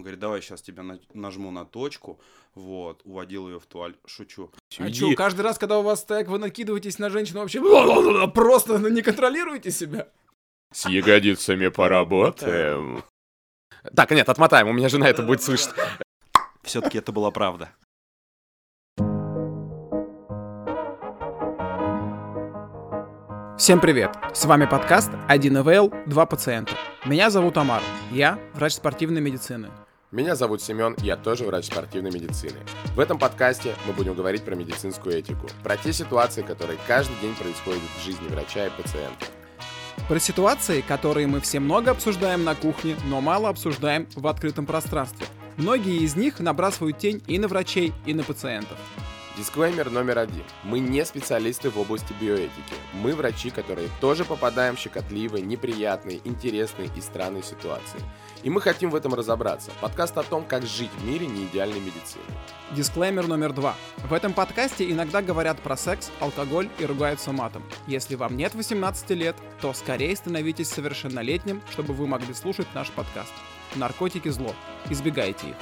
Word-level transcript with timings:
Он 0.00 0.02
говорит, 0.02 0.18
давай 0.20 0.40
сейчас 0.40 0.62
тебя 0.62 0.82
на- 0.82 0.98
нажму 1.12 1.50
на 1.50 1.66
точку. 1.66 2.18
Вот, 2.54 3.02
уводил 3.04 3.50
ее 3.50 3.60
в 3.60 3.66
туалет. 3.66 3.98
Шучу. 4.06 4.50
А 4.78 4.88
Иди. 4.88 4.94
что, 4.94 5.14
каждый 5.14 5.42
раз, 5.42 5.58
когда 5.58 5.78
у 5.78 5.82
вас 5.82 6.00
стек, 6.00 6.28
вы 6.28 6.38
накидываетесь 6.38 6.98
на 6.98 7.10
женщину, 7.10 7.40
вообще 7.40 7.60
просто 8.34 8.78
не 8.78 9.02
контролируете 9.02 9.70
себя? 9.70 10.08
С 10.72 10.88
ягодицами 10.88 11.68
поработаем. 11.68 13.04
Так, 13.94 14.10
нет, 14.12 14.26
отмотаем, 14.30 14.68
у 14.68 14.72
меня 14.72 14.88
жена 14.88 15.06
это 15.06 15.22
будет 15.22 15.42
слышать. 15.42 15.74
Все-таки 16.62 16.96
это 16.96 17.12
была 17.12 17.30
правда. 17.30 17.68
Всем 23.58 23.78
привет! 23.78 24.16
С 24.32 24.46
вами 24.46 24.64
подкаст 24.64 25.10
1 25.28 25.58
ИВЛ, 25.58 25.92
2 26.06 26.26
пациента. 26.26 26.72
Меня 27.04 27.28
зовут 27.28 27.58
Амар, 27.58 27.82
я 28.10 28.38
врач 28.54 28.72
спортивной 28.72 29.20
медицины. 29.20 29.68
Меня 30.12 30.34
зовут 30.34 30.60
Семен, 30.60 30.96
я 31.04 31.16
тоже 31.16 31.44
врач 31.44 31.66
спортивной 31.66 32.10
медицины. 32.10 32.58
В 32.96 32.98
этом 32.98 33.16
подкасте 33.16 33.76
мы 33.86 33.92
будем 33.92 34.14
говорить 34.14 34.42
про 34.42 34.56
медицинскую 34.56 35.16
этику, 35.16 35.46
про 35.62 35.76
те 35.76 35.92
ситуации, 35.92 36.42
которые 36.42 36.80
каждый 36.88 37.14
день 37.22 37.32
происходят 37.36 37.80
в 37.96 38.04
жизни 38.04 38.26
врача 38.26 38.66
и 38.66 38.70
пациента. 38.70 39.26
Про 40.08 40.18
ситуации, 40.18 40.80
которые 40.80 41.28
мы 41.28 41.38
все 41.38 41.60
много 41.60 41.92
обсуждаем 41.92 42.42
на 42.42 42.56
кухне, 42.56 42.96
но 43.04 43.20
мало 43.20 43.50
обсуждаем 43.50 44.08
в 44.16 44.26
открытом 44.26 44.66
пространстве. 44.66 45.28
Многие 45.56 46.02
из 46.02 46.16
них 46.16 46.40
набрасывают 46.40 46.98
тень 46.98 47.22
и 47.28 47.38
на 47.38 47.46
врачей, 47.46 47.92
и 48.04 48.12
на 48.12 48.24
пациентов. 48.24 48.78
Дисклеймер 49.40 49.88
номер 49.90 50.18
один. 50.18 50.44
Мы 50.64 50.80
не 50.80 51.02
специалисты 51.02 51.70
в 51.70 51.78
области 51.78 52.12
биоэтики. 52.20 52.74
Мы 52.92 53.14
врачи, 53.14 53.48
которые 53.48 53.88
тоже 53.98 54.26
попадаем 54.26 54.76
в 54.76 54.78
щекотливые, 54.78 55.42
неприятные, 55.42 56.20
интересные 56.24 56.90
и 56.94 57.00
странные 57.00 57.42
ситуации. 57.42 58.00
И 58.42 58.50
мы 58.50 58.60
хотим 58.60 58.90
в 58.90 58.94
этом 58.94 59.14
разобраться. 59.14 59.70
Подкаст 59.80 60.18
о 60.18 60.24
том, 60.24 60.44
как 60.44 60.66
жить 60.66 60.90
в 60.94 61.06
мире 61.06 61.26
неидеальной 61.26 61.80
медицины. 61.80 62.22
Дисклеймер 62.72 63.28
номер 63.28 63.54
два. 63.54 63.76
В 64.04 64.12
этом 64.12 64.34
подкасте 64.34 64.90
иногда 64.90 65.22
говорят 65.22 65.58
про 65.60 65.74
секс, 65.74 66.10
алкоголь 66.20 66.68
и 66.78 66.84
ругаются 66.84 67.32
матом. 67.32 67.62
Если 67.86 68.16
вам 68.16 68.36
нет 68.36 68.54
18 68.54 69.08
лет, 69.12 69.36
то 69.62 69.72
скорее 69.72 70.14
становитесь 70.16 70.68
совершеннолетним, 70.68 71.62
чтобы 71.70 71.94
вы 71.94 72.06
могли 72.06 72.34
слушать 72.34 72.68
наш 72.74 72.90
подкаст. 72.90 73.32
Наркотики 73.74 74.28
зло. 74.28 74.54
Избегайте 74.90 75.48
их. 75.48 75.56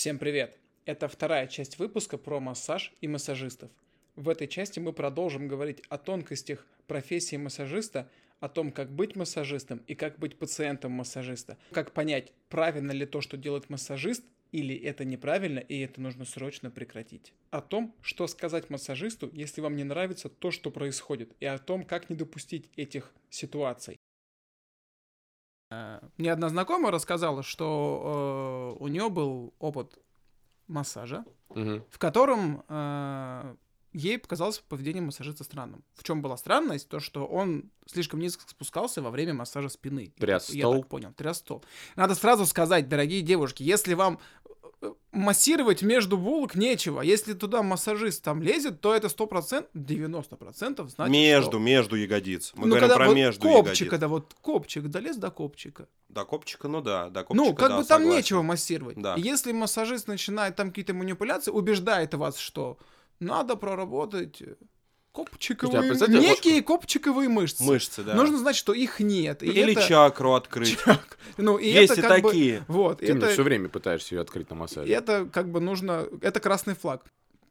Всем 0.00 0.18
привет! 0.18 0.56
Это 0.86 1.08
вторая 1.08 1.46
часть 1.46 1.78
выпуска 1.78 2.16
про 2.16 2.40
массаж 2.40 2.94
и 3.02 3.06
массажистов. 3.06 3.70
В 4.16 4.30
этой 4.30 4.48
части 4.48 4.80
мы 4.80 4.94
продолжим 4.94 5.46
говорить 5.46 5.82
о 5.90 5.98
тонкостях 5.98 6.66
профессии 6.86 7.36
массажиста, 7.36 8.08
о 8.40 8.48
том, 8.48 8.72
как 8.72 8.90
быть 8.90 9.14
массажистом 9.14 9.82
и 9.86 9.94
как 9.94 10.18
быть 10.18 10.38
пациентом 10.38 10.92
массажиста. 10.92 11.58
Как 11.72 11.92
понять, 11.92 12.32
правильно 12.48 12.92
ли 12.92 13.04
то, 13.04 13.20
что 13.20 13.36
делает 13.36 13.68
массажист, 13.68 14.24
или 14.52 14.74
это 14.74 15.04
неправильно, 15.04 15.58
и 15.58 15.80
это 15.80 16.00
нужно 16.00 16.24
срочно 16.24 16.70
прекратить. 16.70 17.34
О 17.50 17.60
том, 17.60 17.94
что 18.00 18.26
сказать 18.26 18.70
массажисту, 18.70 19.28
если 19.34 19.60
вам 19.60 19.76
не 19.76 19.84
нравится 19.84 20.30
то, 20.30 20.50
что 20.50 20.70
происходит, 20.70 21.30
и 21.40 21.44
о 21.44 21.58
том, 21.58 21.84
как 21.84 22.08
не 22.08 22.16
допустить 22.16 22.70
этих 22.74 23.12
ситуаций. 23.28 23.99
Мне 26.16 26.32
одна 26.32 26.48
знакомая 26.48 26.90
рассказала, 26.90 27.42
что 27.42 28.74
э, 28.78 28.82
у 28.82 28.88
нее 28.88 29.08
был 29.08 29.54
опыт 29.60 29.98
массажа, 30.66 31.24
в 31.48 31.98
котором 31.98 32.62
э, 32.68 33.54
ей 33.92 34.18
показалось 34.18 34.58
поведение 34.58 35.02
массажиста 35.02 35.44
странным. 35.44 35.84
В 35.94 36.02
чем 36.02 36.22
была 36.22 36.36
странность? 36.36 36.88
То, 36.88 36.98
что 37.00 37.24
он 37.26 37.70
слишком 37.86 38.20
низко 38.20 38.42
спускался 38.48 39.00
во 39.02 39.10
время 39.10 39.34
массажа 39.34 39.68
спины. 39.68 40.12
Тряс 40.18 40.46
так- 40.46 40.56
Я 40.56 40.62
стол? 40.62 40.80
так 40.82 40.88
понял, 40.88 41.12
тряс 41.12 41.38
стол. 41.38 41.64
Надо 41.96 42.14
сразу 42.14 42.46
сказать, 42.46 42.88
дорогие 42.88 43.22
девушки, 43.22 43.62
если 43.62 43.94
вам 43.94 44.18
массировать 45.12 45.82
между 45.82 46.16
булок 46.16 46.54
нечего. 46.54 47.00
Если 47.00 47.34
туда 47.34 47.62
массажист 47.62 48.22
там 48.22 48.42
лезет, 48.42 48.80
то 48.80 48.94
это 48.94 49.08
100%, 49.08 49.66
90% 49.74 50.88
значит, 50.88 51.12
между, 51.12 51.50
что... 51.50 51.58
между 51.58 51.96
ягодиц. 51.96 52.52
Мы 52.54 52.66
ну, 52.66 52.76
говорим 52.76 52.88
когда 52.88 52.96
про 52.96 53.06
вот 53.08 53.14
между 53.14 53.42
копчик, 53.42 53.64
ягодиц. 53.66 53.90
когда 53.90 54.08
вот 54.08 54.34
копчик, 54.40 54.84
долез 54.88 55.16
до 55.16 55.30
копчика. 55.30 55.88
До 56.08 56.24
копчика, 56.24 56.68
ну 56.68 56.80
да, 56.80 57.10
до 57.10 57.24
копчика, 57.24 57.46
Ну, 57.48 57.54
как 57.54 57.68
да, 57.68 57.78
бы 57.78 57.84
там 57.84 57.98
согласен. 58.00 58.16
нечего 58.16 58.42
массировать. 58.42 58.96
Да. 59.00 59.14
Если 59.16 59.52
массажист 59.52 60.08
начинает 60.08 60.56
там 60.56 60.68
какие-то 60.68 60.94
манипуляции, 60.94 61.50
убеждает 61.50 62.14
вас, 62.14 62.38
что 62.38 62.78
надо 63.18 63.56
проработать 63.56 64.40
э, 64.40 64.56
копчиковые, 65.12 65.94
Слушайте, 65.94 66.18
а 66.18 66.20
некие 66.20 66.62
копчиковые 66.62 67.28
мышцы. 67.28 67.62
Мышцы, 67.64 68.02
да. 68.04 68.14
Нужно 68.14 68.38
знать, 68.38 68.56
что 68.56 68.72
их 68.72 69.00
нет. 69.00 69.42
И 69.42 69.46
Или 69.46 69.72
это- 69.72 69.86
чакру 69.86 70.34
открыть. 70.34 70.78
Чак. 70.84 71.18
Ну, 71.36 71.56
и 71.58 71.68
Есть 71.68 71.92
это 71.92 72.00
и 72.00 72.04
как 72.04 72.22
бы- 72.22 72.28
такие. 72.30 72.64
Вот, 72.68 72.98
Ты 73.00 73.14
мне 73.14 73.24
это, 73.24 73.32
все 73.32 73.42
время 73.42 73.68
пытаешься 73.68 74.14
ее 74.14 74.20
открыть 74.20 74.48
на 74.50 74.56
массаже. 74.56 74.92
это 74.92 75.26
как 75.26 75.50
бы 75.50 75.60
нужно... 75.60 76.06
Это 76.22 76.38
красный 76.40 76.74
флаг. 76.74 77.04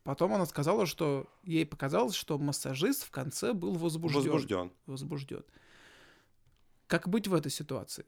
Потом 0.04 0.34
она 0.34 0.46
сказала, 0.46 0.86
что 0.86 1.28
ей 1.44 1.66
показалось, 1.66 2.16
что 2.16 2.38
массажист 2.38 3.06
в 3.06 3.12
конце 3.12 3.54
был 3.54 3.74
возбужден. 3.76 4.22
Возбужден. 4.22 4.72
Возбужден. 4.88 5.44
Как 6.88 7.08
быть 7.08 7.28
в 7.28 7.34
этой 7.36 7.52
ситуации? 7.52 8.06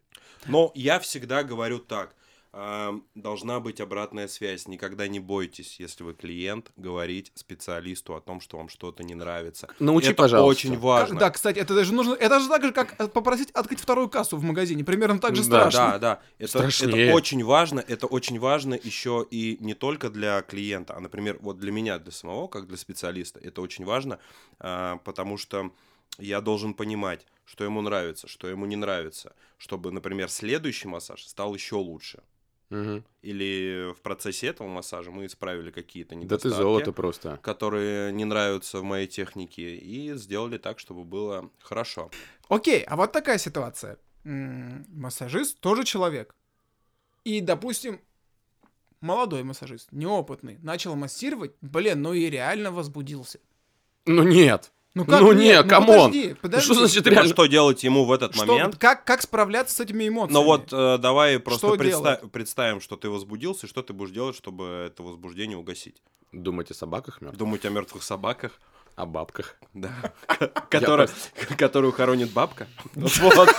Но 0.48 0.72
я 0.74 1.00
всегда 1.00 1.44
говорю 1.44 1.78
так. 1.80 2.16
Должна 2.54 3.62
быть 3.62 3.80
обратная 3.80 4.28
связь. 4.28 4.68
Никогда 4.68 5.08
не 5.08 5.22
бойтесь, 5.22 5.80
если 5.80 6.04
вы 6.04 6.14
клиент, 6.14 6.72
говорить 6.76 7.32
специалисту 7.34 8.14
о 8.14 8.20
том, 8.20 8.42
что 8.42 8.58
вам 8.58 8.68
что-то 8.68 9.04
не 9.04 9.16
нравится. 9.16 9.70
Научи, 9.80 10.08
это 10.08 10.16
пожалуйста. 10.16 10.50
очень 10.50 10.78
важно. 10.78 11.16
Как- 11.16 11.20
да, 11.20 11.30
кстати, 11.30 11.60
это 11.60 11.74
даже 11.74 11.94
нужно. 11.94 12.14
Это 12.14 12.42
же 12.42 12.50
так 12.50 12.64
же, 12.64 12.74
как 12.74 13.00
э, 13.00 13.08
попросить 13.08 13.52
открыть 13.52 13.80
вторую 13.80 14.10
кассу 14.10 14.36
в 14.36 14.44
магазине. 14.44 14.84
Примерно 14.84 15.20
так 15.20 15.34
же 15.36 15.44
Да, 15.44 15.72
страшно. 15.72 15.92
Да, 15.92 16.00
да. 16.00 16.22
Это, 16.40 16.50
Страшнее. 16.50 17.06
это 17.06 17.16
очень 17.16 17.42
важно. 17.42 17.80
Это 17.88 18.06
очень 18.06 18.38
важно 18.38 18.74
еще 18.74 19.26
и 19.32 19.58
не 19.62 19.74
только 19.74 20.10
для 20.10 20.42
клиента, 20.42 20.96
а, 20.98 21.00
например, 21.00 21.38
вот 21.42 21.58
для 21.58 21.72
меня, 21.72 22.00
для 22.00 22.12
самого, 22.12 22.48
как 22.48 22.68
для 22.68 22.78
специалиста, 22.78 23.40
это 23.40 23.62
очень 23.62 23.86
важно, 23.86 24.20
а, 24.60 24.98
потому 25.06 25.38
что 25.38 25.72
я 26.20 26.42
должен 26.42 26.74
понимать, 26.74 27.26
что 27.46 27.64
ему 27.64 27.82
нравится, 27.82 28.28
что 28.28 28.50
ему 28.50 28.66
не 28.66 28.76
нравится, 28.76 29.34
чтобы, 29.58 29.92
например, 29.92 30.30
следующий 30.30 30.90
массаж 30.90 31.24
стал 31.24 31.56
еще 31.56 31.76
лучше. 31.76 32.22
Мгм. 32.72 33.04
Или 33.22 33.92
в 33.94 34.02
процессе 34.02 34.48
этого 34.48 34.68
массажа 34.68 35.12
мы 35.12 35.26
исправили 35.26 35.72
какие-то 35.72 36.16
Да 36.16 36.22
недостатки, 36.22 36.54
ты 36.56 36.64
золото 36.64 36.92
просто. 36.94 37.38
которые 37.44 38.12
не 38.14 38.26
нравятся 38.26 38.80
в 38.80 38.84
моей 38.84 39.08
технике, 39.08 39.76
и 39.76 40.14
сделали 40.16 40.58
так, 40.58 40.80
чтобы 40.80 41.04
было 41.04 41.52
хорошо. 41.60 42.10
Окей, 42.48 42.82
а 42.84 42.96
вот 42.96 43.12
такая 43.12 43.38
ситуация. 43.38 43.98
М, 44.24 44.86
Массажист 44.90 45.60
тоже 45.60 45.84
человек. 45.84 46.34
И, 47.26 47.42
допустим, 47.42 48.00
молодой 49.02 49.44
массажист, 49.44 49.92
неопытный, 49.92 50.58
начал 50.64 50.96
массировать, 50.96 51.52
блин, 51.62 52.02
ну 52.02 52.14
и 52.14 52.30
реально 52.30 52.72
возбудился. 52.72 53.40
Ну 54.06 54.24
нет. 54.24 54.72
Ну 54.94 55.06
Ну 55.08 55.32
не, 55.32 55.64
come 55.64 55.90
on. 55.90 56.10
подожди, 56.12 56.36
подожди. 56.42 56.66
Что 56.66 56.74
значит 56.74 57.06
Ну, 57.06 57.12
реально? 57.12 57.30
что 57.34 57.46
делать 57.46 57.82
ему 57.84 58.04
в 58.04 58.12
этот 58.12 58.36
Что- 58.36 58.46
момент? 58.46 58.76
как, 58.78 59.06
как 59.06 59.22
справляться 59.22 59.74
с 59.76 59.80
этими 59.80 60.08
эмоциями? 60.10 60.34
Ну 60.34 60.44
вот 60.44 60.74
э, 60.74 60.98
давай 60.98 61.40
просто 61.40 61.68
Что 61.68 61.76
предста- 61.78 61.88
делать? 62.18 62.32
представим, 62.32 62.82
что 62.82 62.98
ты 62.98 63.10
возбудился, 63.10 63.68
и 63.68 63.70
что 63.70 63.84
ты 63.84 63.94
будешь 63.94 64.12
делать, 64.12 64.36
чтобы 64.36 64.88
это 64.92 65.02
возбуждение 65.04 65.58
угасить. 65.58 66.02
Думать 66.34 66.72
о 66.72 66.74
собаках 66.74 67.22
мертвых, 67.22 67.38
Думать 67.40 67.64
о 67.66 67.70
мертвых 67.70 68.04
собаках, 68.04 68.60
о 68.98 69.06
бабках. 69.06 69.56
да, 69.74 69.92
которая- 70.70 71.10
которую 71.58 71.94
хоронит 71.94 72.32
бабка. 72.34 72.68
Вот. 72.96 73.50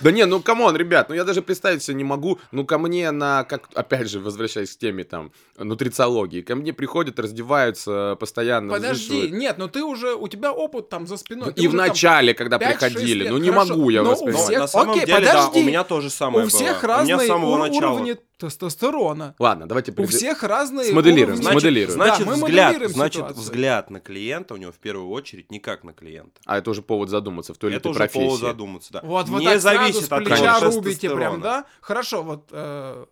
Да 0.00 0.10
не, 0.12 0.24
ну 0.26 0.40
come 0.40 0.61
on, 0.61 0.76
ребят, 0.76 1.08
ну 1.08 1.14
я 1.14 1.24
даже 1.24 1.42
представить 1.42 1.82
себе 1.82 1.96
не 1.96 2.04
могу. 2.04 2.38
Ну 2.52 2.64
ко 2.64 2.78
мне 2.78 3.10
на, 3.10 3.44
как, 3.44 3.68
опять 3.74 4.08
же, 4.10 4.20
возвращаясь 4.20 4.74
к 4.74 4.78
теме 4.78 5.04
там, 5.04 5.32
нутрициологии, 5.58 6.42
ко 6.42 6.54
мне 6.56 6.72
приходят, 6.72 7.18
раздеваются, 7.18 8.16
постоянно 8.18 8.72
Подожди, 8.72 9.04
взвешивают. 9.06 9.32
нет, 9.32 9.58
ну 9.58 9.68
ты 9.68 9.82
уже, 9.84 10.14
у 10.14 10.28
тебя 10.28 10.52
опыт 10.52 10.88
там 10.88 11.06
за 11.06 11.16
спиной. 11.16 11.52
ты 11.52 11.62
И 11.62 11.68
в 11.68 11.74
начале, 11.74 12.34
когда 12.34 12.56
5-6 12.58 12.60
приходили, 12.78 13.28
ну 13.28 13.38
не 13.38 13.50
хорошо, 13.50 13.74
могу 13.76 13.90
я 13.90 14.02
но 14.02 14.08
у 14.08 14.12
воспринимать. 14.12 14.44
всех- 14.44 14.58
На 14.60 14.66
самом 14.68 14.90
окей, 14.90 15.06
деле, 15.06 15.20
да, 15.26 15.32
подожди. 15.42 15.60
у 15.60 15.64
меня 15.64 15.84
тоже 15.84 16.10
самое 16.10 16.46
У 16.46 16.48
всех 16.48 16.60
было. 16.82 16.94
У 16.94 17.04
меня 17.04 17.06
с 17.06 17.10
разные 17.10 17.26
самого 17.28 17.50
ур- 17.52 17.58
начала. 17.68 17.98
Тестостерона. 18.38 19.34
Ладно, 19.38 19.66
давайте 19.68 19.92
У 19.92 19.94
пред- 19.94 20.08
всех 20.10 20.42
разные 20.42 20.86
Смоделируем, 20.86 21.28
уровни. 21.38 21.42
Значит, 21.42 21.60
смоделируем. 21.60 21.90
Значит, 21.94 22.18
Да, 22.18 22.24
мы 22.26 22.34
взгляд, 22.36 22.66
моделируем 22.68 22.92
значит 22.94 23.14
ситуацию. 23.16 23.42
взгляд 23.42 23.90
на 23.90 24.00
клиента 24.00 24.54
у 24.54 24.56
него 24.56 24.72
в 24.72 24.78
первую 24.78 25.08
очередь 25.10 25.50
не 25.50 25.60
как 25.60 25.84
на 25.84 25.92
клиента. 25.92 26.40
А 26.46 26.56
это 26.58 26.70
уже 26.70 26.82
повод 26.82 27.08
задуматься, 27.10 27.52
в 27.52 27.58
той 27.58 27.70
или 27.70 27.76
Это 27.76 27.82
той 27.84 27.90
уже 27.90 27.98
профессии. 27.98 28.24
повод 28.24 28.40
задуматься, 28.40 28.92
да. 28.92 29.00
Вот, 29.02 29.28
вот 29.28 29.40
не 29.40 29.46
так 29.46 29.60
зависит 29.60 29.94
сразу 30.04 30.06
с 30.06 30.12
от 30.12 30.24
плеча 30.24 30.60
того 30.60 30.74
рубите 30.76 31.10
прям, 31.10 31.40
да? 31.40 31.66
Хорошо, 31.80 32.22
вот 32.22 32.48
э, 32.52 33.06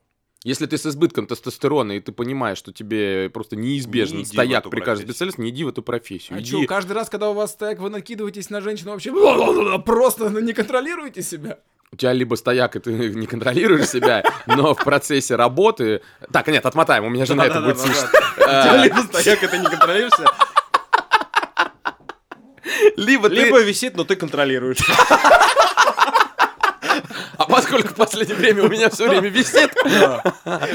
Если 0.44 0.66
ты 0.66 0.78
с 0.78 0.86
избытком 0.86 1.26
тестостерона, 1.26 1.92
и 1.92 2.00
ты 2.00 2.12
понимаешь, 2.12 2.58
что 2.58 2.72
тебе 2.72 3.28
просто 3.30 3.56
неизбежно 3.56 4.18
Не 4.18 4.24
стояк 4.24 4.70
прикажет 4.70 5.04
специалист, 5.04 5.38
не 5.38 5.48
иди 5.50 5.64
в 5.64 5.68
эту 5.68 5.82
профессию. 5.82 6.38
а 6.38 6.40
иди... 6.40 6.50
чё, 6.50 6.64
каждый 6.66 6.92
раз, 6.92 7.08
когда 7.10 7.30
у 7.30 7.34
вас 7.34 7.52
стек, 7.52 7.80
вы 7.80 7.90
накидываетесь 7.90 8.48
на 8.50 8.60
женщину, 8.60 8.92
вообще 8.92 9.10
просто 9.84 10.28
не 10.30 10.52
контролируете 10.52 11.22
себя? 11.22 11.58
У 11.92 11.96
тебя 11.96 12.12
либо 12.12 12.34
стояк, 12.34 12.76
и 12.76 12.80
ты 12.80 12.90
не 13.14 13.26
контролируешь 13.26 13.88
себя, 13.88 14.22
но 14.46 14.74
в 14.74 14.84
процессе 14.84 15.36
работы... 15.36 16.02
Так, 16.32 16.46
нет, 16.48 16.66
отмотаем, 16.66 17.04
у 17.04 17.08
меня 17.08 17.26
жена 17.26 17.46
это 17.46 17.60
будет 17.60 17.78
слышать. 17.78 18.10
тебя 18.36 18.76
либо 18.84 18.98
стояк, 19.00 19.42
и 19.42 19.46
ты 19.46 19.58
не 19.58 19.68
контролируешься, 19.68 20.24
Либо 22.96 23.28
ты... 23.28 23.34
либо 23.34 23.62
висит, 23.62 23.96
но 23.96 24.04
ты 24.04 24.16
контролируешь. 24.16 24.78
А 27.38 27.44
поскольку 27.46 27.88
в 27.88 27.94
последнее 27.94 28.36
время 28.36 28.64
у 28.64 28.68
меня 28.68 28.90
все 28.90 29.08
время 29.08 29.28
висит, 29.28 29.70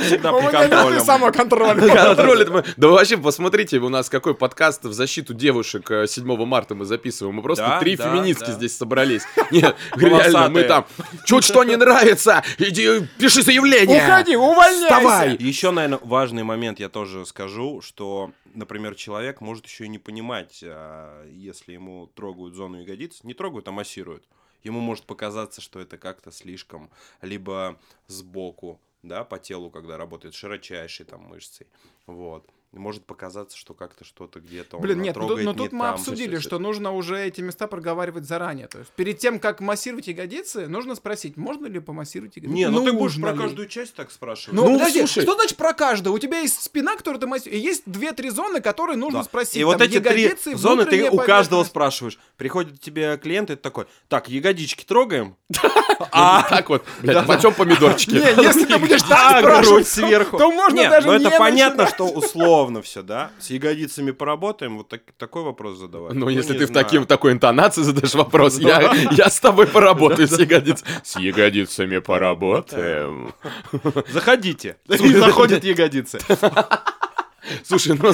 Всегда 0.06 0.34
при 0.34 0.52
контроле. 0.52 1.00
самоконтроля. 1.00 1.94
контроль 1.94 2.64
Да 2.78 2.88
вообще 2.90 3.18
посмотрите, 3.18 3.78
у 3.80 3.90
нас 3.90 4.10
какой 4.10 4.36
подкаст 4.36 4.86
в 4.86 4.94
защиту 4.94 5.34
девушек 5.34 5.90
э, 5.92 6.08
7 6.08 6.46
марта 6.46 6.76
мы 6.76 6.86
записываем. 6.86 7.36
Мы 7.36 7.42
просто 7.42 7.78
три 7.80 7.96
феминистки 7.96 8.52
здесь 8.52 8.76
собрались. 8.78 9.24
Нет, 9.52 9.76
реально, 9.96 10.50
мы 10.50 10.64
там, 10.64 10.86
чуть 11.26 11.44
что 11.44 11.64
не 11.64 11.76
нравится, 11.76 12.44
иди 12.58 13.08
пиши 13.18 13.42
заявление. 13.42 14.04
Уходи, 14.04 14.36
увольняйся. 14.36 14.86
Вставай. 14.86 15.38
Еще, 15.38 15.72
наверное, 15.72 16.00
важный 16.04 16.44
момент 16.44 16.80
я 16.80 16.90
тоже 16.90 17.26
скажу, 17.26 17.82
что, 17.82 18.32
например, 18.54 18.96
человек 18.96 19.42
может 19.42 19.66
еще 19.66 19.86
и 19.86 19.88
не 19.88 20.00
понимать, 20.00 20.64
а, 20.64 21.26
если 21.28 21.74
ему 21.74 22.08
трогают 22.16 22.56
зону 22.56 22.80
ягодиц, 22.80 23.24
не 23.24 23.34
трогают, 23.34 23.68
а 23.68 23.72
массируют. 23.72 24.24
Ему 24.64 24.80
может 24.80 25.06
показаться, 25.06 25.62
что 25.62 25.80
это 25.80 25.98
как-то 25.98 26.32
слишком, 26.32 26.90
либо 27.22 27.80
сбоку, 28.08 28.80
да, 29.04 29.24
по 29.24 29.40
телу, 29.40 29.70
когда 29.70 29.98
работает 29.98 30.36
широчайшей 30.36 31.06
там 31.06 31.22
мышцей, 31.22 31.68
вот. 32.06 32.48
Может 32.74 33.06
показаться, 33.06 33.58
что 33.58 33.74
как-то 33.74 34.06
что-то 34.06 34.40
где-то 34.40 34.78
он 34.78 34.82
Блин, 34.84 35.02
нет, 35.02 35.14
ну 35.18 35.22
тут, 35.24 35.28
трогает 35.28 35.46
но 35.46 35.52
не 35.52 35.58
тут 35.58 35.72
мы 35.74 35.86
там. 35.88 35.94
обсудили, 35.96 36.40
что 36.40 36.58
нужно 36.58 36.94
уже 36.94 37.20
эти 37.22 37.42
места 37.42 37.68
проговаривать 37.68 38.24
заранее. 38.26 38.68
То 38.68 38.80
есть 38.80 38.92
перед 38.92 39.18
тем, 39.18 39.40
как 39.40 39.60
массировать 39.60 40.08
ягодицы, 40.08 40.68
нужно 40.70 40.96
спросить, 40.96 41.36
можно 41.36 41.68
ли 41.68 41.82
помассировать 41.82 42.38
ягодицы. 42.38 42.56
Не, 42.56 42.70
ну 42.70 42.82
ты 42.86 42.94
будешь 42.94 43.18
Нужно 43.18 43.28
про 43.28 43.34
ли? 43.34 43.40
каждую 43.40 43.68
часть 43.68 43.94
так 43.96 44.10
спрашивать. 44.10 44.54
Ну, 44.58 44.70
Ну, 44.70 44.78
подожди, 44.80 45.00
слушай. 45.00 45.24
что 45.24 45.36
значит 45.36 45.58
про 45.58 45.74
каждую? 45.74 46.14
У 46.16 46.20
тебя 46.20 46.40
есть 46.40 46.64
спина, 46.64 46.96
которую 46.96 47.20
ты 47.20 47.28
массируешь, 47.28 47.62
и 47.62 47.62
есть 47.62 47.84
две-три 47.88 48.30
зоны, 48.30 48.62
которые 48.62 48.96
нужно 48.96 49.20
Да. 49.20 49.26
спросить. 49.26 49.58
И 49.58 49.64
вот 49.66 49.78
там, 49.80 49.88
эти 49.88 50.00
три 50.00 50.22
ягодицы, 50.24 50.56
зоны 50.56 50.86
ты 50.86 51.10
у 51.10 51.18
каждого 51.18 51.66
спрашиваешь. 51.66 52.18
Приходит 52.38 52.80
тебе 52.80 53.18
клиент, 53.18 53.50
и 53.50 53.56
ты 53.58 53.62
такой, 53.62 53.88
так, 54.08 54.30
ягодички 54.30 54.86
трогаем? 54.86 55.36
А 56.14 56.42
так 56.50 56.68
вот, 56.70 56.84
блядь, 57.02 57.28
почем 57.28 57.54
помидорчики? 57.54 58.12
Не, 58.12 58.44
если 58.44 58.66
ты 58.66 58.78
будешь 58.80 59.02
А, 59.04 59.08
так 59.10 59.44
грудь 59.44 59.54
спрашивать, 59.54 59.88
сверху. 59.88 60.38
то 60.40 60.52
можно 60.52 60.76
Нет, 60.78 60.90
даже 60.90 61.08
ну 61.08 61.18
не 61.18 61.26
это 61.28 61.38
понятно, 61.38 61.88
что 61.88 62.08
условно 62.08 62.61
все, 62.82 63.02
да? 63.02 63.32
С 63.40 63.50
ягодицами 63.50 64.12
поработаем, 64.12 64.78
вот 64.78 64.90
так- 64.90 65.12
такой 65.18 65.44
вопрос 65.44 65.78
задавать. 65.78 66.14
Ну, 66.14 66.30
если 66.30 66.54
не 66.54 66.60
ты 66.60 66.66
в 66.66 66.70
знаю. 66.70 66.86
таким, 66.86 67.06
такой 67.06 67.32
интонации 67.32 67.82
задашь 67.82 68.14
вопрос, 68.14 68.60
я, 68.60 68.94
я 69.12 69.30
с 69.30 69.40
тобой 69.40 69.68
поработаю 69.68 70.28
с 70.28 70.38
ягодицами. 70.38 70.90
С 71.04 71.18
ягодицами 71.18 72.00
поработаем. 72.00 73.34
Заходите. 74.10 74.78
И 74.88 75.14
заходят 75.14 75.64
ягодицы. 75.64 76.20
Слушай, 77.64 77.98
ну 78.02 78.12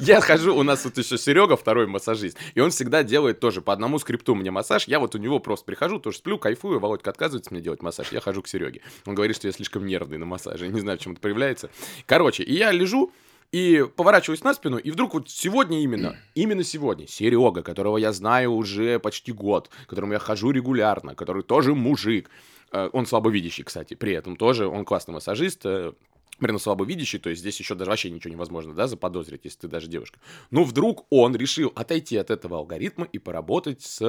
я 0.00 0.20
хожу, 0.20 0.56
у 0.56 0.62
нас 0.62 0.82
тут 0.82 0.98
еще 0.98 1.18
Серега, 1.18 1.56
второй 1.56 1.86
массажист, 1.86 2.38
и 2.54 2.60
он 2.60 2.70
всегда 2.70 3.02
делает 3.02 3.40
тоже 3.40 3.60
по 3.60 3.72
одному 3.72 3.98
скрипту 3.98 4.34
мне 4.34 4.50
массаж. 4.50 4.84
Я 4.88 5.00
вот 5.00 5.14
у 5.14 5.18
него 5.18 5.38
просто 5.38 5.66
прихожу, 5.66 5.98
тоже 5.98 6.18
сплю, 6.18 6.38
кайфую, 6.38 6.80
Володька 6.80 7.10
отказывается 7.10 7.52
мне 7.52 7.62
делать 7.62 7.82
массаж, 7.82 8.10
я 8.12 8.20
хожу 8.20 8.42
к 8.42 8.48
Сереге. 8.48 8.80
Он 9.06 9.14
говорит, 9.14 9.36
что 9.36 9.46
я 9.46 9.52
слишком 9.52 9.86
нервный 9.86 10.18
на 10.18 10.26
массаже, 10.26 10.68
не 10.68 10.80
знаю, 10.80 10.98
почему 10.98 11.12
это 11.14 11.20
проявляется. 11.20 11.70
Короче, 12.06 12.42
и 12.42 12.54
я 12.54 12.72
лежу, 12.72 13.12
и 13.52 13.84
поворачиваюсь 13.96 14.44
на 14.44 14.54
спину, 14.54 14.78
и 14.78 14.90
вдруг 14.90 15.14
вот 15.14 15.28
сегодня 15.28 15.82
именно, 15.82 16.16
именно 16.34 16.64
сегодня, 16.64 17.06
Серега, 17.06 17.62
которого 17.62 17.98
я 17.98 18.12
знаю 18.12 18.52
уже 18.52 18.98
почти 18.98 19.32
год, 19.32 19.70
которому 19.86 20.12
я 20.12 20.18
хожу 20.18 20.50
регулярно, 20.50 21.14
который 21.14 21.42
тоже 21.42 21.74
мужик, 21.74 22.30
э, 22.72 22.90
он 22.92 23.06
слабовидящий, 23.06 23.64
кстати, 23.64 23.94
при 23.94 24.12
этом 24.12 24.36
тоже, 24.36 24.66
он 24.68 24.84
классный 24.84 25.14
массажист, 25.14 25.66
э, 25.66 25.92
примерно 26.38 26.58
слабовидящий, 26.58 27.18
то 27.18 27.28
есть 27.28 27.40
здесь 27.40 27.58
еще 27.58 27.74
даже 27.74 27.90
вообще 27.90 28.10
ничего 28.10 28.32
невозможно, 28.32 28.72
да, 28.72 28.86
заподозрить, 28.86 29.44
если 29.44 29.60
ты 29.60 29.68
даже 29.68 29.88
девушка. 29.88 30.20
Но 30.50 30.64
вдруг 30.64 31.06
он 31.10 31.34
решил 31.36 31.72
отойти 31.74 32.16
от 32.16 32.30
этого 32.30 32.58
алгоритма 32.58 33.06
и 33.12 33.18
поработать 33.18 33.82
с 33.82 34.00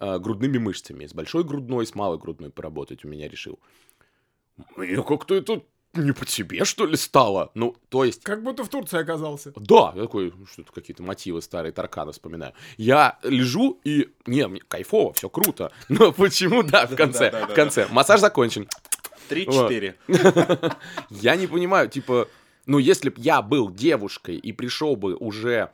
э, 0.00 0.18
грудными 0.18 0.58
мышцами, 0.58 1.06
с 1.06 1.14
большой 1.14 1.44
грудной, 1.44 1.86
с 1.86 1.94
малой 1.94 2.18
грудной 2.18 2.50
поработать 2.50 3.04
у 3.04 3.08
меня 3.08 3.28
решил. 3.28 3.58
Мне 4.76 5.02
как-то 5.02 5.34
это 5.34 5.62
не 5.94 6.12
по 6.12 6.26
себе, 6.26 6.64
что 6.64 6.86
ли, 6.86 6.96
стало? 6.96 7.50
Ну, 7.54 7.76
то 7.88 8.04
есть... 8.04 8.22
Как 8.22 8.42
будто 8.42 8.64
в 8.64 8.68
Турции 8.68 8.98
оказался. 8.98 9.52
Да, 9.56 9.92
я 9.94 10.02
такой, 10.02 10.32
ну, 10.36 10.46
что-то 10.46 10.72
какие-то 10.72 11.02
мотивы 11.02 11.42
старые 11.42 11.72
Таркана 11.72 12.12
вспоминаю. 12.12 12.54
Я 12.76 13.18
лежу 13.22 13.78
и, 13.84 14.08
не, 14.26 14.46
мне 14.46 14.60
кайфово, 14.60 15.12
все 15.12 15.28
круто. 15.28 15.72
Но 15.88 16.12
почему, 16.12 16.62
да, 16.62 16.86
в 16.86 16.96
конце, 16.96 17.46
в 17.46 17.54
конце. 17.54 17.86
Массаж 17.90 18.20
закончен. 18.20 18.68
Три-четыре. 19.28 19.96
Я 21.10 21.36
не 21.36 21.46
понимаю, 21.46 21.88
типа, 21.88 22.28
ну, 22.66 22.78
если 22.78 23.08
б 23.08 23.16
я 23.18 23.40
был 23.40 23.70
девушкой 23.70 24.36
и 24.36 24.52
пришел 24.52 24.94
бы 24.94 25.14
уже 25.14 25.70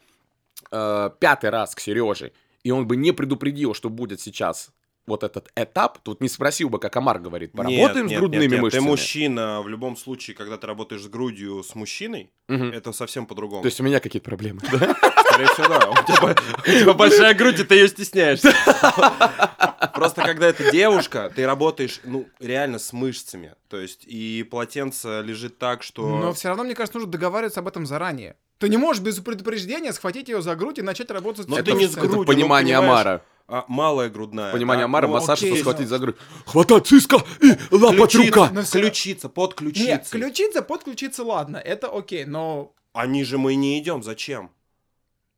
э, 0.70 1.10
пятый 1.18 1.50
раз 1.50 1.74
к 1.74 1.80
Сереже, 1.80 2.32
и 2.62 2.70
он 2.70 2.86
бы 2.86 2.96
не 2.96 3.12
предупредил, 3.12 3.74
что 3.74 3.90
будет 3.90 4.20
сейчас 4.20 4.70
вот 5.08 5.24
этот 5.24 5.50
этап, 5.56 5.98
тут 6.02 6.20
не 6.20 6.28
спросил 6.28 6.68
бы, 6.70 6.78
как 6.78 6.94
Амар 6.96 7.18
говорит, 7.18 7.52
поработаем 7.52 8.06
Нет, 8.06 8.06
с 8.06 8.10
нет, 8.10 8.20
грудными 8.20 8.42
нет, 8.42 8.52
нет, 8.52 8.60
мышцами. 8.62 8.80
Ты 8.82 8.86
мужчина, 8.88 9.62
в 9.62 9.68
любом 9.68 9.96
случае, 9.96 10.36
когда 10.36 10.56
ты 10.56 10.66
работаешь 10.66 11.02
с 11.02 11.08
грудью 11.08 11.62
с 11.64 11.74
мужчиной, 11.74 12.30
Мгм. 12.48 12.70
это 12.72 12.92
совсем 12.92 13.26
по-другому. 13.26 13.62
То 13.62 13.66
есть 13.66 13.80
у 13.80 13.84
меня 13.84 14.00
какие-то 14.00 14.24
проблемы, 14.24 14.60
да? 14.70 14.78
Скорее 15.28 15.46
всего, 15.48 15.68
да. 15.68 15.90
У 15.90 15.94
тебя, 16.84 16.94
большая 16.94 17.34
грудь, 17.34 17.60
и 17.60 17.64
ты 17.64 17.74
ее 17.74 17.88
стесняешься. 17.88 18.52
Просто 19.94 20.22
когда 20.22 20.46
это 20.48 20.70
девушка, 20.70 21.30
ты 21.34 21.44
работаешь, 21.46 22.00
ну, 22.04 22.26
реально 22.38 22.78
с 22.78 22.92
мышцами. 22.92 23.54
То 23.68 23.78
есть, 23.78 24.04
и 24.06 24.46
полотенце 24.48 25.22
лежит 25.22 25.58
так, 25.58 25.82
что... 25.82 26.18
Но 26.18 26.32
все 26.32 26.48
равно, 26.48 26.64
мне 26.64 26.74
кажется, 26.74 26.98
нужно 26.98 27.10
договариваться 27.12 27.60
об 27.60 27.68
этом 27.68 27.84
заранее. 27.86 28.36
Ты 28.58 28.68
не 28.68 28.76
можешь 28.76 29.02
без 29.02 29.18
предупреждения 29.20 29.92
схватить 29.92 30.28
ее 30.28 30.42
за 30.42 30.54
грудь 30.56 30.78
и 30.78 30.82
начать 30.82 31.10
работать 31.10 31.46
Но 31.48 31.56
с 31.56 31.62
ты 31.62 31.72
не 31.72 31.86
с 31.86 31.92
это- 31.92 32.00
грудью. 32.02 32.22
Это 32.22 32.26
понимание 32.32 32.76
ну, 32.76 32.82
понимаешь, 32.82 33.06
Амара. 33.06 33.22
А, 33.48 33.64
малая 33.66 34.10
грудная. 34.10 34.52
Понимание 34.52 34.82
да? 34.82 34.86
Амара, 34.86 35.06
Ну, 35.06 35.14
массаж, 35.14 35.42
окей, 35.42 35.58
схватить 35.58 35.88
за 35.88 35.98
грудь. 35.98 36.16
Хватать 36.44 36.86
циска 36.86 37.16
и 37.40 37.52
лапать 37.74 38.14
рука. 38.14 38.50
Всё- 38.62 38.80
ключица, 38.80 39.28
под 39.28 39.54
ключицей. 39.54 39.86
Нет, 39.86 40.06
ключица 40.10 40.62
под 40.62 40.84
ключица, 40.84 41.24
ладно, 41.24 41.56
это 41.56 41.88
окей, 41.88 42.24
но... 42.26 42.74
А 42.92 43.06
ниже 43.06 43.38
мы 43.38 43.54
не 43.54 43.78
идем, 43.80 44.02
зачем? 44.02 44.50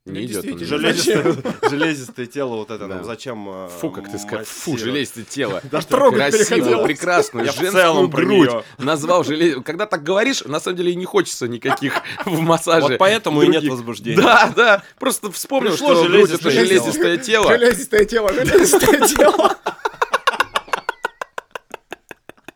Не 0.07 0.21
Ну, 0.21 0.25
идет. 0.27 0.45
он 0.45 0.57
действительно. 0.57 0.67
же. 0.67 0.79
Железистое, 0.79 1.69
железистое 1.69 2.27
тело 2.27 2.57
вот 2.57 2.71
это, 2.71 2.89
Да. 2.89 2.97
ну 2.97 3.05
зачем 3.05 3.47
э, 3.49 3.69
Фу, 3.81 3.91
как 3.91 4.11
ты 4.11 4.19
сказал. 4.19 4.45
Фу, 4.47 4.79
железное 4.79 5.25
тело. 5.25 5.61
Трогать 5.89 6.35
Красивую, 6.35 6.85
прекрасную, 6.85 7.45
Я 7.45 7.53
в 7.53 7.57
женскую 7.57 8.09
грудь. 8.09 8.51
Назвал 8.79 9.25
желез... 9.25 9.63
Когда 9.63 9.85
так 9.85 10.03
говоришь, 10.03 10.43
на 10.45 10.59
самом 10.59 10.79
деле 10.79 10.93
и 10.93 10.95
не 10.95 11.05
хочется 11.05 11.49
никаких 11.49 12.01
в 12.25 12.41
массаже. 12.41 12.89
Вот 12.89 12.99
поэтому 12.99 13.43
и 13.43 13.49
нет 13.49 13.65
возбуждения. 13.65 14.23
Да, 14.23 14.51
да. 14.57 14.83
Просто 14.99 15.31
вспомнил, 15.33 15.73
Пришло 15.73 15.95
что 15.95 16.05
грудь 16.09 16.31
это 16.31 16.51
железистое 16.51 16.65
железистое 16.65 17.17
тело. 17.19 17.49
Железистое 17.59 18.05
тело, 18.07 18.33
железистое 18.33 19.07
тело. 19.07 19.57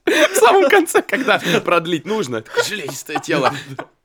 В 0.07 0.37
самом 0.37 0.71
конце, 0.71 1.03
когда 1.03 1.41
продлить 1.65 2.07
нужно, 2.07 2.43
железистое 2.67 3.19
тело. 3.21 3.53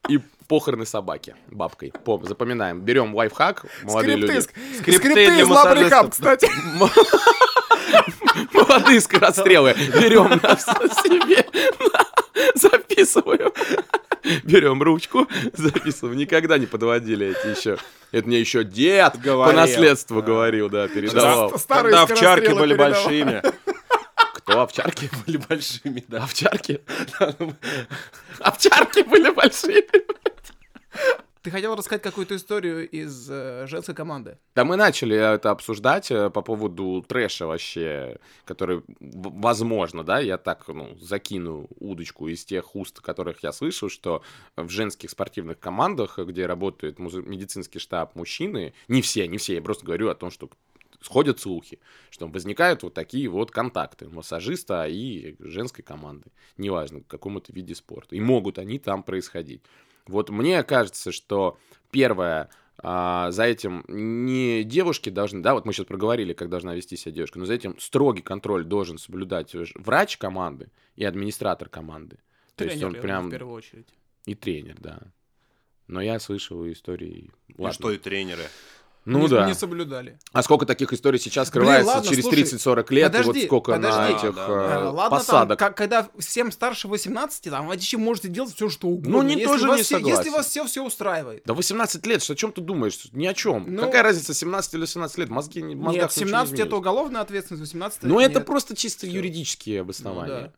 И 0.09 0.19
похороны 0.47 0.85
собаки 0.85 1.35
бабкой. 1.47 1.93
Пом- 2.03 2.27
запоминаем. 2.27 2.81
Берем 2.81 3.15
лайфхак, 3.15 3.65
молодые 3.83 4.17
люди. 4.17 4.39
Скрипты, 4.39 4.61
ск- 4.61 4.79
Скрипты 4.79 4.93
скрипты 4.99 5.25
для 5.31 5.41
из 5.43 5.47
лабрихаб, 5.47 6.11
кстати. 6.11 6.49
Молодые 8.53 9.01
скорострелы. 9.01 9.73
Берем 9.99 10.29
на 10.29 10.53
вс- 10.53 11.03
себе, 11.03 11.45
записываем. 12.55 13.51
Берем 14.43 14.81
ручку, 14.83 15.27
записываем. 15.53 16.17
Никогда 16.17 16.57
не 16.57 16.65
подводили 16.65 17.27
эти 17.27 17.57
еще. 17.57 17.77
Это 18.11 18.27
мне 18.27 18.39
еще 18.39 18.63
дед 18.63 19.13
по 19.13 19.19
Говорил. 19.19 19.59
наследству 19.59 20.21
говорил, 20.21 20.69
да, 20.69 20.87
передавал. 20.87 21.51
Да. 21.51 21.57
Старые 21.57 21.95
Когда 21.95 22.01
овчарки 22.13 22.51
были 22.53 22.75
передавал. 22.75 22.91
большими. 23.03 23.41
Кто 24.50 24.62
овчарки? 24.62 25.10
Были 25.25 25.38
большими, 25.38 26.03
да. 26.08 26.24
Овчарки? 26.24 26.82
Овчарки 28.39 29.03
были 29.03 29.29
большие. 29.29 29.86
Ты 31.41 31.51
хотел 31.51 31.75
рассказать 31.75 32.01
какую-то 32.01 32.36
историю 32.36 32.89
из 32.89 33.29
э, 33.29 33.65
женской 33.68 33.96
команды. 33.96 34.39
Да 34.56 34.65
мы 34.65 34.75
начали 34.75 35.15
это 35.15 35.51
обсуждать 35.51 36.12
э, 36.12 36.29
по 36.29 36.41
поводу 36.41 37.06
трэша 37.08 37.46
вообще, 37.46 38.18
который, 38.44 38.84
возможно, 39.00 40.03
да, 40.03 40.20
я 40.20 40.38
так, 40.38 40.68
ну, 40.68 40.98
закину 41.00 41.68
удочку 41.79 42.27
из 42.27 42.44
тех 42.44 42.75
уст, 42.75 43.00
которых 43.00 43.41
я 43.41 43.53
слышал, 43.53 43.88
что 43.88 44.22
в 44.58 44.68
женских 44.68 45.12
спортивных 45.12 45.60
командах, 45.60 46.18
где 46.18 46.46
работает 46.46 47.00
медицинский 47.00 47.79
штаб 47.79 48.15
мужчины, 48.15 48.74
не 48.89 49.01
все, 49.01 49.25
не 49.27 49.38
все, 49.38 49.56
я 49.56 49.62
просто 49.62 49.86
говорю 49.86 50.10
о 50.10 50.15
том, 50.15 50.32
что 50.32 50.50
сходят 51.01 51.39
слухи, 51.39 51.79
что 52.10 52.27
возникают 52.27 52.84
вот 52.84 52.94
такие 52.94 53.27
вот 53.29 53.51
контакты 53.51 54.10
массажиста 54.10 54.86
и 54.88 55.36
женской 55.39 55.84
команды, 55.84 56.32
неважно, 56.58 57.00
в 57.00 57.08
каком-то 57.08 57.53
виде 57.53 57.75
спорта, 57.75 58.15
и 58.15 58.20
могут 58.20 58.60
они 58.60 58.79
там 58.79 59.03
происходить. 59.03 59.62
Вот 60.08 60.29
мне 60.29 60.63
кажется, 60.63 61.12
что 61.12 61.58
первое, 61.91 62.50
а, 62.77 63.32
за 63.32 63.44
этим 63.44 63.84
не 63.88 64.63
девушки 64.63 65.10
должны, 65.10 65.41
да, 65.41 65.53
вот 65.53 65.65
мы 65.65 65.74
сейчас 65.74 65.86
проговорили, 65.86 66.34
как 66.34 66.50
должна 66.50 66.75
вести 66.75 66.98
себя 66.98 67.12
девушка, 67.12 67.39
но 67.39 67.46
за 67.46 67.53
этим 67.53 67.79
строгий 67.79 68.22
контроль 68.22 68.63
должен 68.63 68.98
соблюдать 68.98 69.53
врач 69.75 70.18
команды 70.18 70.72
и 70.96 71.03
администратор 71.03 71.70
команды. 71.70 72.18
То 72.56 72.65
Тренер, 72.65 72.72
есть 72.72 72.84
он 72.84 72.94
прям... 72.96 73.27
в 73.27 73.32
первую 73.32 73.56
очередь. 73.56 73.88
И 74.25 74.36
тренер, 74.36 74.75
да. 74.79 75.00
Но 75.88 76.01
я 76.01 76.20
слышал 76.20 76.70
истории... 76.72 77.32
Ладно. 77.58 77.74
что 77.74 77.91
и 77.91 77.98
тренеры. 77.98 78.44
Ну 79.06 79.20
не, 79.20 79.27
да. 79.27 79.48
Не 79.48 79.53
соблюдали. 79.56 80.20
А 80.34 80.44
сколько 80.44 80.65
таких 80.65 80.94
историй 80.94 81.20
сейчас 81.20 81.48
скрывается 81.48 81.88
ладно, 81.96 82.10
через 82.10 82.24
слушай, 82.24 82.44
30-40 82.44 82.94
лет, 82.94 83.10
и 83.10 83.18
подожди, 83.18 83.39
вот 83.39 83.46
сколько 83.48 83.77
на 83.77 83.89
подожди. 83.89 84.13
этих 84.13 84.36
Да, 84.36 84.44
э, 84.44 84.48
да, 84.48 84.75
Э, 84.82 84.84
Ладно, 84.89 85.18
посадок. 85.18 85.58
там, 85.60 85.70
как- 85.70 85.77
когда 85.77 86.08
всем 86.20 86.51
старше 86.51 86.88
18, 86.88 87.50
там, 87.50 87.68
вообще 87.68 87.98
можете 87.98 88.27
делать 88.27 88.53
все, 88.53 88.70
что 88.70 88.88
угодно. 88.88 89.12
Ну, 89.12 89.22
не- 89.24 89.34
если 89.36 89.46
тоже 89.46 89.68
вас 89.68 89.77
не 89.77 89.84
все- 89.84 89.96
согласен. 89.96 90.18
Если 90.18 90.29
вас 90.29 90.48
все 90.48 90.65
все 90.65 90.86
устраивает. 90.86 91.44
Да 91.46 91.53
18 91.53 92.06
лет, 92.06 92.22
что 92.22 92.34
о 92.34 92.36
чем 92.36 92.51
ты 92.51 92.62
думаешь? 92.62 93.00
Ни 93.13 93.25
о 93.25 93.34
чем. 93.34 93.65
Ну- 93.68 93.82
Какая 93.84 94.03
разница, 94.03 94.34
17 94.34 94.74
или 94.75 94.82
18 94.82 95.18
лет? 95.18 95.29
Мозги 95.29 95.62
не 95.62 95.74
Нет, 95.74 95.77
ничего 95.88 96.03
не 96.03 96.10
17 96.10 96.60
это 96.60 96.75
уголовная 96.75 97.22
ответственность, 97.22 97.62
18 97.62 98.03
Ну, 98.03 98.20
это 98.20 98.36
нет. 98.39 98.46
просто 98.46 98.75
чисто 98.75 99.08
Всё. 99.08 99.15
юридические 99.15 99.82
обоснования. 99.82 100.36
Ну, 100.36 100.41
да. 100.48 100.51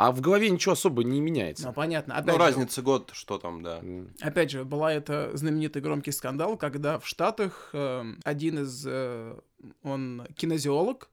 А 0.00 0.12
в 0.12 0.22
голове 0.22 0.48
ничего 0.48 0.72
особо 0.72 1.04
не 1.04 1.20
меняется. 1.20 1.66
Ну, 1.66 1.74
понятно. 1.74 2.14
Опять 2.14 2.26
Ну, 2.28 2.32
же, 2.32 2.38
разница 2.38 2.80
год, 2.80 3.10
что 3.12 3.36
там, 3.36 3.62
да. 3.62 3.82
Опять 4.22 4.50
же, 4.50 4.64
была 4.64 4.90
это 4.94 5.30
знаменитый 5.34 5.82
громкий 5.82 6.10
скандал, 6.10 6.56
когда 6.56 6.98
в 6.98 7.06
Штатах 7.06 7.68
э, 7.74 8.04
один 8.24 8.60
из... 8.60 8.82
э, 8.86 9.38
он 9.82 10.26
кинезиолог, 10.36 11.10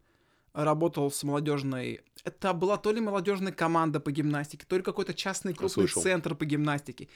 работал 0.54 1.12
с 1.12 1.22
молодежной... 1.24 2.00
Это 2.24 2.54
была 2.54 2.78
то 2.78 2.94
ли 2.94 3.02
молодежная 3.02 3.52
команда 3.52 4.00
по 4.00 4.10
гимнастике, 4.10 4.66
то 4.66 4.78
ли 4.78 4.82
какой-то 4.82 5.14
частный 5.14 5.54
крупный 5.54 5.90
центр 5.90 6.34
по 6.34 6.46
гимнастике. 6.46 7.10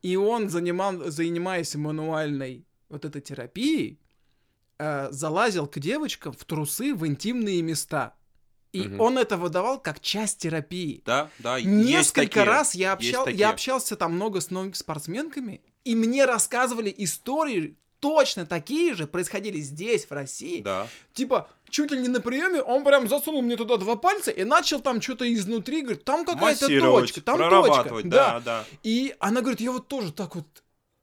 И 0.00 0.16
он, 0.16 0.48
занимал, 0.48 1.10
занимаясь 1.10 1.74
мануальной 1.74 2.64
вот 2.88 3.04
этой 3.04 3.20
терапией, 3.20 4.00
э, 4.78 5.08
залазил 5.10 5.66
к 5.66 5.78
девочкам 5.80 6.32
в 6.32 6.42
трусы 6.46 6.94
в 6.94 7.06
интимные 7.06 7.60
места. 7.60 8.14
И 8.72 8.82
Мгм. 8.82 9.00
он 9.00 9.18
это 9.18 9.36
выдавал 9.36 9.80
как 9.80 10.00
часть 10.00 10.38
терапии. 10.38 11.02
Да, 11.04 11.28
да, 11.38 11.60
Несколько 11.60 12.26
такие, 12.26 12.44
раз 12.44 12.74
я, 12.74 12.92
общал, 12.92 13.26
я 13.26 13.50
общался 13.50 13.96
там 13.96 14.14
много 14.14 14.40
с 14.40 14.50
многими 14.50 14.74
спортсменками, 14.74 15.60
и 15.84 15.96
мне 15.96 16.24
рассказывали 16.24 16.94
истории 16.96 17.76
точно 17.98 18.46
такие 18.46 18.94
же, 18.94 19.06
происходили 19.06 19.58
здесь, 19.60 20.06
в 20.06 20.12
России. 20.12 20.62
Да. 20.62 20.86
Типа, 21.12 21.50
чуть 21.68 21.90
ли 21.90 21.98
не 22.00 22.08
на 22.08 22.20
приеме, 22.20 22.62
он 22.62 22.82
прям 22.84 23.08
засунул 23.08 23.42
мне 23.42 23.56
туда 23.56 23.76
два 23.76 23.96
пальца 23.96 24.30
и 24.30 24.44
начал 24.44 24.80
там 24.80 25.02
что-то 25.02 25.30
изнутри, 25.32 25.82
говорит, 25.82 26.04
там 26.04 26.24
какая-то 26.24 26.66
точка, 26.68 27.20
там 27.20 27.36
точка. 27.38 27.50
прорабатывать, 27.50 28.08
да, 28.08 28.40
да. 28.40 28.64
И 28.82 29.14
она 29.18 29.40
говорит, 29.40 29.60
я 29.60 29.72
вот 29.72 29.88
тоже 29.88 30.12
так 30.12 30.34
вот 30.34 30.46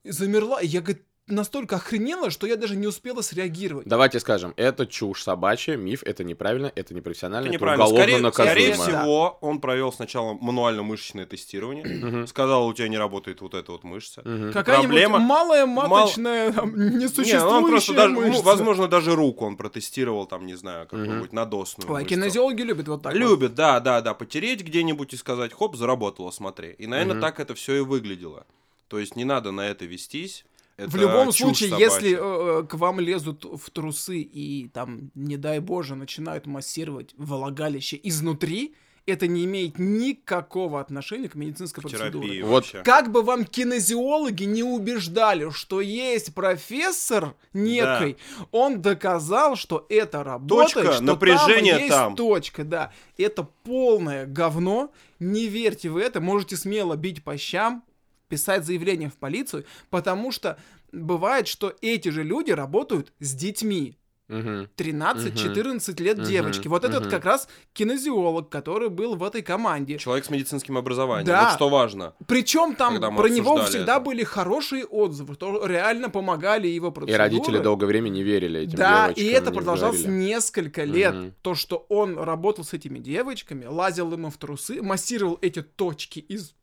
замерла, 0.03 0.61
и 0.61 0.67
я, 0.67 0.81
говорит, 0.81 1.03
настолько 1.27 1.75
охренела, 1.75 2.29
что 2.31 2.47
я 2.47 2.55
даже 2.55 2.75
не 2.75 2.87
успела 2.87 3.21
среагировать. 3.21 3.87
Давайте 3.87 4.19
скажем, 4.19 4.53
это 4.57 4.85
чушь 4.87 5.23
собачья, 5.23 5.75
миф, 5.75 6.03
это 6.03 6.23
неправильно, 6.23 6.71
это 6.75 6.93
непрофессионально, 6.93 7.47
Это 7.47 7.55
это 7.55 7.63
неправильно. 7.63 7.85
уголовно 7.85 8.31
Скорее, 8.31 8.73
скорее 8.73 8.73
всего, 8.73 9.37
он 9.41 9.59
провел 9.59 9.91
сначала 9.91 10.33
мануально-мышечное 10.33 11.25
тестирование, 11.25 12.27
сказал, 12.27 12.67
у 12.67 12.73
тебя 12.73 12.87
не 12.87 12.97
работает 12.97 13.41
вот 13.41 13.53
эта 13.53 13.71
вот 13.71 13.83
мышца. 13.83 14.21
Какая-нибудь 14.21 14.87
Проблема- 14.89 15.19
малая 15.19 15.65
мал- 15.65 15.87
маточная, 15.87 16.51
там, 16.53 16.69
Не, 16.75 16.95
несуществующая 16.95 17.39
ну, 17.41 17.49
он 17.49 17.65
просто 17.69 17.93
даже, 17.93 18.13
ну, 18.13 18.27
мышца. 18.27 18.43
возможно, 18.43 18.87
даже 18.87 19.15
руку 19.15 19.45
он 19.45 19.57
протестировал, 19.57 20.25
там, 20.25 20.45
не 20.45 20.55
знаю, 20.55 20.85
какую-нибудь 20.87 21.33
надосную 21.33 21.89
Ой, 21.91 22.03
мышцу. 22.03 22.09
кинезиологи 22.15 22.61
любят 22.61 22.87
вот 22.87 23.01
так 23.03 23.13
вот. 23.13 23.19
Любят, 23.19 23.53
да, 23.55 23.79
да, 23.79 24.01
да, 24.01 24.13
потереть 24.13 24.61
где-нибудь 24.63 25.13
и 25.13 25.17
сказать, 25.17 25.51
хоп, 25.53 25.75
заработало, 25.75 26.31
смотри. 26.31 26.71
И, 26.77 26.87
наверное, 26.87 27.19
так 27.19 27.39
это 27.39 27.53
все 27.55 27.75
и 27.75 27.79
выглядело. 27.81 28.45
То 28.87 28.99
есть 28.99 29.15
не 29.17 29.25
надо 29.25 29.51
на 29.51 29.67
это 29.67 29.85
вестись. 29.85 30.45
В 30.77 30.89
Это 30.89 30.97
любом 30.97 31.27
чушь 31.31 31.37
случае, 31.37 31.69
собачья. 31.69 31.85
если 31.89 32.13
э, 32.13 32.61
э, 32.61 32.67
к 32.67 32.75
вам 32.75 32.99
лезут 32.99 33.45
в 33.45 33.69
трусы 33.71 34.19
и 34.19 34.69
там, 34.69 35.09
не 35.15 35.35
дай 35.35 35.59
боже, 35.59 35.95
начинают 35.95 36.45
массировать 36.45 37.15
влагалище 37.17 37.99
изнутри, 38.03 38.75
это 39.07 39.25
не 39.25 39.45
имеет 39.45 39.79
никакого 39.79 40.79
отношения 40.79 41.29
к 41.29 41.35
медицинской 41.35 41.81
процедуре. 41.81 42.11
терапии 42.11 42.41
Вот 42.41 42.51
вообще. 42.51 42.83
Как 42.83 43.11
бы 43.11 43.23
вам 43.23 43.45
кинезиологи 43.45 44.43
не 44.43 44.61
убеждали, 44.63 45.49
что 45.49 45.81
есть 45.81 46.35
профессор 46.35 47.33
некий, 47.53 48.17
он 48.51 48.81
доказал, 48.81 49.55
что 49.55 49.85
это 49.89 50.23
работает, 50.23 50.73
Точка, 50.73 50.93
что 50.93 51.03
напряжение 51.03 51.73
там 51.73 51.81
есть 51.81 51.95
там. 51.95 52.15
точка, 52.15 52.63
да. 52.63 52.91
Это 53.17 53.47
полное 53.63 54.25
говно, 54.27 54.91
не 55.19 55.47
верьте 55.47 55.89
в 55.89 55.97
это, 55.97 56.21
можете 56.21 56.55
смело 56.57 56.95
бить 56.95 57.23
по 57.23 57.35
щам, 57.37 57.83
писать 58.27 58.65
заявление 58.65 59.09
в 59.09 59.17
полицию, 59.17 59.65
потому 59.89 60.31
что 60.31 60.57
бывает, 60.91 61.47
что 61.47 61.73
эти 61.81 62.09
же 62.09 62.23
люди 62.23 62.51
работают 62.51 63.13
с 63.19 63.33
детьми. 63.33 63.97
Мгм. 64.29 64.67
13-14 64.75 66.01
лет 66.01 66.21
девочки. 66.21 66.67
Вот 66.67 66.83
этот 66.83 67.07
как 67.07 67.23
раз 67.23 67.47
кинезиолог, 67.71 68.49
который 68.49 68.89
был 68.89 69.15
в 69.15 69.23
этой 69.23 69.41
команде. 69.41 69.97
Человек 69.97 70.25
с 70.25 70.29
медицинским 70.29 70.77
образованием. 70.77 71.25
Да. 71.27 71.45
Вот 71.45 71.53
что 71.53 71.69
важно. 71.69 72.13
Причем 72.27 72.75
там 72.75 72.99
про 73.15 73.29
него 73.29 73.63
всегда 73.63 73.93
это. 73.95 74.01
были 74.01 74.23
хорошие 74.25 74.83
отзывы, 74.83 75.35
что 75.35 75.65
реально 75.65 76.09
помогали 76.09 76.67
его 76.67 76.89
И 76.89 76.91
процедуры. 76.91 77.17
родители 77.17 77.59
долгое 77.59 77.85
время 77.85 78.09
не 78.09 78.21
верили 78.21 78.59
этим 78.63 78.77
Да, 78.77 79.03
девочкам. 79.07 79.23
и 79.23 79.27
это 79.29 79.51
продолжалось 79.51 80.01
говорили. 80.03 80.23
несколько 80.25 80.83
лет. 80.83 81.15
Мгм. 81.15 81.33
То, 81.41 81.55
что 81.55 81.85
он 81.87 82.17
работал 82.19 82.65
с 82.65 82.73
этими 82.73 82.99
девочками, 82.99 83.65
лазил 83.65 84.11
им 84.13 84.29
в 84.29 84.35
трусы, 84.35 84.81
массировал 84.81 85.39
эти 85.41 85.61
точки 85.61 86.19
из... 86.19 86.53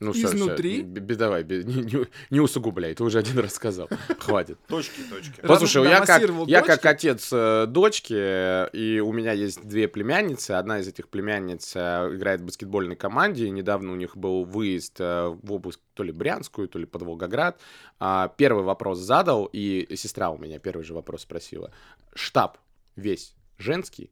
Ну, 0.00 0.12
изнутри. 0.12 0.82
б- 0.82 1.00
б- 1.00 1.14
давай, 1.14 1.44
б- 1.44 1.62
не, 1.62 1.82
не- 1.82 2.06
не 2.30 2.40
усугубляй, 2.40 2.94
ты 2.94 3.04
уже 3.04 3.18
один 3.18 3.38
раз 3.38 3.54
сказал. 3.54 3.88
Хватит. 4.18 4.58
Точки, 4.66 5.00
точки. 5.10 5.40
Послушай, 5.42 5.84
я 5.90 6.00
как, 6.06 6.22
я 6.48 6.62
как 6.62 6.86
отец 6.86 7.28
э, 7.32 7.66
дочки, 7.66 8.14
и 8.74 9.00
у 9.00 9.12
меня 9.12 9.32
есть 9.32 9.62
две 9.66 9.88
племянницы. 9.88 10.52
Одна 10.52 10.78
из 10.80 10.88
этих 10.88 11.08
племянниц 11.08 11.72
э, 11.76 12.10
играет 12.14 12.40
в 12.40 12.44
баскетбольной 12.46 12.96
команде. 12.96 13.44
И 13.46 13.50
недавно 13.50 13.92
у 13.92 13.96
них 13.96 14.16
был 14.16 14.44
выезд 14.44 14.96
э, 15.00 15.28
в 15.42 15.52
область 15.52 15.80
то 15.94 16.02
ли 16.02 16.12
Брянскую, 16.12 16.66
то 16.66 16.78
ли 16.78 16.86
под 16.86 17.02
Волгоград. 17.02 17.60
А, 17.98 18.28
Первый 18.38 18.64
вопрос 18.64 18.98
задал, 18.98 19.50
и 19.52 19.86
сестра 19.96 20.30
у 20.30 20.38
меня 20.38 20.58
первый 20.58 20.82
же 20.82 20.94
вопрос 20.94 21.22
спросила. 21.22 21.70
Штаб 22.14 22.56
весь 22.96 23.34
женский, 23.58 24.10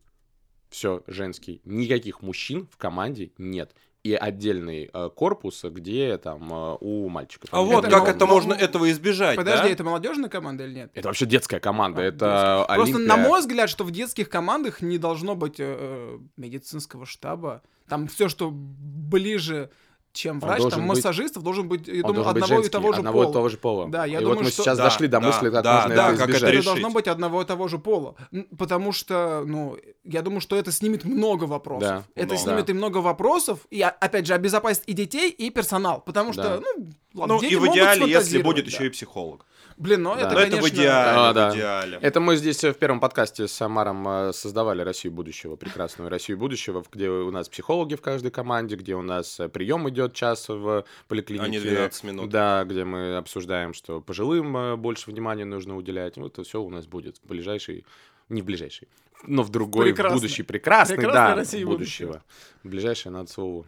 все 0.68 1.02
женский, 1.06 1.62
никаких 1.64 2.20
мужчин 2.20 2.68
в 2.70 2.76
команде 2.76 3.30
нет. 3.38 3.74
И 4.04 4.14
отдельный 4.14 4.88
э, 4.92 5.10
корпус, 5.14 5.64
где 5.64 6.16
там 6.18 6.52
э, 6.52 6.76
у 6.80 7.08
мальчиков. 7.08 7.48
А 7.52 7.60
вот 7.62 7.84
Это 7.84 7.90
как 7.90 8.00
мол- 8.04 8.08
это 8.10 8.26
можно 8.26 8.52
этого 8.54 8.90
избежать, 8.92 9.36
Подожди, 9.36 9.64
да? 9.66 9.72
это 9.72 9.82
молодежная 9.84 10.30
команда 10.30 10.64
или 10.64 10.74
нет? 10.74 10.90
Это 10.94 11.08
вообще 11.08 11.26
детская 11.26 11.58
команда, 11.58 12.02
А, 12.02 12.04
это 12.04 12.64
Просто 12.74 12.94
Олимпия. 12.96 13.16
на 13.16 13.16
мой 13.16 13.40
взгляд, 13.40 13.68
что 13.68 13.82
в 13.84 13.90
детских 13.90 14.28
командах 14.28 14.82
не 14.82 14.98
должно 14.98 15.34
быть 15.34 15.58
э, 15.58 15.76
э, 15.78 16.18
медицинского 16.36 17.06
штаба. 17.06 17.62
Там 17.88 18.06
все, 18.06 18.28
что 18.28 18.50
ближе, 18.52 19.70
чем 20.12 20.40
врач, 20.40 20.62
там 20.62 20.80
быть- 20.80 20.96
массажистов 20.96 21.42
должен 21.42 21.68
быть, 21.68 21.86
я 21.86 22.02
думаю, 22.02 22.14
должен 22.24 22.34
быть 22.34 22.42
одного 22.44 22.62
и 22.64 22.68
того 22.68 22.92
же 22.92 22.98
одного 22.98 23.20
и 23.22 23.24
пола. 23.24 23.32
того 23.34 23.48
же 23.48 23.56
пола. 23.56 23.88
Да, 23.88 24.04
я 24.04 24.18
и 24.18 24.20
думаю, 24.20 24.36
вот 24.38 24.44
мы 24.44 24.50
что- 24.50 24.62
сейчас 24.64 24.78
Да, 24.78 24.84
дошли 24.84 25.06
до 25.06 25.20
да, 25.20 25.26
мысли, 25.26 25.50
как 25.50 25.62
да, 25.64 25.74
можно 25.82 25.94
да, 25.96 26.08
это 26.08 26.16
как 26.18 26.28
это 26.28 26.38
избежать. 26.38 26.52
решить. 26.54 26.64
должно 26.66 26.90
быть 26.90 27.06
одного 27.08 27.42
и 27.42 27.44
того 27.44 27.68
же 27.68 27.78
пола. 27.78 28.14
Потому 28.58 28.92
что, 28.92 29.44
ну, 29.46 29.76
я 30.04 30.22
думаю, 30.22 30.40
что 30.40 30.56
это 30.56 30.72
снимет 30.72 31.04
много 31.04 31.44
вопросов. 31.44 31.88
Да, 31.88 32.04
это 32.14 32.34
много. 32.34 32.38
снимет 32.42 32.70
и 32.70 32.72
много 32.72 32.98
вопросов, 32.98 33.60
и, 33.70 33.80
а- 33.82 33.90
опять 33.90 34.26
же, 34.26 34.34
обезопасит 34.34 34.82
и 34.86 34.92
детей, 34.92 35.30
и 35.30 35.50
персонал. 35.50 36.00
Потому 36.00 36.32
что, 36.32 36.42
Да. 36.42 36.60
ну, 36.60 36.88
ладно, 37.14 37.34
Ну 37.34 37.40
дети 37.40 37.52
и 37.52 37.56
в 37.56 37.66
идеале, 37.68 38.08
если 38.10 38.42
будет 38.42 38.64
да. 38.64 38.70
еще 38.70 38.86
и 38.86 38.90
психолог. 38.90 39.44
Блин, 39.78 40.02
ну 40.02 40.14
Да. 40.14 40.20
это, 40.22 40.34
Но 40.34 40.40
это 40.40 40.56
в 40.56 40.60
конечно... 40.60 40.76
идеале, 40.76 41.18
А, 41.20 41.32
да. 41.32 41.50
в 41.50 41.54
идеале. 41.54 41.98
Это 42.02 42.20
мы 42.20 42.36
здесь 42.36 42.64
э, 42.64 42.72
в 42.72 42.78
первом 42.78 42.98
подкасте 43.00 43.46
с 43.46 43.52
Самаром 43.52 44.08
э, 44.08 44.32
создавали 44.32 44.82
Россию 44.82 45.12
будущего, 45.12 45.54
прекрасную 45.56 46.10
Россию 46.10 46.36
будущего, 46.38 46.82
в- 46.82 46.90
где 46.90 47.08
у 47.08 47.30
нас 47.30 47.48
психологи 47.48 47.94
в 47.94 48.00
каждой 48.02 48.30
команде, 48.32 48.74
где 48.76 48.94
у 48.96 49.02
нас 49.02 49.38
э, 49.38 49.48
прием 49.48 49.88
идет 49.88 50.14
час 50.14 50.48
в 50.48 50.84
поликлинике. 51.06 51.46
А 51.46 51.48
не 51.48 51.60
12 51.60 52.04
минут. 52.04 52.28
Да, 52.30 52.64
где 52.64 52.84
мы 52.84 53.16
обсуждаем, 53.16 53.72
что 53.72 54.00
пожилым 54.00 54.80
больше 54.80 55.10
внимания 55.10 55.44
нужно 55.44 55.76
уделять. 55.76 56.16
Вот 56.16 56.32
это 56.32 56.42
все 56.42 56.60
у 56.60 56.70
нас 56.70 56.86
будет 56.86 57.18
в 57.18 57.28
ближайший, 57.28 57.84
не 58.28 58.42
в 58.42 58.44
ближайший, 58.44 58.88
но 59.22 59.42
в 59.42 59.50
другой, 59.50 59.86
в 59.86 59.94
Прекрасный. 59.94 60.16
будущий, 60.16 60.42
прекрасный, 60.42 60.96
Прекрасная 60.96 61.28
да, 61.28 61.34
Россия 61.36 61.64
будущего. 61.64 62.22
Ближайшее 62.64 63.12
надо 63.12 63.30
слово 63.30 63.64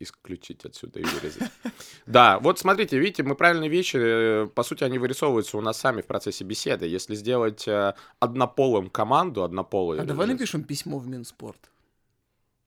исключить 0.00 0.64
отсюда 0.64 1.00
и 1.00 1.04
вырезать. 1.04 1.50
Да, 2.06 2.38
вот 2.38 2.58
смотрите, 2.58 2.98
видите, 2.98 3.22
мы 3.22 3.34
правильные 3.34 3.70
вещи, 3.70 3.96
э, 3.98 4.46
по 4.54 4.62
сути, 4.62 4.84
они 4.84 4.98
вырисовываются 4.98 5.56
у 5.56 5.60
нас 5.60 5.78
сами 5.78 6.02
в 6.02 6.06
процессе 6.06 6.44
беседы. 6.44 6.86
Если 6.86 7.14
сделать 7.14 7.66
э, 7.66 7.94
однополым 8.20 8.90
команду, 8.90 9.42
однополую... 9.42 10.00
А 10.00 10.04
давай 10.04 10.26
напишем 10.26 10.64
письмо 10.64 10.98
в 10.98 11.06
Минспорт. 11.08 11.70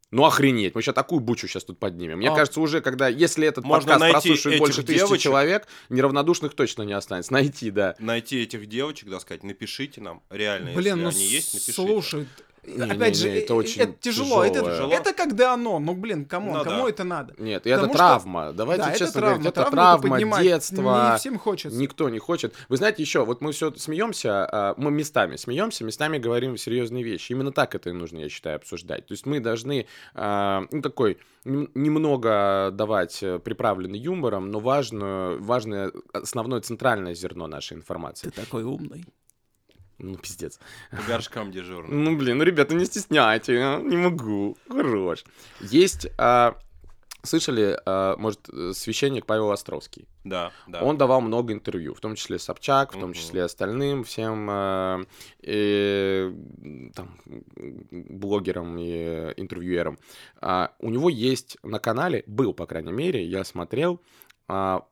Ну 0.09 0.23
охренеть, 0.23 0.73
мы 0.73 0.81
сейчас 0.81 0.95
такую 0.95 1.19
бучу 1.19 1.47
сейчас 1.49 1.65
тут 1.65 1.79
поднимем. 1.79 2.17
Мне 2.19 2.29
А. 2.31 2.35
кажется, 2.35 2.61
уже 2.61 2.79
когда, 2.79 3.09
если 3.09 3.45
этот 3.45 3.65
Можно 3.65 3.91
подкаст 3.91 3.99
найти 3.99 4.13
прослушает 4.29 4.53
этих 4.55 4.59
больше 4.59 4.83
тысячи 4.83 4.99
девочек. 4.99 5.21
человек, 5.21 5.67
неравнодушных 5.89 6.53
точно 6.53 6.83
не 6.83 6.93
останется. 6.93 7.33
Найти, 7.33 7.71
да. 7.71 7.93
Найти 7.99 8.41
этих 8.41 8.67
девочек, 8.67 9.09
да, 9.09 9.19
сказать, 9.19 9.43
напишите 9.43 9.99
нам, 9.99 10.23
реально, 10.29 10.71
Блин, 10.71 10.95
если 10.95 11.01
ну 11.03 11.09
они 11.09 11.25
есть, 11.25 11.53
напишите. 11.55 11.73
слушай, 11.73 12.27
Опять 12.67 13.15
же, 13.17 13.27
Не-не-не, 13.27 13.43
это 13.45 13.55
очень 13.55 13.81
это 13.81 13.93
тяжело. 13.93 14.43
Это, 14.43 14.59
тяжелое. 14.61 14.97
это 14.97 15.13
когда 15.13 15.53
оно. 15.53 15.79
Ну, 15.79 15.93
блин, 15.95 16.25
кому, 16.25 16.53
Ну 16.57 16.63
кому 16.63 16.83
да. 16.83 16.89
это 16.89 17.03
надо? 17.05 17.33
Нет, 17.37 17.65
это 17.65 17.75
Потому 17.75 17.93
что- 17.93 17.97
травма. 17.97 18.51
Давайте 18.53 18.83
да, 18.83 18.89
это 18.89 18.99
честно 18.99 19.21
травма. 19.21 19.35
говорить, 19.37 19.57
это 19.57 19.71
травма, 19.71 20.09
поднимать 20.09 20.43
детства. 20.43 21.09
Не 21.13 21.17
всем 21.17 21.39
хочется. 21.39 21.77
Никто 21.79 22.09
не 22.09 22.19
хочет. 22.19 22.53
Вы 22.69 22.77
знаете, 22.77 23.01
еще, 23.01 23.23
вот 23.25 23.41
мы 23.41 23.51
все 23.53 23.73
смеемся, 23.75 24.45
а, 24.51 24.73
мы 24.77 24.91
местами 24.91 25.35
смеемся, 25.37 25.83
местами 25.85 26.17
говорим 26.17 26.57
серьезные 26.57 27.03
вещи. 27.03 27.31
Именно 27.31 27.51
так 27.51 27.73
это 27.75 27.89
и 27.89 27.93
нужно, 27.93 28.19
я 28.19 28.29
считаю, 28.29 28.57
обсуждать. 28.57 29.05
То 29.07 29.13
есть 29.13 29.25
мы 29.25 29.39
должны, 29.39 29.87
а, 30.13 30.65
ну, 30.71 30.81
такой, 30.81 31.17
нем- 31.45 31.69
немного 31.75 32.69
давать 32.73 33.23
э, 33.23 33.39
приправленный 33.39 33.99
юмором, 33.99 34.51
но 34.51 34.59
важную, 34.59 35.41
важное, 35.41 35.91
основное 36.13 36.59
центральное 36.61 37.13
зерно 37.13 37.47
нашей 37.47 37.77
информации. 37.77 38.29
Ты 38.29 38.41
такой 38.41 38.63
умный. 38.63 39.05
Ну, 39.99 40.15
пиздец. 40.17 40.59
По 40.91 41.01
горшкам 41.07 41.51
дежурный. 41.51 41.95
Ну, 41.95 42.17
блин, 42.17 42.37
ну, 42.37 42.43
ребята, 42.43 42.75
не 42.75 42.85
стесняйте, 42.85 43.57
а, 43.57 43.79
не 43.81 43.97
могу. 43.97 44.55
Хорош. 44.69 45.23
Есть, 45.59 46.07
а, 46.17 46.55
слышали, 47.23 47.79
а, 47.85 48.15
может, 48.17 48.47
священник 48.73 49.25
Павел 49.25 49.51
Островский? 49.51 50.07
Да, 50.23 50.51
да. 50.67 50.83
Он 50.83 50.97
давал 50.97 51.21
много 51.21 51.53
интервью, 51.53 51.93
в 51.93 51.99
том 51.99 52.15
числе 52.15 52.37
Собчак, 52.37 52.93
в 52.93 52.99
том 52.99 53.13
числе 53.13 53.43
остальным 53.43 54.03
всем 54.03 54.47
э, 54.49 55.05
э, 55.41 56.33
там, 56.93 57.19
блогерам 57.91 58.77
и 58.77 59.33
интервьюерам. 59.37 59.97
А, 60.41 60.73
у 60.79 60.89
него 60.89 61.09
есть 61.09 61.57
на 61.63 61.79
канале, 61.79 62.23
был, 62.27 62.53
по 62.53 62.65
крайней 62.65 62.91
мере, 62.91 63.23
я 63.25 63.43
смотрел, 63.43 64.01
а, 64.47 64.85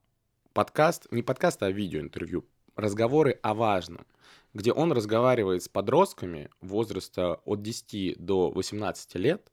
подкаст, 0.53 1.07
не 1.11 1.21
подкаст, 1.21 1.61
а 1.63 1.69
видеоинтервью, 1.69 2.45
разговоры 2.75 3.39
о 3.41 3.53
важном, 3.53 4.05
где 4.55 4.71
он 4.71 4.93
разговаривает 4.93 5.63
с 5.63 5.67
подростками 5.67 6.49
возраста 6.61 7.41
от 7.45 7.61
10 7.61 8.15
до 8.17 8.49
18 8.49 9.15
лет, 9.15 9.51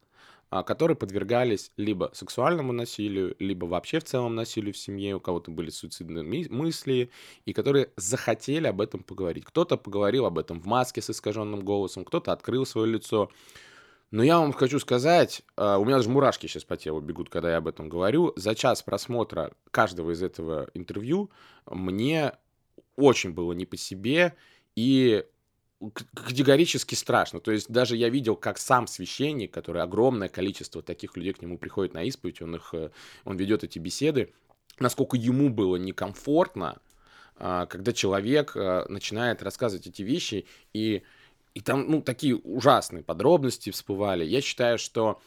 а, 0.49 0.63
которые 0.63 0.97
подвергались 0.97 1.73
либо 1.77 2.11
сексуальному 2.15 2.73
насилию, 2.73 3.35
либо 3.41 3.67
вообще 3.67 3.99
в 3.99 4.05
целом 4.05 4.37
насилию 4.37 4.73
в 4.73 4.79
семье, 4.79 5.17
у 5.17 5.21
кого-то 5.21 5.51
были 5.51 5.71
суицидные 5.71 6.23
мысли, 6.23 7.11
и 7.45 7.53
которые 7.53 7.91
захотели 7.97 8.69
об 8.69 8.81
этом 8.81 9.03
поговорить. 9.03 9.45
Кто-то 9.45 9.77
поговорил 9.77 10.25
об 10.25 10.39
этом 10.39 10.61
в 10.61 10.67
маске 10.67 11.03
с 11.03 11.11
искаженным 11.11 11.61
голосом, 11.61 12.05
кто-то 12.05 12.33
открыл 12.33 12.65
свое 12.65 12.87
лицо. 12.87 13.29
Но 14.13 14.23
я 14.23 14.39
вам 14.39 14.53
хочу 14.53 14.79
сказать, 14.79 15.43
а, 15.57 15.79
у 15.79 15.85
меня 15.85 15.97
даже 15.97 16.11
мурашки 16.11 16.47
сейчас 16.47 16.63
по 16.63 16.77
телу 16.77 17.01
бегут, 17.01 17.29
когда 17.29 17.51
я 17.51 17.57
об 17.57 17.67
этом 17.67 17.89
говорю. 17.89 18.35
За 18.37 18.55
час 18.55 18.85
просмотра 18.85 19.53
каждого 19.73 20.13
из 20.13 20.23
этого 20.23 20.71
интервью 20.75 21.31
мне 21.67 22.35
очень 22.97 23.33
было 23.33 23.53
не 23.53 23.67
по 23.67 23.77
себе, 23.77 24.37
и 24.77 25.25
категорически 26.15 26.95
страшно. 26.95 27.41
То 27.41 27.51
есть 27.51 27.69
даже 27.69 27.97
я 27.97 28.09
видел, 28.09 28.37
как 28.37 28.59
сам 28.59 28.87
священник, 28.87 29.53
который 29.53 29.83
огромное 29.83 30.29
количество 30.29 30.83
таких 30.83 31.17
людей 31.17 31.33
к 31.33 31.43
нему 31.43 31.59
приходит 31.59 31.95
на 31.95 32.05
исповедь, 32.05 32.41
он 32.41 32.57
их, 32.57 32.73
э, 32.73 32.91
он 33.25 33.37
ведет 33.37 33.65
эти 33.65 33.79
беседы, 33.81 34.33
насколько 34.79 35.17
ему 35.17 35.51
было 35.51 35.77
некомфортно, 35.77 36.81
а, 37.37 37.67
когда 37.67 37.93
человек 37.93 38.53
а, 38.55 38.87
начинает 38.89 39.43
рассказывать 39.43 39.87
эти 39.87 40.03
вещи, 40.03 40.47
и, 40.73 41.03
и 41.55 41.61
там, 41.61 41.91
ну, 41.91 42.03
такие 42.03 42.37
ужасные 42.37 43.03
подробности 43.03 43.71
всплывали. 43.71 44.25
Я 44.25 44.41
считаю, 44.41 44.79
что 44.79 45.21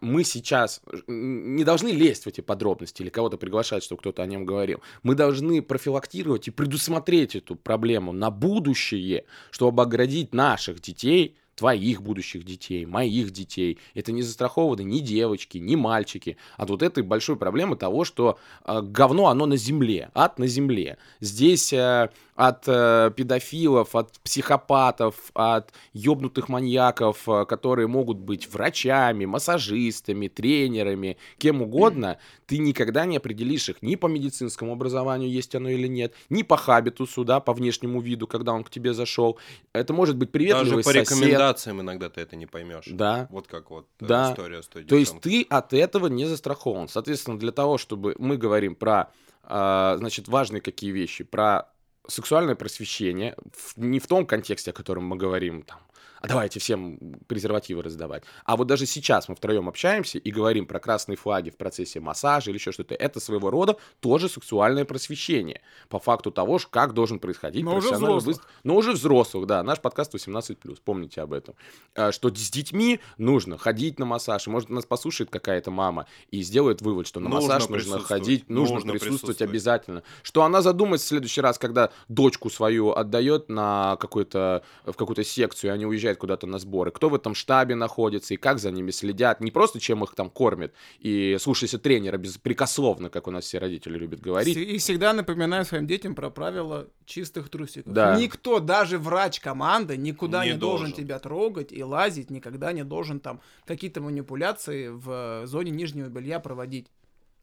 мы 0.00 0.24
сейчас 0.24 0.80
не 1.06 1.64
должны 1.64 1.88
лезть 1.88 2.24
в 2.24 2.26
эти 2.28 2.40
подробности 2.40 3.02
или 3.02 3.10
кого-то 3.10 3.36
приглашать, 3.36 3.82
чтобы 3.82 4.00
кто-то 4.00 4.22
о 4.22 4.26
нем 4.26 4.44
говорил. 4.44 4.80
Мы 5.02 5.14
должны 5.14 5.60
профилактировать 5.62 6.48
и 6.48 6.50
предусмотреть 6.50 7.36
эту 7.36 7.54
проблему 7.56 8.12
на 8.12 8.30
будущее, 8.30 9.24
чтобы 9.50 9.82
оградить 9.82 10.32
наших 10.32 10.80
детей, 10.80 11.36
твоих 11.58 12.02
будущих 12.02 12.44
детей, 12.44 12.86
моих 12.86 13.32
детей. 13.32 13.78
Это 13.94 14.12
не 14.12 14.22
застрахованы 14.22 14.82
ни 14.82 15.00
девочки, 15.00 15.58
ни 15.58 15.74
мальчики. 15.74 16.36
От 16.56 16.70
вот 16.70 16.84
этой 16.84 17.02
большой 17.02 17.34
проблемы 17.34 17.74
того, 17.74 18.04
что 18.04 18.38
э, 18.64 18.80
говно, 18.80 19.26
оно 19.26 19.46
на 19.46 19.56
земле, 19.56 20.10
ад 20.14 20.38
на 20.38 20.46
земле. 20.46 20.98
Здесь 21.18 21.72
э, 21.72 22.10
от 22.38 22.68
э, 22.68 23.10
педофилов, 23.16 23.96
от 23.96 24.12
психопатов, 24.20 25.32
от 25.34 25.72
ёбнутых 25.92 26.48
маньяков, 26.48 27.28
э, 27.28 27.44
которые 27.46 27.88
могут 27.88 28.18
быть 28.18 28.48
врачами, 28.48 29.24
массажистами, 29.24 30.28
тренерами, 30.28 31.16
кем 31.38 31.62
угодно, 31.62 32.18
ты 32.46 32.58
никогда 32.58 33.06
не 33.06 33.16
определишь 33.16 33.68
их 33.68 33.82
ни 33.82 33.96
по 33.96 34.06
медицинскому 34.06 34.72
образованию, 34.74 35.28
есть 35.28 35.52
оно 35.56 35.68
или 35.68 35.88
нет, 35.88 36.14
ни 36.30 36.44
по 36.44 36.56
хабитусу, 36.56 37.24
да, 37.24 37.40
по 37.40 37.52
внешнему 37.52 38.00
виду, 38.00 38.28
когда 38.28 38.52
он 38.52 38.62
к 38.62 38.70
тебе 38.70 38.94
зашел. 38.94 39.36
Это 39.72 39.92
может 39.92 40.16
быть 40.16 40.30
приветливый 40.30 40.64
Даже 40.64 40.76
по 40.76 40.92
сосед. 40.92 41.10
рекомендациям 41.10 41.80
иногда 41.80 42.08
ты 42.08 42.20
это 42.20 42.36
не 42.36 42.46
поймешь. 42.46 42.86
Да. 42.88 43.26
Вот 43.32 43.48
как 43.48 43.68
вот 43.72 43.88
э, 43.98 44.06
Да. 44.06 44.30
история 44.30 44.62
с 44.62 44.68
той 44.68 44.84
То 44.84 44.94
есть 44.94 45.20
ты 45.20 45.44
от 45.50 45.72
этого 45.72 46.06
не 46.06 46.24
застрахован. 46.24 46.86
Соответственно, 46.86 47.36
для 47.36 47.50
того, 47.50 47.78
чтобы 47.78 48.14
мы 48.20 48.36
говорим 48.36 48.76
про, 48.76 49.10
а, 49.42 49.96
значит, 49.98 50.28
важные 50.28 50.60
какие 50.60 50.92
вещи, 50.92 51.24
про 51.24 51.66
сексуальное 52.08 52.54
просвещение, 52.54 53.36
в- 53.52 53.76
не 53.76 54.00
в 54.00 54.06
том 54.06 54.26
контексте, 54.26 54.70
о 54.70 54.74
котором 54.74 55.04
мы 55.04 55.16
говорим, 55.16 55.62
там, 55.62 55.78
а 56.20 56.26
давайте 56.26 56.60
всем 56.60 56.98
презервативы 57.26 57.82
раздавать. 57.82 58.24
А 58.44 58.56
вот 58.56 58.66
даже 58.66 58.86
сейчас 58.86 59.28
мы 59.28 59.34
втроем 59.34 59.68
общаемся 59.68 60.18
и 60.18 60.30
говорим 60.30 60.66
про 60.66 60.80
красные 60.80 61.16
флаги 61.16 61.50
в 61.50 61.56
процессе 61.56 62.00
массажа 62.00 62.50
или 62.50 62.58
еще 62.58 62.72
что-то. 62.72 62.94
Это 62.94 63.20
своего 63.20 63.50
рода 63.50 63.76
тоже 64.00 64.28
сексуальное 64.28 64.84
просвещение. 64.84 65.60
По 65.88 65.98
факту 65.98 66.30
того, 66.30 66.58
как 66.70 66.92
должен 66.92 67.18
происходить 67.18 67.64
Но 67.64 67.76
уже 67.76 67.92
взрослых. 67.92 68.38
Но 68.64 68.76
уже 68.76 68.92
взрослых, 68.92 69.46
да. 69.46 69.62
Наш 69.62 69.80
подкаст 69.80 70.14
18+, 70.14 70.78
помните 70.84 71.20
об 71.20 71.32
этом. 71.32 71.54
А, 71.94 72.12
Что 72.12 72.28
с 72.34 72.50
детьми 72.50 73.00
нужно 73.16 73.58
ходить 73.58 73.98
на 73.98 74.06
массаж. 74.06 74.46
Может, 74.46 74.70
нас 74.70 74.86
послушает 74.86 75.30
какая-то 75.30 75.70
мама 75.70 76.06
и 76.30 76.42
сделает 76.42 76.82
вывод, 76.82 77.06
что 77.06 77.20
на 77.20 77.28
Нужно 77.28 77.54
массаж 77.54 77.68
нужно 77.68 78.00
ходить, 78.00 78.48
нужно, 78.48 78.76
Нужно 78.76 78.92
присутствовать, 78.92 79.20
присутствовать. 79.20 79.42
обязательно. 79.42 80.02
Что 80.22 80.42
она 80.42 80.62
задумается 80.62 81.06
в 81.06 81.08
следующий 81.08 81.40
раз, 81.40 81.58
когда 81.58 81.90
дочку 82.08 82.50
свою 82.50 82.92
отдает 82.92 83.48
на 83.48 83.96
какой-то, 84.00 84.62
в 84.84 84.94
какую-то 84.94 85.24
секцию, 85.24 85.70
и 85.70 85.74
они 85.74 85.86
уезжают 85.86 86.07
куда-то 86.16 86.46
на 86.46 86.58
сборы. 86.58 86.90
Кто 86.90 87.08
в 87.10 87.14
этом 87.14 87.34
штабе 87.34 87.74
находится 87.74 88.32
и 88.34 88.36
как 88.36 88.58
за 88.58 88.70
ними 88.70 88.90
следят. 88.90 89.40
Не 89.40 89.50
просто 89.50 89.80
чем 89.80 90.02
их 90.04 90.14
там 90.14 90.30
кормят. 90.30 90.72
И 91.00 91.36
слушайся 91.38 91.78
тренера 91.78 92.16
беспрекословно, 92.16 93.10
как 93.10 93.26
у 93.28 93.30
нас 93.30 93.44
все 93.44 93.58
родители 93.58 93.98
любят 93.98 94.20
говорить. 94.20 94.56
И 94.56 94.78
всегда 94.78 95.12
напоминаю 95.12 95.64
своим 95.64 95.86
детям 95.86 96.14
про 96.14 96.30
правила 96.30 96.88
чистых 97.04 97.48
трусиков. 97.50 97.92
Да. 97.92 98.16
Никто, 98.16 98.60
даже 98.60 98.98
врач 98.98 99.40
команды, 99.40 99.96
никуда 99.96 100.44
не, 100.44 100.52
Не 100.52 100.56
должен. 100.58 100.86
должен. 100.88 100.96
тебя 101.04 101.18
трогать 101.18 101.72
и 101.72 101.82
лазить, 101.82 102.30
никогда 102.30 102.72
не 102.72 102.84
должен 102.84 103.20
там 103.20 103.40
какие-то 103.66 104.00
манипуляции 104.00 104.88
в 104.88 105.42
э, 105.42 105.46
зоне 105.46 105.70
нижнего 105.70 106.08
белья 106.08 106.40
проводить. 106.40 106.86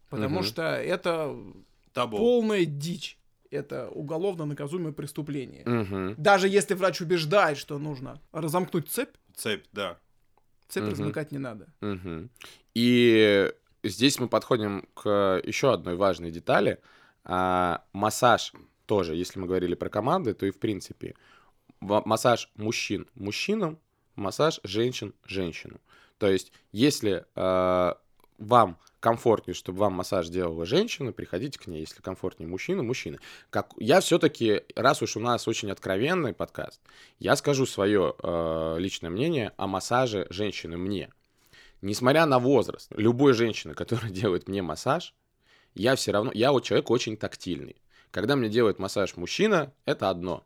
Потому 0.09 0.39
Мгм. 0.39 0.43
что 0.45 0.61
это 0.63 1.35
Табу. 1.93 2.17
полная 2.17 2.65
дичь. 2.65 3.17
Это 3.51 3.89
уголовно 3.89 4.45
наказуемое 4.45 4.91
преступление. 4.93 5.63
Мгм. 5.65 6.15
Даже 6.17 6.47
если 6.47 6.73
врач 6.73 7.01
убеждает, 7.01 7.57
что 7.57 7.77
нужно 7.77 8.19
разомкнуть 8.31 8.89
цепь, 8.89 9.15
Цепь, 9.35 9.65
да. 9.73 9.97
цепь 10.67 10.83
Мгм. 10.83 10.91
размыкать 10.91 11.31
не 11.31 11.37
надо. 11.39 11.67
Мгм. 11.81 12.29
И 12.73 13.51
здесь 13.83 14.19
мы 14.19 14.27
подходим 14.27 14.87
к 14.93 15.41
еще 15.45 15.73
одной 15.73 15.95
важной 15.95 16.31
детали. 16.31 16.79
А, 17.23 17.83
массаж 17.93 18.53
тоже, 18.85 19.15
если 19.15 19.39
мы 19.39 19.47
говорили 19.47 19.75
про 19.75 19.89
команды, 19.89 20.33
то 20.33 20.45
и 20.45 20.51
в 20.51 20.59
принципе 20.59 21.15
массаж 21.79 22.51
мужчин 22.55 23.07
мужчинам, 23.15 23.79
массаж 24.15 24.59
женщин 24.63 25.13
женщинам. 25.25 25.79
То 26.17 26.29
есть, 26.29 26.51
если 26.71 27.25
а, 27.35 27.99
вам 28.37 28.77
комфортнее, 29.05 29.53
чтобы 29.53 29.77
вам 29.77 29.93
массаж 29.93 30.29
делала 30.29 30.65
женщина, 30.65 31.11
приходите 31.11 31.59
к 31.59 31.67
ней. 31.67 31.81
Если 31.81 32.01
комфортнее 32.01 32.49
мужчина, 32.49 32.81
мужчина. 32.81 33.19
Как 33.51 33.71
я 33.77 33.99
все-таки, 33.99 34.63
раз 34.75 35.03
уж 35.03 35.15
у 35.15 35.19
нас 35.19 35.47
очень 35.47 35.69
откровенный 35.69 36.33
подкаст, 36.33 36.81
я 37.19 37.35
скажу 37.35 37.67
свое 37.67 38.15
личное 38.79 39.11
мнение 39.11 39.51
о 39.57 39.67
массаже 39.67 40.25
женщины 40.31 40.77
мне. 40.77 41.11
Несмотря 41.83 42.25
на 42.25 42.39
возраст, 42.39 42.91
любой 42.95 43.33
женщины, 43.33 43.75
которая 43.75 44.09
делает 44.09 44.47
мне 44.47 44.63
массаж, 44.63 45.13
я 45.75 45.95
все 45.95 46.11
равно, 46.11 46.31
я 46.33 46.51
вот 46.51 46.63
человек 46.63 46.89
очень 46.89 47.15
тактильный. 47.15 47.75
Когда 48.09 48.35
мне 48.35 48.49
делает 48.49 48.79
массаж 48.79 49.17
мужчина, 49.17 49.71
это 49.85 50.09
одно. 50.09 50.43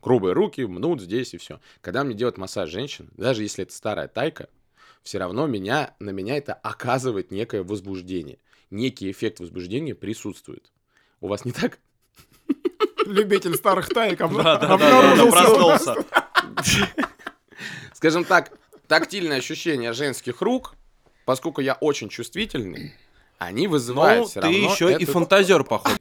Грубые 0.00 0.32
руки, 0.32 0.62
мнут 0.62 1.02
здесь 1.02 1.34
и 1.34 1.36
все. 1.36 1.60
Когда 1.82 2.04
мне 2.04 2.14
делает 2.14 2.38
массаж 2.38 2.70
женщина, 2.70 3.10
даже 3.18 3.42
если 3.42 3.64
это 3.64 3.74
старая 3.74 4.08
тайка, 4.08 4.48
все 5.08 5.16
равно 5.16 5.46
меня, 5.46 5.94
на 6.00 6.10
меня 6.10 6.36
это 6.36 6.52
оказывает 6.52 7.30
некое 7.30 7.62
возбуждение. 7.62 8.36
Некий 8.70 9.10
эффект 9.10 9.40
возбуждения 9.40 9.94
присутствует. 9.94 10.70
У 11.22 11.28
вас 11.28 11.46
не 11.46 11.52
так? 11.52 11.78
Любитель 13.06 13.54
старых 13.56 13.88
таек 13.88 14.18
Да, 14.18 14.58
да, 14.58 14.76
да, 14.76 15.26
проснулся. 15.30 15.94
Скажем 17.94 18.24
так, 18.26 18.52
тактильное 18.86 19.38
ощущение 19.38 19.94
женских 19.94 20.42
рук, 20.42 20.74
поскольку 21.24 21.62
я 21.62 21.72
очень 21.80 22.10
чувствительный, 22.10 22.92
они 23.38 23.66
вызывают 23.66 24.24
Ну, 24.24 24.26
все 24.28 24.40
ты 24.42 24.46
равно 24.46 24.58
еще 24.74 24.90
и 24.90 24.94
этот- 25.04 25.08
фантазер, 25.08 25.64
походу. 25.64 25.96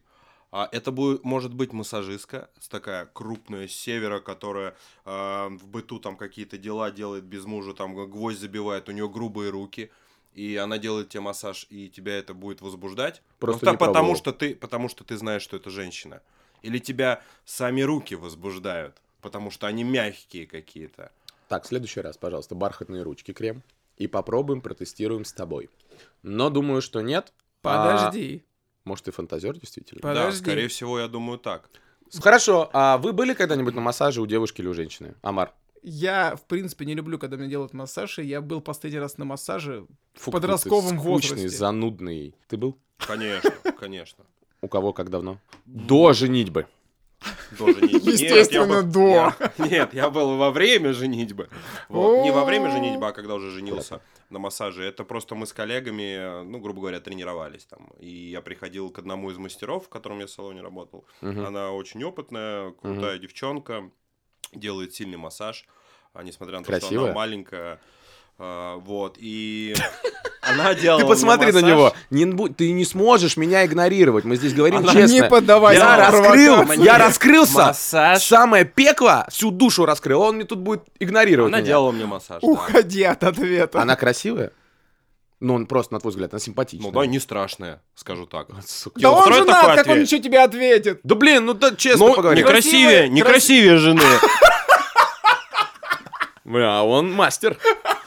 А 0.57 0.67
это 0.71 0.91
будет, 0.91 1.23
может 1.23 1.53
быть 1.53 1.71
массажистка, 1.71 2.49
такая 2.71 3.05
крупная 3.05 3.67
с 3.67 3.73
севера, 3.73 4.19
которая 4.19 4.75
э, 5.05 5.47
в 5.51 5.67
быту 5.67 5.99
там 5.99 6.17
какие-то 6.17 6.57
дела 6.57 6.89
делает 6.89 7.25
без 7.25 7.45
мужа, 7.45 7.75
там 7.75 7.93
гвоздь 8.09 8.39
забивает, 8.39 8.89
у 8.89 8.91
нее 8.91 9.07
грубые 9.07 9.51
руки, 9.51 9.91
и 10.33 10.55
она 10.55 10.79
делает 10.79 11.09
тебе 11.09 11.21
массаж, 11.21 11.67
и 11.69 11.89
тебя 11.89 12.17
это 12.17 12.33
будет 12.33 12.61
возбуждать. 12.61 13.21
Просто 13.37 13.67
Ну, 13.67 13.71
не 13.73 13.77
та- 13.77 13.85
потому 13.85 14.15
что 14.15 14.33
ты, 14.33 14.55
потому 14.55 14.89
что 14.89 15.03
ты 15.03 15.15
знаешь, 15.17 15.43
что 15.43 15.57
это 15.57 15.69
женщина. 15.69 16.23
Или 16.63 16.79
тебя 16.79 17.21
сами 17.45 17.81
руки 17.81 18.15
возбуждают, 18.15 18.99
потому 19.21 19.51
что 19.51 19.67
они 19.67 19.83
мягкие 19.83 20.47
какие-то. 20.47 21.11
Так, 21.49 21.65
в 21.65 21.67
следующий 21.67 22.01
раз, 22.01 22.17
пожалуйста, 22.17 22.55
бархатные 22.55 23.03
ручки 23.03 23.31
крем. 23.31 23.61
И 23.97 24.07
попробуем, 24.07 24.61
протестируем 24.61 25.23
с 25.23 25.33
тобой. 25.33 25.69
Но 26.23 26.49
думаю, 26.49 26.81
что 26.81 27.01
нет. 27.01 27.31
А, 27.61 27.77
Подожди. 27.77 28.43
Может, 28.87 29.05
ты 29.05 29.11
фантазер 29.11 29.57
действительно? 29.57 30.01
Да, 30.01 30.09
Подожди. 30.09 30.39
скорее 30.39 30.67
всего, 30.67 30.99
я 30.99 31.07
думаю 31.07 31.37
так. 31.37 31.69
Хорошо, 32.19 32.69
а 32.73 32.97
вы 32.97 33.13
были 33.13 33.33
когда-нибудь 33.33 33.75
на 33.75 33.81
массаже 33.81 34.21
у 34.21 34.25
девушки 34.25 34.61
или 34.61 34.67
у 34.67 34.73
женщины? 34.73 35.13
Амар? 35.21 35.53
Я, 35.83 36.35
в 36.35 36.43
принципе, 36.45 36.85
не 36.85 36.95
люблю, 36.95 37.19
когда 37.19 37.37
мне 37.37 37.47
делают 37.47 37.73
массаж, 37.73 38.19
и 38.19 38.23
я 38.23 38.41
был 38.41 38.61
последний 38.61 38.99
раз 38.99 39.17
на 39.17 39.25
массаже 39.25 39.85
Фу, 40.15 40.31
в 40.31 40.33
подростковом 40.33 40.97
какой 40.97 40.97
ты 40.97 41.03
скучный, 41.03 41.35
возрасте. 41.35 41.57
занудный. 41.57 42.35
Ты 42.47 42.57
был? 42.57 42.77
Конечно, 42.97 43.51
конечно. 43.79 44.25
У 44.61 44.67
кого, 44.67 44.91
как 44.91 45.09
давно? 45.09 45.37
До 45.65 46.13
женитьбы. 46.13 46.65
До 47.57 47.67
женитьбы. 47.71 48.11
Нет, 48.11 48.19
Естественно, 48.19 48.83
был- 48.83 48.91
до. 48.91 49.07
я- 49.09 49.35
Нет, 49.57 49.93
я 49.93 50.09
был 50.09 50.37
во 50.37 50.51
время 50.51 50.93
женитьбы. 50.93 51.49
Вот. 51.89 52.23
Не 52.23 52.31
во 52.31 52.45
время 52.45 52.69
женитьбы, 52.71 53.07
а 53.07 53.11
когда 53.11 53.33
уже 53.35 53.49
женился 53.51 54.01
на 54.29 54.39
массаже. 54.39 54.83
Это 54.83 55.03
просто 55.03 55.35
мы 55.35 55.45
с 55.45 55.53
коллегами, 55.53 56.43
ну, 56.43 56.59
грубо 56.59 56.81
говоря, 56.81 56.99
тренировались 56.99 57.65
там. 57.65 57.91
И 57.99 58.09
я 58.09 58.41
приходил 58.41 58.89
к 58.91 58.99
одному 58.99 59.31
из 59.31 59.37
мастеров, 59.37 59.85
в 59.85 59.89
котором 59.89 60.19
я 60.19 60.27
в 60.27 60.29
салоне 60.29 60.61
работал. 60.61 61.05
Она 61.21 61.71
очень 61.71 62.03
опытная, 62.03 62.71
крутая 62.71 63.17
девчонка, 63.17 63.89
делает 64.53 64.93
сильный 64.93 65.17
массаж, 65.17 65.65
а 66.13 66.23
несмотря 66.23 66.59
на 66.59 66.63
то, 66.65 66.71
что 66.79 66.87
она 67.05 67.13
маленькая. 67.13 67.79
А, 68.39 68.77
вот, 68.77 69.15
и 69.17 69.73
она 70.41 70.75
делала 70.75 71.01
Ты 71.01 71.07
посмотри 71.07 71.51
на 71.51 71.61
него. 71.61 71.93
Не 72.11 72.25
ты 72.49 72.71
не 72.71 72.85
сможешь 72.85 73.35
меня 73.35 73.65
игнорировать. 73.65 74.25
Мы 74.25 74.35
здесь 74.35 74.53
говорим 74.53 74.77
Она 74.79 74.93
честно. 74.93 75.13
Не 75.13 75.23
поддавайся 75.23 75.81
я 75.81 75.97
раскрыл, 75.97 76.71
я 76.73 76.97
раскрылся. 76.99 77.57
Массаж. 77.57 78.21
Самое 78.21 78.63
пекло, 78.65 79.25
всю 79.29 79.49
душу 79.49 79.85
раскрыл. 79.87 80.21
Он 80.21 80.35
мне 80.35 80.45
тут 80.45 80.59
будет 80.59 80.83
игнорировать 80.99 81.49
Она 81.51 81.57
меня. 81.59 81.67
делала 81.67 81.91
мне 81.91 82.05
массаж, 82.05 82.41
да. 82.41 82.47
Уходи 82.47 83.03
от 83.03 83.23
ответа. 83.23 83.81
Она 83.81 83.95
красивая? 83.95 84.51
Ну, 85.39 85.53
он 85.55 85.65
просто, 85.67 85.93
на 85.93 85.99
твой 85.99 86.11
взгляд, 86.11 86.33
она 86.33 86.39
симпатичная. 86.39 86.91
Ну 86.91 86.99
да, 86.99 87.05
не 87.07 87.19
страшная, 87.19 87.81
скажу 87.95 88.27
так. 88.27 88.49
Сука. 88.67 88.99
Да 88.99 89.11
он 89.11 89.33
женат, 89.33 89.65
как 89.65 89.85
он 89.87 89.91
ответ? 89.93 90.07
еще 90.07 90.19
тебе 90.19 90.41
ответит? 90.41 90.99
Да 91.03 91.15
блин, 91.15 91.45
ну 91.45 91.53
да 91.55 91.75
честно 91.75 92.05
Ну, 92.07 92.13
поговорим. 92.13 92.45
некрасивее, 92.45 93.09
некрасивее 93.09 93.77
жены. 93.77 94.01
Бля, 96.45 96.79
а 96.79 96.83
он 96.83 97.11
мастер. 97.11 97.57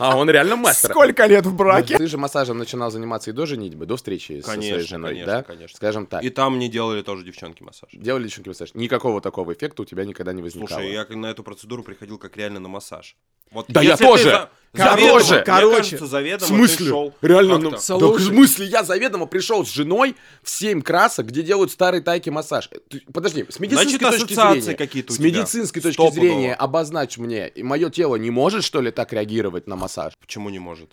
А 0.01 0.17
он 0.17 0.31
реально 0.31 0.57
мастер. 0.57 0.91
Сколько 0.91 1.27
лет 1.27 1.45
в 1.45 1.55
браке? 1.55 1.99
Ты 1.99 2.07
же 2.07 2.17
массажем 2.17 2.57
начинал 2.57 2.91
заниматься 2.91 3.31
и 3.31 3.33
до 3.35 3.45
женитьбы, 3.45 3.85
до 3.85 3.97
встречи 3.97 4.41
со 4.41 4.47
своей 4.53 4.61
Конечно, 4.73 4.89
женой, 4.89 5.11
конечно, 5.11 5.33
да? 5.33 5.43
конечно. 5.43 5.77
Скажем 5.77 6.07
так. 6.07 6.25
И 6.25 6.31
там 6.31 6.57
мне 6.57 6.69
делали 6.69 7.03
тоже 7.03 7.23
девчонки 7.23 7.63
массаж. 7.63 7.91
Делали 7.93 8.25
девчонки 8.25 8.49
массаж. 8.49 8.73
Никакого 8.75 9.21
такого 9.21 9.53
эффекта 9.53 9.83
у 9.83 9.85
тебя 9.85 10.05
никогда 10.07 10.33
не 10.33 10.43
возникало. 10.43 10.81
Слушай, 10.81 10.93
я 10.93 11.07
на 11.17 11.27
эту 11.27 11.43
процедуру 11.43 11.83
приходил 11.83 12.19
как 12.19 12.37
реально 12.37 12.61
на 12.61 12.69
массаж. 12.69 13.15
Вот 13.51 13.67
Да 13.69 13.83
я 13.83 13.97
тоже! 13.97 14.49
Заведомо-! 14.73 15.35
Мне 15.35 15.43
Короче, 15.45 15.81
кажется, 15.81 16.05
В 16.05 16.09
заведомо 16.09 16.47
смысле? 16.47 16.77
ты 16.77 16.85
шел 16.91 17.15
Реально, 17.23 17.59
ну, 17.59 17.71
да 17.71 17.77
в 17.79 18.21
смысле, 18.21 18.67
я 18.67 18.85
заведомо 18.85 19.27
пришел 19.27 19.65
с 19.67 19.71
женой 19.71 20.17
в 20.43 20.51
7 20.51 20.83
красок, 20.83 21.27
где 21.27 21.43
делают 21.43 21.73
старый 21.73 22.01
тайки 22.01 22.31
массаж. 22.31 22.71
Подожди, 23.13 23.45
с 23.49 23.59
медицинской 23.59 23.99
Значит, 23.99 24.21
точки 24.29 24.35
зрения, 24.35 24.75
какие-то 24.77 25.13
с 25.13 25.19
медицинской 25.19 25.83
точки 25.83 25.95
Стопудово. 25.95 26.21
зрения 26.27 26.55
обозначь 26.55 27.19
мне, 27.19 27.49
и 27.49 27.63
мое 27.63 27.91
тело 27.91 28.17
не 28.17 28.31
может, 28.31 28.65
что 28.65 28.81
ли, 28.81 28.91
так 28.91 29.13
реагировать 29.13 29.67
на 29.67 29.77
массаж? 29.77 30.13
Почему 30.21 30.51
не 30.51 30.59
может? 30.59 30.91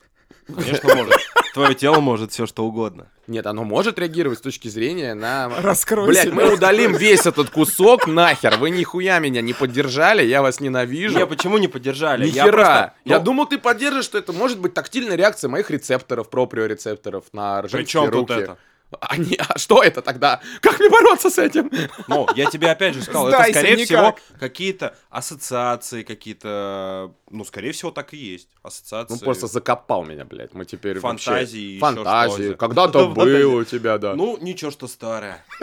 Конечно, 0.54 0.96
может. 0.96 1.14
Твое 1.54 1.74
тело 1.76 2.00
может 2.00 2.32
все 2.32 2.46
что 2.46 2.66
угодно. 2.66 3.08
Нет, 3.28 3.46
оно 3.48 3.64
может 3.64 4.00
реагировать 4.00 4.40
с 4.40 4.42
точки 4.42 4.68
зрения 4.68 5.14
на... 5.14 5.50
Раскрой 5.62 6.08
Блять, 6.08 6.32
мы 6.32 6.54
удалим 6.54 6.96
весь 6.96 7.26
этот 7.26 7.50
кусок 7.50 8.08
нахер. 8.08 8.58
Вы 8.58 8.70
нихуя 8.70 9.20
меня 9.20 9.42
не 9.42 9.54
поддержали, 9.54 10.24
я 10.24 10.42
вас 10.42 10.60
ненавижу. 10.60 11.18
Не, 11.18 11.26
почему 11.26 11.58
не 11.58 11.68
поддержали? 11.68 12.26
Ни 12.26 12.30
Я 12.30 12.44
хера. 12.44 12.52
просто- 12.52 12.94
Я 13.06 13.18
ну, 13.20 13.26
думал, 13.26 13.46
ты 13.48 13.58
поддержишь, 13.58 14.06
что 14.06 14.18
это 14.18 14.32
может 14.34 14.60
быть 14.60 14.74
тактильная 14.74 15.16
реакция 15.18 15.50
моих 15.50 15.70
рецепторов, 15.72 16.30
проприорецепторов 16.30 17.26
на 17.34 17.62
При 17.64 17.70
женские 17.70 17.86
чем 18.04 18.12
тут 18.12 18.30
руки. 18.30 18.42
это? 18.44 18.58
А, 19.02 19.18
не- 19.18 19.36
а 19.36 19.58
что 19.58 19.84
это 19.84 20.02
тогда? 20.02 20.40
Как 20.62 20.80
мне 20.80 20.90
бороться 20.90 21.30
с 21.30 21.38
этим? 21.38 21.70
Ну, 22.08 22.26
я 22.36 22.46
тебе 22.50 22.72
опять 22.72 22.94
же 22.94 23.02
сказал, 23.02 23.28
это 23.28 23.38
Сдайся, 23.38 23.60
скорее 23.60 23.76
никак. 23.76 23.88
всего 24.20 24.38
какие-то 24.40 24.96
ассоциации, 25.10 26.04
какие-то, 26.04 27.12
ну, 27.30 27.44
скорее 27.44 27.74
всего, 27.74 27.92
так 27.92 28.14
и 28.14 28.18
есть. 28.18 28.48
Ассоциации. 28.64 29.14
Ну, 29.16 29.20
просто 29.20 29.48
закопал 29.48 30.06
меня, 30.06 30.24
блядь. 30.24 30.54
Мы 30.54 30.64
теперь 30.66 31.00
Фантазии, 31.00 31.80
вообще... 31.80 31.96
Фантазии. 32.04 32.54
Когда-то 32.54 33.08
было 33.16 33.56
у 33.60 33.64
тебя, 33.66 33.98
да. 33.98 34.16
Ну, 34.16 34.38
ничего, 34.40 34.72
что 34.72 34.88
старое. 34.88 35.44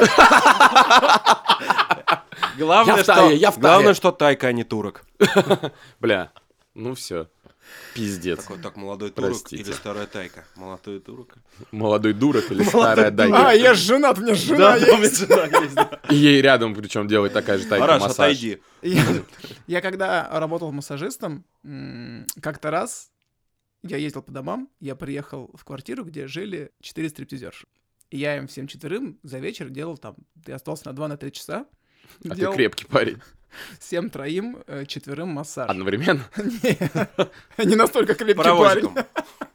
Я 2.56 2.64
Главное, 2.64 3.02
в 3.02 3.06
тае, 3.06 3.18
что, 3.28 3.30
я 3.36 3.50
в 3.50 3.54
тае. 3.54 3.60
главное, 3.62 3.94
что 3.94 4.12
тайка, 4.12 4.48
а 4.48 4.52
не 4.52 4.64
турок. 4.64 5.04
Бля, 6.00 6.30
ну 6.74 6.94
все. 6.94 7.28
Пиздец. 7.94 8.42
Такой, 8.42 8.58
так, 8.58 8.76
молодой 8.76 9.10
турок 9.10 9.30
Простите. 9.30 9.62
или 9.62 9.72
старая 9.72 10.06
тайка? 10.06 10.44
Молодой 10.56 11.00
турок. 11.00 11.34
Молодой 11.70 12.12
дурак 12.12 12.50
или 12.50 12.62
старая 12.64 13.10
дайка. 13.10 13.50
А, 13.50 13.52
я 13.52 13.74
женат, 13.74 14.18
у 14.18 14.22
меня 14.22 14.34
жена 14.34 14.76
есть. 14.76 15.18
жена 15.18 15.44
есть, 15.44 15.74
да. 15.74 16.00
И 16.10 16.14
ей 16.16 16.42
рядом, 16.42 16.74
причем 16.74 17.06
делать 17.08 17.32
такая 17.32 17.58
же 17.58 17.66
тайка 17.66 17.84
Араш, 17.84 18.02
массаж. 18.02 18.14
отойди. 18.14 18.60
Я, 18.82 19.04
я 19.66 19.80
когда 19.80 20.28
работал 20.38 20.72
массажистом, 20.72 21.44
как-то 22.40 22.70
раз 22.70 23.10
я 23.82 23.98
ездил 23.98 24.22
по 24.22 24.32
домам, 24.32 24.68
я 24.80 24.96
приехал 24.96 25.50
в 25.54 25.64
квартиру, 25.64 26.04
где 26.04 26.26
жили 26.26 26.72
четыре 26.80 27.08
стриптизерши. 27.08 27.66
И 28.10 28.18
я 28.18 28.36
им 28.36 28.46
всем 28.46 28.66
четверым 28.66 29.18
за 29.22 29.38
вечер 29.38 29.68
делал 29.68 29.98
там, 29.98 30.16
я 30.46 30.56
остался 30.56 30.90
на 30.90 30.96
2-3 30.96 31.30
часа, 31.32 31.66
А 32.28 32.34
ты 32.34 32.52
крепкий 32.52 32.86
парень. 32.86 33.18
всем 33.78 34.10
троим, 34.10 34.58
э, 34.66 34.84
четверым 34.86 35.28
массаж. 35.28 35.70
Одновременно. 35.70 36.24
Не, 36.36 37.64
Не 37.66 37.76
настолько 37.76 38.14
крепкий 38.14 38.42
парень. 38.42 38.90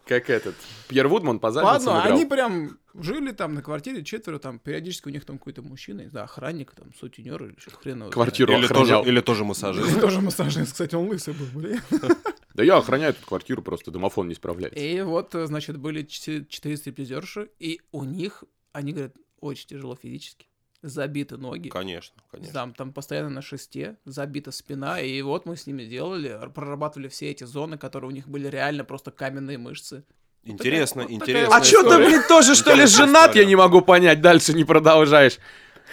Как 0.06 0.30
этот. 0.32 0.56
Пьер 0.88 1.08
Вудман 1.08 1.40
по 1.40 1.48
Ладно, 1.48 1.62
задницам 1.62 2.00
играл. 2.02 2.14
они 2.18 2.26
прям 2.26 2.80
жили 2.96 3.32
там 3.32 3.54
на 3.54 3.62
квартире 3.62 4.04
четверо, 4.04 4.40
там 4.40 4.58
периодически 4.58 5.08
у 5.08 5.12
них 5.12 5.24
там 5.24 5.38
какой-то 5.38 5.62
мужчина, 5.62 6.10
знаю, 6.10 6.24
охранник, 6.24 6.72
там, 6.72 6.92
сутенер 7.00 7.44
или 7.44 7.56
что-то 7.60 7.78
хреново. 7.78 8.10
Квартиру 8.10 8.52
Или 8.54 8.66
тоже, 8.68 9.04
или 9.06 9.22
тоже 9.22 9.46
массажист. 9.46 10.02
Тоже 10.02 10.22
массажист, 10.22 10.72
кстати, 10.72 10.96
он 10.96 11.10
лысый 11.10 11.34
был, 11.36 11.46
блин. 11.54 11.82
Да 12.56 12.64
я 12.64 12.78
охраняю 12.78 13.12
эту 13.12 13.26
квартиру, 13.26 13.62
просто 13.62 13.92
домофон 13.92 14.28
не 14.28 14.34
справляется. 14.36 14.78
И 14.80 15.02
вот, 15.02 15.34
э, 15.36 15.46
значит, 15.46 15.78
были 15.78 16.02
четыре 16.04 16.44
четыре 16.50 16.76
стриптизерши, 16.76 17.52
и 17.60 17.80
у 17.94 18.04
них, 18.04 18.44
они 18.74 18.92
говорят, 18.92 19.16
очень 19.40 19.68
тяжело 19.68 19.96
физически. 19.96 20.49
Забиты 20.82 21.36
ноги. 21.38 21.68
Конечно, 21.70 22.16
конечно. 22.32 22.54
Там, 22.54 22.74
там 22.74 22.94
постоянно 22.94 23.30
на 23.30 23.42
шесте, 23.42 23.98
забита 24.06 24.52
спина, 24.52 25.02
и 25.02 25.22
вот 25.22 25.46
мы 25.46 25.58
с 25.58 25.68
ними 25.68 25.84
делали, 25.84 26.40
прорабатывали 26.56 27.10
все 27.10 27.32
эти 27.32 27.44
зоны, 27.44 27.78
которые 27.78 28.10
у 28.10 28.14
них 28.14 28.30
были 28.30 28.48
реально 28.48 28.86
просто 28.86 29.12
каменные 29.12 29.58
мышцы. 29.58 30.04
Интересно, 30.46 31.02
вот 31.02 31.10
такая 31.10 31.16
интересно. 31.18 31.56
А 31.58 31.62
чё 31.62 31.84
ты, 31.84 31.98
блин, 31.98 32.22
тоже, 32.30 32.56
что 32.56 32.74
ли, 32.74 32.86
женат, 32.86 33.26
я 33.36 33.42
история. 33.42 33.46
не 33.46 33.56
могу 33.58 33.82
понять, 33.82 34.22
дальше 34.22 34.54
не 34.54 34.64
продолжаешь. 34.64 35.38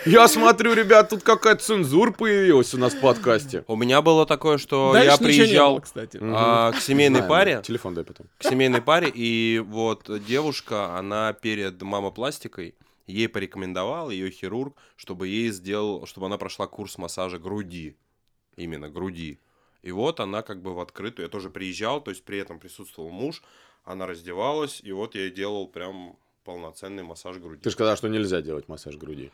Я 0.05 0.29
смотрю, 0.29 0.75
ребят, 0.75 1.09
тут 1.09 1.23
какая-то 1.23 1.65
цензура 1.65 2.13
появилась 2.13 2.73
у 2.75 2.79
нас 2.79 2.93
в 2.95 3.01
подкасте. 3.01 3.65
У 3.67 3.77
меня 3.77 4.03
было 4.03 4.25
такое, 4.27 4.59
что 4.59 4.93
Дальше 4.93 5.07
я 5.09 5.13
не 5.15 5.19
было, 5.19 5.27
приезжал 5.27 5.81
кстати. 5.81 6.19
а, 6.23 6.71
к 6.73 6.81
семейной 6.81 7.21
Знаю, 7.21 7.29
паре, 7.31 7.63
Телефон 7.65 7.95
дай 7.95 8.05
потом. 8.05 8.27
к 8.39 8.45
семейной 8.45 8.83
паре, 8.83 9.11
и 9.13 9.59
вот 9.67 10.09
девушка, 10.27 10.97
она 10.97 11.33
перед 11.33 11.81
мамопластикой, 11.83 12.75
ей 13.07 13.29
порекомендовал 13.29 14.11
ее 14.11 14.31
хирург, 14.31 14.77
чтобы 14.97 15.29
ей 15.29 15.51
сделал, 15.51 16.07
чтобы 16.07 16.27
она 16.27 16.39
прошла 16.39 16.67
курс 16.67 16.99
массажа 16.99 17.39
груди, 17.39 17.97
именно 18.57 18.89
груди. 18.89 19.39
И 19.83 19.93
вот 19.93 20.21
она 20.21 20.43
как 20.43 20.63
бы 20.63 20.75
в 20.75 20.81
открытую, 20.81 21.27
я 21.27 21.31
тоже 21.31 21.49
приезжал, 21.51 22.01
то 22.01 22.11
есть 22.11 22.25
при 22.25 22.39
этом 22.39 22.59
присутствовал 22.59 23.11
муж, 23.11 23.43
она 23.85 24.07
раздевалась, 24.07 24.81
и 24.83 24.91
вот 24.93 25.15
я 25.15 25.23
ей 25.23 25.31
делал 25.31 25.69
прям 25.69 26.17
полноценный 26.45 27.03
массаж 27.05 27.37
груди. 27.37 27.61
Ты 27.63 27.71
же 27.71 27.75
сказал, 27.75 27.97
что 27.97 28.09
нельзя 28.09 28.43
делать 28.43 28.69
массаж 28.69 28.97
груди. 28.97 29.31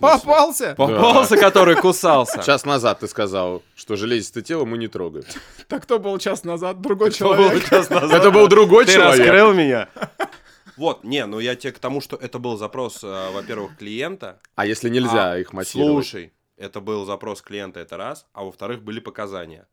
Попался! 0.00 0.74
Попался, 0.76 1.36
который 1.36 1.76
кусался. 1.76 2.42
Час 2.42 2.64
назад 2.64 3.00
ты 3.00 3.06
сказал, 3.08 3.62
что 3.76 3.94
железистое 3.94 4.42
тело 4.42 4.64
мы 4.64 4.78
не 4.78 4.88
трогаем. 4.88 5.24
Так 5.68 5.84
кто 5.84 6.00
был 6.00 6.18
час 6.18 6.42
назад? 6.42 6.80
Другой 6.80 7.12
Кто 7.12 7.28
был 7.28 7.36
человек. 7.36 7.68
час 7.68 7.88
назад? 7.88 8.12
Это 8.12 8.30
был 8.32 8.48
другой 8.48 8.84
Ты 8.86 8.94
человек. 8.94 9.18
раскрыл 9.20 9.54
меня. 9.54 9.88
Вот, 10.76 11.04
не, 11.04 11.24
ну 11.26 11.38
я 11.38 11.56
тебе 11.56 11.72
к 11.72 11.78
тому, 11.78 12.00
что 12.00 12.16
это 12.16 12.38
был 12.38 12.56
запрос, 12.56 13.02
э, 13.02 13.30
во-первых, 13.32 13.76
клиента. 13.76 14.40
А 14.54 14.66
если 14.66 14.88
нельзя 14.90 15.32
А, 15.32 15.38
их 15.38 15.52
массировать? 15.52 16.06
Слушай, 16.06 16.32
это 16.56 16.80
был 16.80 17.04
запрос 17.04 17.42
клиента, 17.42 17.80
это 17.80 17.96
раз, 17.96 18.26
а 18.32 18.44
во-вторых, 18.44 18.82
были 18.82 19.00
показания. 19.00 19.66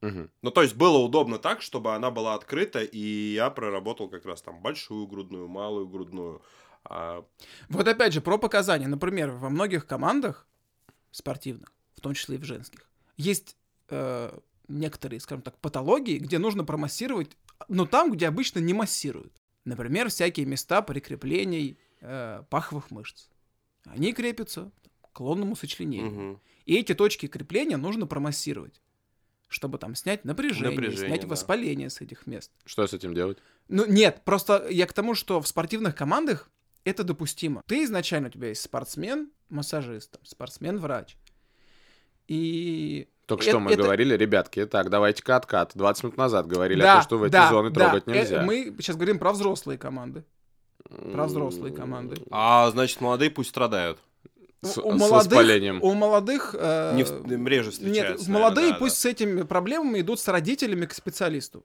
Мгм. 0.00 0.30
Ну, 0.42 0.50
то 0.50 0.62
есть 0.62 0.74
было 0.74 0.98
удобно 0.98 1.38
так, 1.38 1.62
чтобы 1.62 1.94
она 1.94 2.10
была 2.10 2.34
открыта, 2.34 2.80
и 2.80 3.34
я 3.34 3.50
проработал 3.50 4.08
как 4.08 4.26
раз 4.26 4.42
там 4.42 4.60
большую 4.60 5.06
грудную, 5.06 5.46
малую 5.46 5.86
грудную. 5.86 6.42
А, 6.84 7.24
Вот 7.68 7.86
опять 7.86 8.12
же, 8.12 8.20
про 8.20 8.36
показания. 8.36 8.88
Например, 8.88 9.30
во 9.30 9.48
многих 9.48 9.86
командах 9.86 10.46
спортивных, 11.12 11.72
в 11.94 12.00
том 12.00 12.14
числе 12.14 12.34
и 12.34 12.38
в 12.38 12.44
женских, 12.44 12.90
есть 13.16 13.56
э, 13.90 14.36
некоторые, 14.66 15.20
скажем 15.20 15.42
так, 15.42 15.56
патологии, 15.58 16.18
где 16.18 16.38
нужно 16.38 16.64
промассировать, 16.64 17.36
но 17.68 17.86
там, 17.86 18.10
где 18.10 18.26
обычно 18.26 18.58
не 18.58 18.74
массируют. 18.74 19.32
Например, 19.64 20.08
всякие 20.08 20.46
места 20.46 20.82
прикреплений 20.82 21.78
э, 22.00 22.42
паховых 22.50 22.90
мышц. 22.90 23.28
Они 23.84 24.12
крепятся 24.12 24.70
к 25.12 25.20
лонному 25.20 25.56
сочленению. 25.56 26.10
мгм. 26.10 26.40
И 26.64 26.76
эти 26.76 26.94
точки 26.94 27.26
крепления 27.26 27.76
нужно 27.76 28.06
промассировать, 28.06 28.80
чтобы 29.48 29.78
там 29.78 29.94
снять 29.94 30.24
напряжение, 30.24 30.70
Напряжение, 30.70 31.08
снять 31.08 31.22
да. 31.22 31.28
воспаление 31.28 31.90
с 31.90 32.00
этих 32.00 32.26
мест. 32.26 32.50
Что 32.64 32.86
с 32.86 32.92
этим 32.92 33.14
делать? 33.14 33.38
Ну, 33.68 33.84
нет, 33.86 34.22
просто 34.24 34.68
я 34.68 34.86
к 34.86 34.92
тому, 34.92 35.14
что 35.14 35.40
в 35.40 35.48
спортивных 35.48 35.94
командах 35.94 36.50
это 36.84 37.04
допустимо. 37.04 37.62
Ты 37.66 37.84
изначально, 37.84 38.28
у 38.28 38.30
тебя 38.30 38.48
есть 38.48 38.62
спортсмен-массажист, 38.62 40.12
там, 40.12 40.24
спортсмен-врач. 40.24 41.16
И... 42.28 43.08
Только 43.32 43.44
Это- 43.44 43.50
что 43.52 43.60
мы 43.60 43.72
это- 43.72 43.82
говорили, 43.82 44.14
ребятки, 44.16 44.66
так, 44.66 44.90
давайте-ка 44.90 45.36
откат. 45.36 45.72
20 45.74 46.04
минут 46.04 46.16
назад 46.18 46.46
говорили 46.46 46.80
о 46.80 46.84
Да, 46.84 46.94
том, 46.96 47.02
что 47.02 47.18
в 47.18 47.22
эти 47.24 47.32
да, 47.32 47.48
зоны 47.48 47.70
да, 47.70 47.80
трогать 47.88 48.04
э, 48.06 48.12
нельзя. 48.12 48.42
Мы 48.42 48.74
сейчас 48.78 48.96
говорим 48.96 49.18
про 49.18 49.32
взрослые 49.32 49.78
команды. 49.78 50.24
Про 51.12 51.24
взрослые 51.26 51.74
команды. 51.74 52.16
А, 52.30 52.70
значит, 52.70 53.00
молодые 53.00 53.30
пусть 53.30 53.50
страдают. 53.50 53.98
С, 54.60 54.78
у 54.78 54.82
с 54.82 54.84
молодых, 55.00 55.10
воспалением. 55.32 55.82
у 55.82 55.94
молодых... 55.94 56.54
э, 56.58 56.94
Не 56.94 57.02
в- 57.04 57.48
реже 57.48 57.70
встречаются. 57.72 58.26
Нет, 58.26 58.34
молодые 58.34 58.54
наверное, 58.66 58.72
да, 58.72 58.78
пусть 58.78 58.96
с 58.98 59.04
этими 59.06 59.42
проблемами 59.42 60.00
идут 60.00 60.20
с 60.20 60.28
родителями 60.28 60.86
к 60.86 60.94
специалисту. 60.94 61.64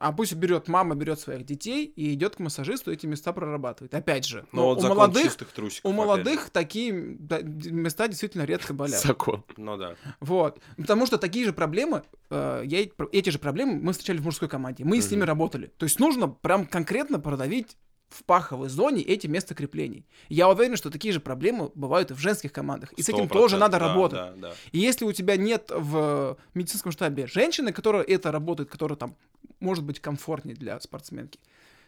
А 0.00 0.12
пусть 0.12 0.32
берет 0.32 0.66
мама, 0.66 0.94
берет 0.94 1.20
своих 1.20 1.44
детей 1.44 1.84
и 1.84 2.14
идет 2.14 2.36
к 2.36 2.38
массажисту, 2.38 2.90
эти 2.90 3.04
места 3.04 3.34
прорабатывает. 3.34 3.94
Опять 3.94 4.26
же. 4.26 4.46
Но 4.50 4.62
но 4.62 4.68
вот 4.68 4.78
у 4.78 4.80
закон 4.80 4.96
молодых, 4.96 5.24
чистых 5.24 5.48
трусиков. 5.52 5.84
у 5.84 5.88
опять 5.88 5.98
молодых 5.98 6.50
такие 6.50 7.16
да, 7.18 7.42
д- 7.42 7.70
места 7.70 8.08
действительно 8.08 8.44
редко 8.44 8.72
болят. 8.72 9.02
Закон. 9.02 9.44
Ну 9.58 9.76
да. 9.76 9.96
Вот. 10.20 10.58
Потому 10.78 11.04
что 11.04 11.18
такие 11.18 11.44
же 11.44 11.52
проблемы, 11.52 12.02
э, 12.30 12.62
я, 12.64 12.88
эти 13.12 13.28
же 13.28 13.38
проблемы 13.38 13.74
мы 13.74 13.92
встречали 13.92 14.16
в 14.16 14.24
мужской 14.24 14.48
команде. 14.48 14.84
Мы 14.84 15.02
с 15.02 15.10
ними 15.10 15.24
работали. 15.24 15.66
То 15.76 15.84
есть 15.84 16.00
нужно 16.00 16.28
прям 16.28 16.64
конкретно 16.64 17.20
продавить 17.20 17.76
в 18.10 18.24
паховой 18.24 18.68
зоне 18.68 19.02
эти 19.02 19.26
места 19.26 19.54
креплений. 19.54 20.04
Я 20.28 20.48
уверен, 20.48 20.76
что 20.76 20.90
такие 20.90 21.12
же 21.12 21.20
проблемы 21.20 21.70
бывают 21.74 22.10
и 22.10 22.14
в 22.14 22.18
женских 22.18 22.52
командах. 22.52 22.92
И 22.94 23.02
с 23.02 23.08
этим 23.08 23.24
100%, 23.24 23.28
тоже 23.28 23.56
надо 23.56 23.78
да, 23.78 23.88
работать. 23.88 24.18
Да, 24.18 24.32
да. 24.36 24.52
И 24.72 24.78
если 24.78 25.04
у 25.04 25.12
тебя 25.12 25.36
нет 25.36 25.70
в 25.72 26.36
медицинском 26.54 26.90
штабе 26.90 27.26
женщины, 27.26 27.72
которая 27.72 28.02
это 28.02 28.32
работает, 28.32 28.68
которая 28.68 28.96
там 28.96 29.16
может 29.60 29.84
быть 29.84 30.00
комфортнее 30.00 30.56
для 30.56 30.80
спортсменки, 30.80 31.38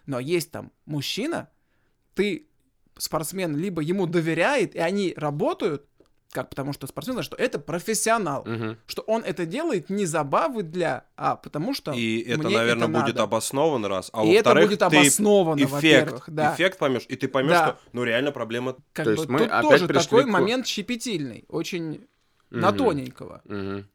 но 0.06 0.20
есть 0.20 0.50
там 0.50 0.70
мужчина, 0.84 1.48
ты 2.14 2.46
спортсмен 2.98 3.56
либо 3.56 3.80
ему 3.82 4.06
доверяет, 4.06 4.74
и 4.74 4.78
они 4.78 5.14
работают, 5.16 5.86
как 6.30 6.48
потому 6.50 6.72
что 6.72 6.86
спортсмен 6.86 7.14
знает, 7.14 7.26
что 7.26 7.36
это 7.36 7.58
профессионал, 7.58 8.44
Мгм. 8.46 8.78
что 8.86 9.02
он 9.02 9.22
это 9.22 9.44
делает 9.46 9.90
не 9.90 10.06
забавы 10.06 10.62
для, 10.62 11.04
а 11.16 11.36
потому 11.36 11.74
что 11.74 11.92
И 11.92 12.20
это, 12.20 12.48
наверное, 12.48 12.88
будет 12.88 13.08
надо. 13.16 13.22
обосновано 13.24 13.88
раз. 13.88 14.10
А 14.14 14.24
и 14.24 14.30
это 14.32 14.54
будет 14.54 14.78
ты 14.78 14.84
обосновано, 14.86 15.58
эффект, 15.58 15.72
во-первых, 15.72 16.24
да. 16.30 16.54
эффект 16.54 16.78
поймешь, 16.78 17.04
и 17.08 17.16
ты 17.16 17.28
поймешь, 17.28 17.52
Да. 17.52 17.66
что, 17.68 17.78
ну, 17.92 18.04
реально 18.04 18.32
проблема 18.32 18.76
Как 18.92 19.04
То 19.04 19.10
бы 19.10 19.16
есть 19.16 19.28
мы 19.28 19.38
тут 19.40 19.48
опять 19.48 19.62
тоже 19.62 19.86
пришли 19.88 20.04
такой 20.04 20.24
к- 20.24 20.28
момент 20.28 20.66
щепетильный, 20.66 21.44
очень 21.48 22.06
на 22.60 22.72
тоненького. 22.72 23.42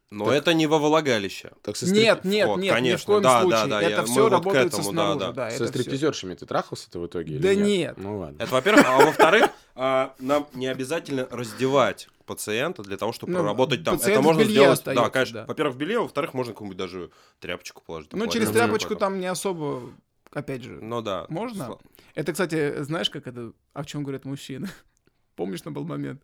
Но 0.09 0.25
Так- 0.25 0.33
это 0.35 0.53
не 0.53 0.67
во 0.67 0.79
влагалище. 0.79 1.51
Так 1.61 1.75
со, 1.75 1.85
Нет, 1.93 2.19
стрип- 2.19 2.27
нет, 2.29 2.45
вход, 2.45 2.57
нет, 2.59 2.65
ни 2.65 2.69
в 2.69 2.73
конечно, 2.75 3.05
коем 3.05 3.23
да, 3.23 3.33
да, 3.33 3.41
случае. 3.41 3.67
да, 3.69 3.81
я- 3.81 3.89
это 3.89 4.01
мы 4.03 4.07
все 4.07 4.21
вот 4.21 4.29
к 4.29 4.31
работается 4.31 4.77
этому, 4.79 4.83
да, 4.83 5.03
снаружи, 5.03 5.19
да. 5.19 5.31
да. 5.33 5.49
со 5.49 5.55
это 5.55 5.63
всё. 5.65 5.67
стриптизершами 5.73 6.33
ты 6.35 6.45
трахался-то 6.45 6.99
в 6.99 7.07
итоге? 7.07 7.35
или 7.35 7.41
Да 7.41 7.55
нет? 7.55 7.67
нет. 7.67 7.97
Ну 7.97 8.17
ладно. 8.19 8.41
Это, 8.41 8.51
во-первых. 8.53 8.85
А 8.87 8.97
во-вторых, 9.05 9.49
а, 9.75 10.13
нам 10.19 10.47
не 10.53 10.67
обязательно 10.67 11.27
раздевать 11.29 12.07
пациента 12.25 12.83
для 12.83 12.95
того, 12.95 13.11
чтобы 13.11 13.33
Ну, 13.33 13.39
проработать 13.39 13.83
там. 13.83 13.95
Это 13.95 14.21
можно 14.21 14.39
белье 14.39 14.51
сделать, 14.53 14.79
остается, 14.79 15.03
да, 15.03 15.09
конечно. 15.09 15.39
да. 15.41 15.45
Во-первых, 15.45 15.75
в 15.75 15.77
белье, 15.77 15.99
во-вторых, 15.99 16.33
можно 16.33 16.53
какую-нибудь 16.53 16.77
даже 16.77 17.09
тряпочку 17.39 17.83
положить. 17.85 18.13
Ну, 18.13 18.19
там, 18.19 18.29
через 18.29 18.49
тряпочку 18.49 18.95
там 18.95 19.19
не 19.19 19.27
особо, 19.27 19.91
опять 20.31 20.63
же. 20.63 20.79
Ну 20.81 21.01
да. 21.01 21.25
Можно? 21.27 21.63
Сла- 21.63 21.79
Это, 22.15 22.31
кстати, 22.31 22.81
знаешь, 22.83 23.09
как 23.09 23.27
это, 23.27 23.51
о 23.73 23.83
чем 23.83 24.03
говорят 24.03 24.23
мужчины? 24.23 24.69
Помнишь, 25.35 25.65
на 25.65 25.71
был 25.71 25.83
момент, 25.83 26.21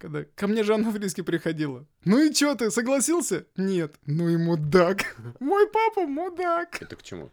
когда 0.00 0.24
ко 0.34 0.46
мне 0.46 0.64
Жанна 0.64 0.90
Фриски 0.90 1.20
приходила? 1.20 1.84
Ну 2.04 2.18
и 2.18 2.32
чё 2.32 2.54
ты, 2.54 2.70
согласился? 2.70 3.44
Нет. 3.56 3.94
Ну 4.06 4.28
и 4.28 4.36
мудак. 4.36 5.16
Мой 5.40 5.66
папа 5.68 6.06
мудак. 6.06 6.80
Это 6.80 6.96
к 6.96 7.02
чему? 7.02 7.30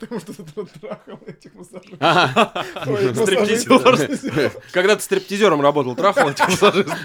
Потому 0.00 0.18
что 0.20 0.32
ты 0.32 0.42
трахал 0.80 1.20
этих 1.26 1.54
массажистов. 1.54 1.98
Ага. 2.00 2.64
Стриптизер. 3.14 4.52
Когда 4.72 4.96
ты 4.96 5.02
стриптизером 5.02 5.60
работал, 5.60 5.94
трахал 5.94 6.30
этих 6.30 6.48
массажистов? 6.48 6.98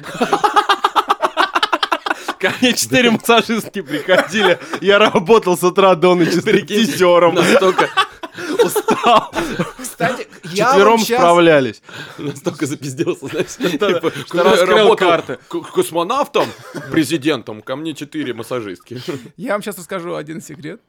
Ко 2.40 2.54
мне 2.62 2.74
четыре 2.74 3.12
массажистки 3.12 3.82
приходили. 3.82 4.60
Я 4.82 4.98
работал 4.98 5.58
с 5.58 5.64
утра 5.64 5.96
до 5.96 6.16
ночи 6.16 6.40
стриптизером. 6.40 7.36
Настолько, 7.36 7.90
Устал. 8.64 9.32
Кстати, 9.78 10.28
я 10.46 10.70
Четвером 10.72 11.00
справлялись. 11.00 11.82
настолько 12.18 12.66
запизделся, 12.66 13.28
знаешь, 13.28 13.56
типа, 13.58 14.12
что 14.26 14.44
раскрыл 14.44 14.96
карты. 14.96 15.38
к- 15.48 15.72
космонавтом, 15.74 16.48
президентом, 16.92 17.62
ко 17.62 17.76
мне 17.76 17.94
четыре 17.94 18.34
массажистки. 18.34 19.00
Я 19.38 19.54
вам 19.54 19.62
сейчас 19.62 19.78
расскажу 19.78 20.16
один 20.16 20.42
секрет. 20.42 20.82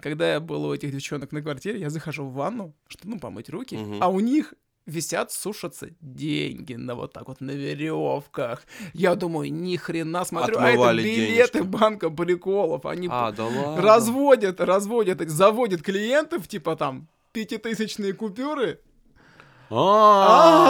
Когда 0.00 0.32
я 0.32 0.40
был 0.40 0.64
у 0.64 0.74
этих 0.74 0.90
девчонок 0.90 1.30
на 1.32 1.42
квартире, 1.42 1.78
я 1.80 1.88
захожу 1.88 2.24
в 2.24 2.32
ванну, 2.34 2.74
чтобы, 2.88 3.14
ну, 3.14 3.20
помыть 3.20 3.48
руки, 3.48 3.76
Мгм. 3.76 4.02
а 4.02 4.08
у 4.08 4.18
них 4.20 4.52
висят, 4.86 5.30
сушатся 5.32 5.88
деньги 6.00 6.74
на 6.74 6.94
вот 6.94 7.12
так 7.12 7.28
вот 7.28 7.40
на 7.40 7.50
веревках. 7.52 8.62
Я 8.92 9.14
думаю, 9.14 9.52
ни 9.52 9.76
хрена 9.76 10.24
смотрю, 10.24 10.56
а 10.58 10.62
это 10.62 10.70
Отмывали 10.72 11.02
билеты 11.02 11.58
денежки. 11.58 11.68
банка 11.68 12.10
приколов. 12.10 12.84
Они 12.86 13.08
А, 13.10 13.32
да 13.32 13.44
ладно. 13.44 13.80
разводят, 13.80 14.60
разводят, 14.60 15.20
заводят 15.30 15.82
клиентов, 15.82 16.48
типа 16.48 16.76
там 16.76 17.08
пятитысячные 17.32 18.12
купюры, 18.12 18.80
А, 19.70 20.61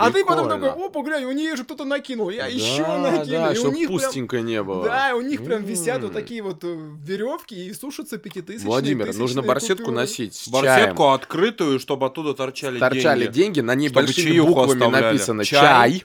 а 0.00 0.10
ты 0.10 0.24
потом 0.24 0.48
такой, 0.48 0.70
опа, 0.70 1.02
глянь, 1.02 1.24
у 1.24 1.32
нее 1.32 1.56
же 1.56 1.64
кто-то 1.64 1.84
накинул, 1.84 2.30
я 2.30 2.46
еще 2.46 2.86
накину. 2.86 3.26
Да, 3.26 3.52
и 3.52 3.58
у 3.58 3.70
прям- 3.98 4.46
не 4.46 4.62
было. 4.62 4.84
Да, 4.84 5.14
у 5.14 5.20
них 5.20 5.44
прям 5.44 5.62
висят 5.64 6.02
вот 6.02 6.12
такие 6.12 6.42
вот 6.42 6.62
веревки 6.62 7.66
и 7.66 7.72
сушатся 7.74 8.18
пятитысячные 8.18 8.66
Владимир, 8.66 9.14
нужно 9.16 9.42
барсетку 9.42 9.84
купюры. 9.84 9.96
носить 9.96 10.34
с 10.34 10.48
Барсетку 10.48 11.02
чаем. 11.02 11.12
открытую, 11.14 11.78
чтобы 11.78 12.06
оттуда 12.06 12.34
торчали, 12.34 12.78
Торчали 12.78 13.24
деньги. 13.24 13.34
деньги, 13.34 13.60
на 13.60 13.74
ней 13.74 13.88
Чтобы 13.88 14.06
большими 14.06 14.40
буквами 14.40 14.72
оставляли. 14.82 15.04
написано 15.04 15.44
Чай. 15.44 15.60
«чай». 15.60 16.04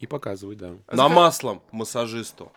И 0.00 0.06
показывай, 0.06 0.56
да. 0.56 0.74
На 0.92 1.08
маслом 1.08 1.62
массажисту. 1.70 2.52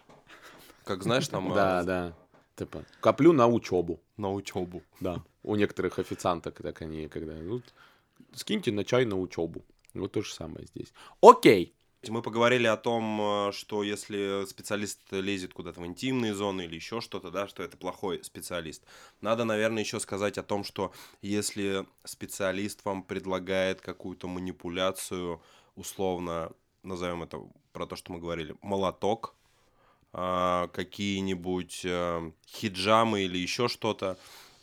Как 0.83 1.03
знаешь, 1.03 1.27
там 1.27 1.53
Да, 1.53 1.79
а, 1.79 1.83
да. 1.83 2.13
Типа, 2.55 2.83
коплю 3.01 3.33
на 3.33 3.47
учебу. 3.47 3.99
на 4.17 4.33
учебу. 4.33 4.81
Да. 4.99 5.21
У 5.43 5.55
некоторых 5.55 5.99
официанток 5.99 6.59
так 6.61 6.81
они, 6.81 7.07
когда, 7.07 7.33
ну, 7.33 7.61
скиньте 8.33 8.71
на 8.71 8.83
чай 8.83 9.05
на 9.05 9.15
учебу. 9.19 9.61
Вот 9.99 10.11
то 10.11 10.21
же 10.21 10.33
самое 10.33 10.65
здесь. 10.67 10.93
Окей. 11.21 11.73
Мы 12.07 12.21
поговорили 12.21 12.67
о 12.67 12.77
том, 12.77 13.19
э, 13.21 13.51
что 13.51 13.83
если 13.83 14.45
специалист 14.45 14.99
лезет 15.11 15.53
куда-то 15.53 15.81
в 15.81 15.85
интимные 15.85 16.33
зоны 16.33 16.63
или 16.63 16.75
еще 16.75 17.01
что-то, 17.01 17.31
да, 17.31 17.47
что 17.47 17.63
это 17.63 17.75
плохой 17.75 18.23
специалист. 18.23 18.83
Надо, 19.19 19.45
наверное, 19.45 19.83
еще 19.83 19.99
сказать 19.99 20.37
о 20.37 20.43
том, 20.43 20.63
что 20.63 20.93
если 21.21 21.85
специалист 22.03 22.85
вам 22.85 23.03
предлагает 23.03 23.81
какую-то 23.81 24.27
манипуляцию, 24.27 25.41
условно, 25.75 26.51
назовем 26.83 27.23
это 27.23 27.41
про 27.73 27.87
то, 27.87 27.95
что 27.95 28.11
мы 28.13 28.19
говорили, 28.19 28.55
молоток, 28.61 29.33
а, 30.13 30.67
какие-нибудь 30.69 31.81
э, 31.83 32.31
хиджамы 32.47 33.21
или 33.23 33.37
еще 33.37 33.67
что-то, 33.67 34.17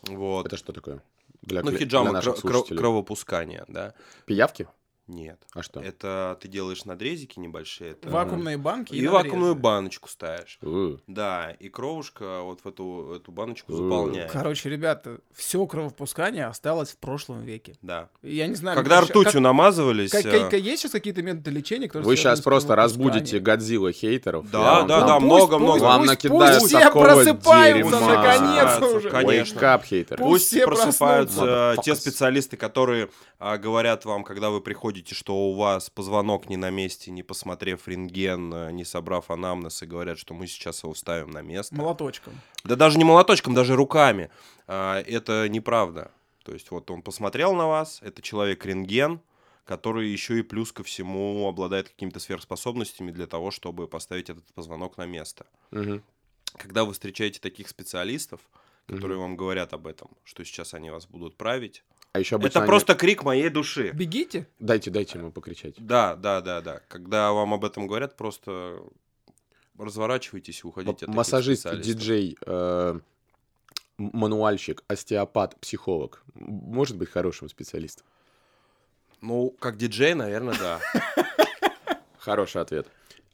вот. 0.09 0.47
Это 0.47 0.57
что 0.57 0.73
такое? 0.73 1.03
Для, 1.43 1.63
Ну, 1.63 1.73
хиджамы, 1.73 2.07
для 2.07 2.13
наших 2.13 2.39
слушателей. 2.39 2.79
кровопускание, 2.79 3.65
да? 3.69 3.95
Пиявки? 4.27 4.67
Нет. 5.07 5.39
А 5.55 5.63
что? 5.63 5.81
Это 5.81 6.39
ты 6.41 6.49
делаешь 6.49 6.87
надрезики 6.87 7.39
небольшие. 7.39 7.91
это- 7.93 8.09
Вакуумные 8.09 8.57
банки 8.57 8.95
и, 8.95 8.99
И 8.99 9.03
надрезы. 9.03 9.25
вакуумную 9.25 9.55
баночку 9.55 10.09
ставишь. 10.09 10.59
У, 10.63 10.97
Да, 11.07 11.51
и 11.61 11.69
кровушка 11.69 12.41
вот 12.43 12.61
в 12.63 12.67
эту, 12.69 13.13
эту 13.17 13.31
баночку 13.31 13.73
Э. 13.73 13.77
заполняет. 13.77 14.31
Короче, 14.31 14.71
ребята, 14.71 15.19
все 15.35 15.67
кровопускание 15.67 16.47
осталось 16.47 16.91
в 16.93 16.97
прошлом 16.97 17.43
веке. 17.43 17.75
Да. 17.83 18.09
Я 18.23 18.47
не 18.47 18.55
знаю... 18.55 18.77
Когда 18.79 19.01
как- 19.01 19.11
ртутью 19.11 19.33
как- 19.35 19.43
намазывались... 19.43 20.11
как- 20.11 20.25
э, 20.25 20.49
как- 20.49 20.55
есть 20.55 20.83
сейчас 20.83 20.93
какие-то 20.93 21.23
методы 21.23 21.51
лечения, 21.51 21.87
которые 21.89 22.07
Вы 22.07 22.17
сейчас 22.17 22.41
просто 22.41 22.75
разбудите 22.75 23.41
Годзилла 23.41 23.93
хейтеров. 23.93 24.51
Да, 24.51 24.59
вам 24.61 24.87
да, 24.87 25.07
да, 25.07 25.21
много-много. 25.21 25.83
Вам 25.83 26.07
накидают 26.07 26.61
пусть 26.61 26.75
все 26.75 26.81
такого 26.81 27.05
просыпаются, 27.05 27.91
дерьма. 27.91 28.09
наконец 28.15 28.95
уже. 28.97 29.11
конечно. 29.11 29.59
Up, 29.61 29.85
хейтеры. 29.85 30.17
Пусть 30.17 30.31
Пусть 30.45 30.47
все 30.49 30.65
просыпаются 30.67 31.41
проснутся. 31.41 31.83
те 31.83 31.95
специалисты, 31.95 32.57
которые 32.57 33.11
а, 33.39 33.59
говорят 33.59 34.07
вам, 34.07 34.25
когда 34.25 34.49
вы 34.49 34.61
приходите, 34.63 34.94
что 35.03 35.35
у 35.35 35.55
вас 35.55 35.91
позвонок 35.91 36.49
не 36.49 36.57
на 36.57 36.71
месте, 36.71 37.11
не 37.11 37.23
посмотрев 37.23 37.89
рентген, 37.89 38.53
э, 38.53 38.73
не 38.73 38.85
собрав 38.85 39.31
анамнез, 39.31 39.83
и 39.83 39.87
говорят, 39.87 40.19
что 40.19 40.35
мы 40.35 40.47
сейчас 40.47 40.83
его 40.83 40.95
ставим 40.95 41.31
на 41.31 41.43
место. 41.43 41.75
Молоточком. 41.75 42.35
Да 42.65 42.77
даже 42.77 42.99
не 42.99 43.05
молоточком, 43.05 43.55
даже 43.55 43.77
руками. 43.77 44.31
А, 44.67 45.01
это 45.01 45.49
неправда. 45.49 46.11
То 46.45 46.53
есть 46.53 46.71
вот 46.71 46.91
он 46.91 47.03
посмотрел 47.03 47.55
на 47.55 47.67
вас, 47.67 48.01
это 48.03 48.23
человек-рентген, 48.23 49.21
который 49.65 50.09
еще 50.09 50.39
и 50.39 50.43
плюс 50.43 50.73
ко 50.73 50.85
всему 50.85 51.49
обладает 51.49 51.89
какими-то 51.89 52.21
сверхспособностями 52.21 53.11
для 53.11 53.27
того, 53.27 53.51
чтобы 53.51 53.89
поставить 53.89 54.31
этот 54.31 54.45
позвонок 54.53 54.99
на 54.99 55.07
место. 55.07 55.47
Мгм. 55.71 56.03
Когда 56.57 56.85
вы 56.85 56.93
встречаете 56.93 57.41
таких 57.41 57.69
специалистов, 57.69 58.41
которые 58.87 59.19
вам 59.19 59.37
говорят 59.37 59.73
об 59.73 59.87
этом, 59.87 60.11
что 60.25 60.45
сейчас 60.45 60.75
они 60.75 60.91
вас 60.91 61.07
будут 61.07 61.37
править, 61.37 61.83
А 62.15 62.19
еще 62.21 62.37
обычно 62.37 62.51
это 62.51 62.61
они- 62.61 62.69
просто 62.69 62.95
крик 62.95 63.25
моей 63.25 63.49
души. 63.51 63.91
Бегите. 63.93 64.47
Дайте, 64.61 64.91
дайте 64.91 65.19
ему 65.19 65.31
покричать. 65.33 65.75
Да, 65.79 66.15
да, 66.17 66.41
да, 66.41 66.61
да. 66.61 66.81
Когда 66.89 67.33
вам 67.33 67.53
об 67.55 67.65
этом 67.65 67.87
говорят, 67.89 68.17
просто 68.17 68.79
разворачивайтесь 69.79 70.61
и 70.63 70.67
уходите 70.67 70.91
Вот 70.91 70.95
от 70.95 71.01
таких 71.01 71.15
Массажист, 71.17 71.81
диджей, 71.81 72.37
э, 72.47 72.95
м- 72.95 73.03
мануальщик, 73.99 74.85
остеопат, 74.87 75.59
психолог. 75.61 76.23
М- 76.37 76.45
Может 76.47 76.97
быть 76.97 77.11
хорошим 77.11 77.49
специалистом. 77.49 78.07
Ну, 79.21 79.51
как 79.59 79.77
диджей, 79.77 80.15
наверное, 80.15 80.55
да. 80.57 80.81
Хороший 82.19 82.63
ответ. 82.63 82.87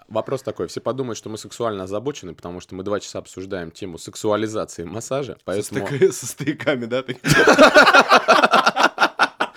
Вопрос 0.08 0.42
такой. 0.42 0.66
Все 0.66 0.80
подумают, 0.80 1.16
что 1.18 1.28
мы 1.30 1.38
сексуально 1.38 1.84
озабочены, 1.84 2.34
потому 2.34 2.58
что 2.58 2.74
мы 2.74 2.82
два 2.82 2.98
часа 2.98 3.20
обсуждаем 3.20 3.70
тему 3.70 3.96
сексуализации 3.96 4.82
массажа. 4.82 5.34
Со, 5.34 5.40
Поэтому 5.44 5.86
стыка- 5.86 6.10
со 6.10 6.26
стояками, 6.26 6.86
да? 6.86 7.04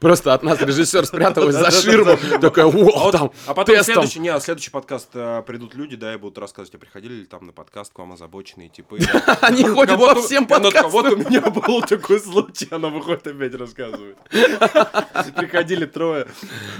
просто 0.00 0.34
от 0.34 0.42
нас 0.42 0.60
режиссер 0.60 1.06
спряталась 1.06 1.54
за 1.56 1.70
ширму. 1.70 2.12
А, 2.12 2.60
о, 2.62 2.70
вот- 2.70 3.12
там, 3.12 3.32
а 3.46 3.54
потом 3.54 3.74
тестом». 3.76 3.94
следующий, 3.94 4.20
не, 4.20 4.28
а 4.28 4.40
следующий 4.40 4.70
подкаст 4.70 5.10
э, 5.14 5.42
придут 5.46 5.74
люди, 5.74 5.96
да, 5.96 6.14
и 6.14 6.16
будут 6.16 6.38
рассказывать, 6.38 6.74
а 6.74 6.78
приходили 6.78 7.14
ли 7.14 7.24
там 7.26 7.46
на 7.46 7.52
подкаст 7.52 7.92
к 7.92 7.98
вам 7.98 8.12
озабоченные 8.12 8.68
типы. 8.68 8.98
Они 9.40 9.64
Ну, 9.64 9.74
ходят 9.74 9.94
кого-то- 9.96 10.14
по 10.16 10.22
всем 10.22 10.46
такая, 10.46 10.62
подкастам. 10.64 10.90
Вот 10.92 11.06
у 11.12 11.16
меня 11.16 11.40
был 11.50 11.82
такой 11.82 12.20
случай, 12.20 12.68
она 12.70 12.88
выходит 12.88 13.26
опять 13.26 13.54
рассказывает. 13.54 14.16
Приходили 15.36 15.86
трое. 15.86 16.26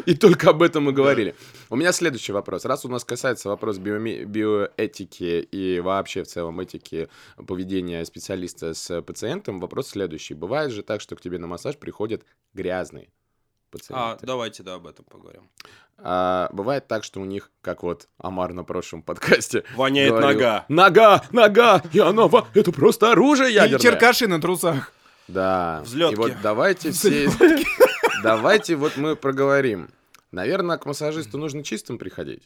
И 0.07 0.15
только 0.15 0.51
об 0.51 0.63
этом 0.63 0.85
мы 0.85 0.93
говорили. 0.93 1.35
У 1.71 1.77
меня 1.77 1.93
следующий 1.93 2.33
вопрос. 2.33 2.65
Раз 2.65 2.85
у 2.85 2.89
нас 2.89 3.05
касается 3.05 3.49
вопрос 3.49 3.79
биоэтики 3.79 5.41
и 5.41 5.81
вообще 5.81 6.23
в 6.23 6.27
целом 6.27 6.61
этики 6.61 7.09
поведения 7.47 8.05
специалиста 8.05 8.75
с 8.75 9.03
пациентом, 9.03 9.61
вопрос 9.61 9.89
следующий. 9.89 10.35
Бывает 10.35 10.71
же 10.73 10.83
так, 10.83 11.01
что 11.01 11.17
к 11.17 11.21
тебе 11.21 11.39
на 11.39 11.47
массаж 11.47 11.77
приходят 11.77 12.23
грязные 12.69 13.09
А, 13.09 13.71
пациенты. 13.71 14.27
давайте, 14.27 14.63
да, 14.63 14.75
об 14.75 14.87
этом 14.87 15.05
поговорим. 15.05 15.49
А 16.01 16.49
бывает 16.53 16.87
так, 16.87 17.03
что 17.05 17.21
у 17.21 17.25
них, 17.25 17.51
как 17.61 17.83
вот 17.83 18.09
Амар 18.19 18.53
на 18.53 18.63
прошлом 18.65 19.03
подкасте, 19.03 19.65
Воняет 19.75 20.11
говорил, 20.11 20.29
нога. 20.39 20.65
Нога, 20.69 21.23
нога, 21.33 21.83
и 21.93 21.99
она, 21.99 22.29
во- 22.29 22.47
это 22.55 22.71
просто 22.73 23.11
оружие 23.13 23.49
Или 23.51 23.57
ядерное. 23.57 23.79
черкаши 23.81 24.29
на 24.29 24.41
трусах. 24.41 24.93
Да. 25.27 25.81
Взлётки. 25.85 26.15
И 26.15 26.17
вот 26.17 26.33
давайте 26.43 26.91
все... 26.93 27.29
Давайте 28.23 28.75
вот 28.75 28.97
мы 28.97 29.15
проговорим. 29.15 29.91
Наверное, 30.33 30.77
к 30.79 30.87
массажисту 30.87 31.39
нужно 31.39 31.63
чистым 31.63 31.99
приходить. 31.99 32.43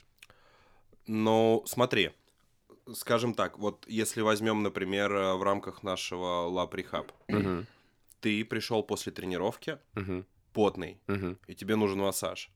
Ну, 1.07 1.63
смотри, 1.67 2.11
скажем 2.95 3.33
так, 3.35 3.59
вот 3.59 3.85
если 3.89 4.21
возьмем, 4.21 4.63
например, 4.63 5.13
э, 5.15 5.35
в 5.35 5.43
рамках 5.43 5.83
нашего 5.83 6.49
Rehab, 6.75 7.07
Мгм, 7.29 7.67
ты 8.23 8.45
пришел 8.45 8.83
после 8.83 9.13
тренировки 9.13 9.79
мгм, 9.95 10.25
потный, 10.55 10.99
мгм. 11.09 11.39
и 11.49 11.55
тебе 11.55 11.77
нужен 11.77 11.99
массаж, 11.99 12.51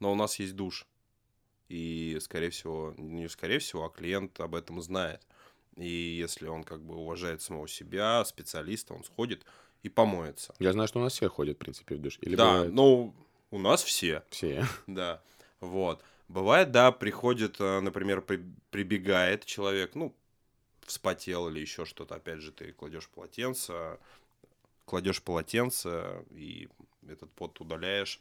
но 0.00 0.10
у 0.10 0.14
нас 0.16 0.38
есть 0.40 0.56
душ, 0.56 0.86
и, 1.68 2.18
скорее 2.20 2.50
всего, 2.50 2.94
не 2.96 3.28
скорее 3.28 3.58
всего, 3.58 3.84
а 3.84 3.90
клиент 3.90 4.40
об 4.40 4.54
этом 4.54 4.80
знает. 4.82 5.20
И 5.76 5.88
если 5.88 6.46
он 6.46 6.64
как 6.64 6.82
бы 6.82 6.94
уважает 6.96 7.42
самого 7.42 7.68
себя, 7.68 8.24
специалиста, 8.24 8.94
он 8.94 9.04
сходит 9.04 9.44
и 9.82 9.88
помоется. 9.88 10.54
Я 10.58 10.72
знаю, 10.72 10.88
что 10.88 11.00
у 11.00 11.02
нас 11.02 11.12
все 11.12 11.28
ходят, 11.28 11.56
в 11.56 11.60
принципе, 11.60 11.96
в 11.96 12.00
душ. 12.00 12.18
Или 12.20 12.36
да, 12.36 12.52
бывает 12.52 12.72
ну, 12.72 13.14
у 13.50 13.58
нас 13.58 13.82
все. 13.82 14.22
все. 14.30 14.64
Да, 14.86 15.22
вот. 15.60 16.02
Бывает, 16.28 16.70
да, 16.70 16.92
приходит, 16.92 17.56
э, 17.60 17.80
например, 17.80 18.22
при- 18.22 18.44
прибегает 18.70 19.44
человек, 19.44 19.94
ну, 19.94 20.14
вспотел 20.86 21.48
или 21.48 21.60
еще 21.60 21.84
что-то, 21.84 22.14
опять 22.14 22.40
же, 22.40 22.52
ты 22.52 22.72
кладешь 22.72 23.08
полотенце, 23.08 23.98
кладешь 24.84 25.22
полотенце 25.22 26.24
и 26.30 26.68
этот 27.08 27.30
пот 27.32 27.60
удаляешь 27.60 28.18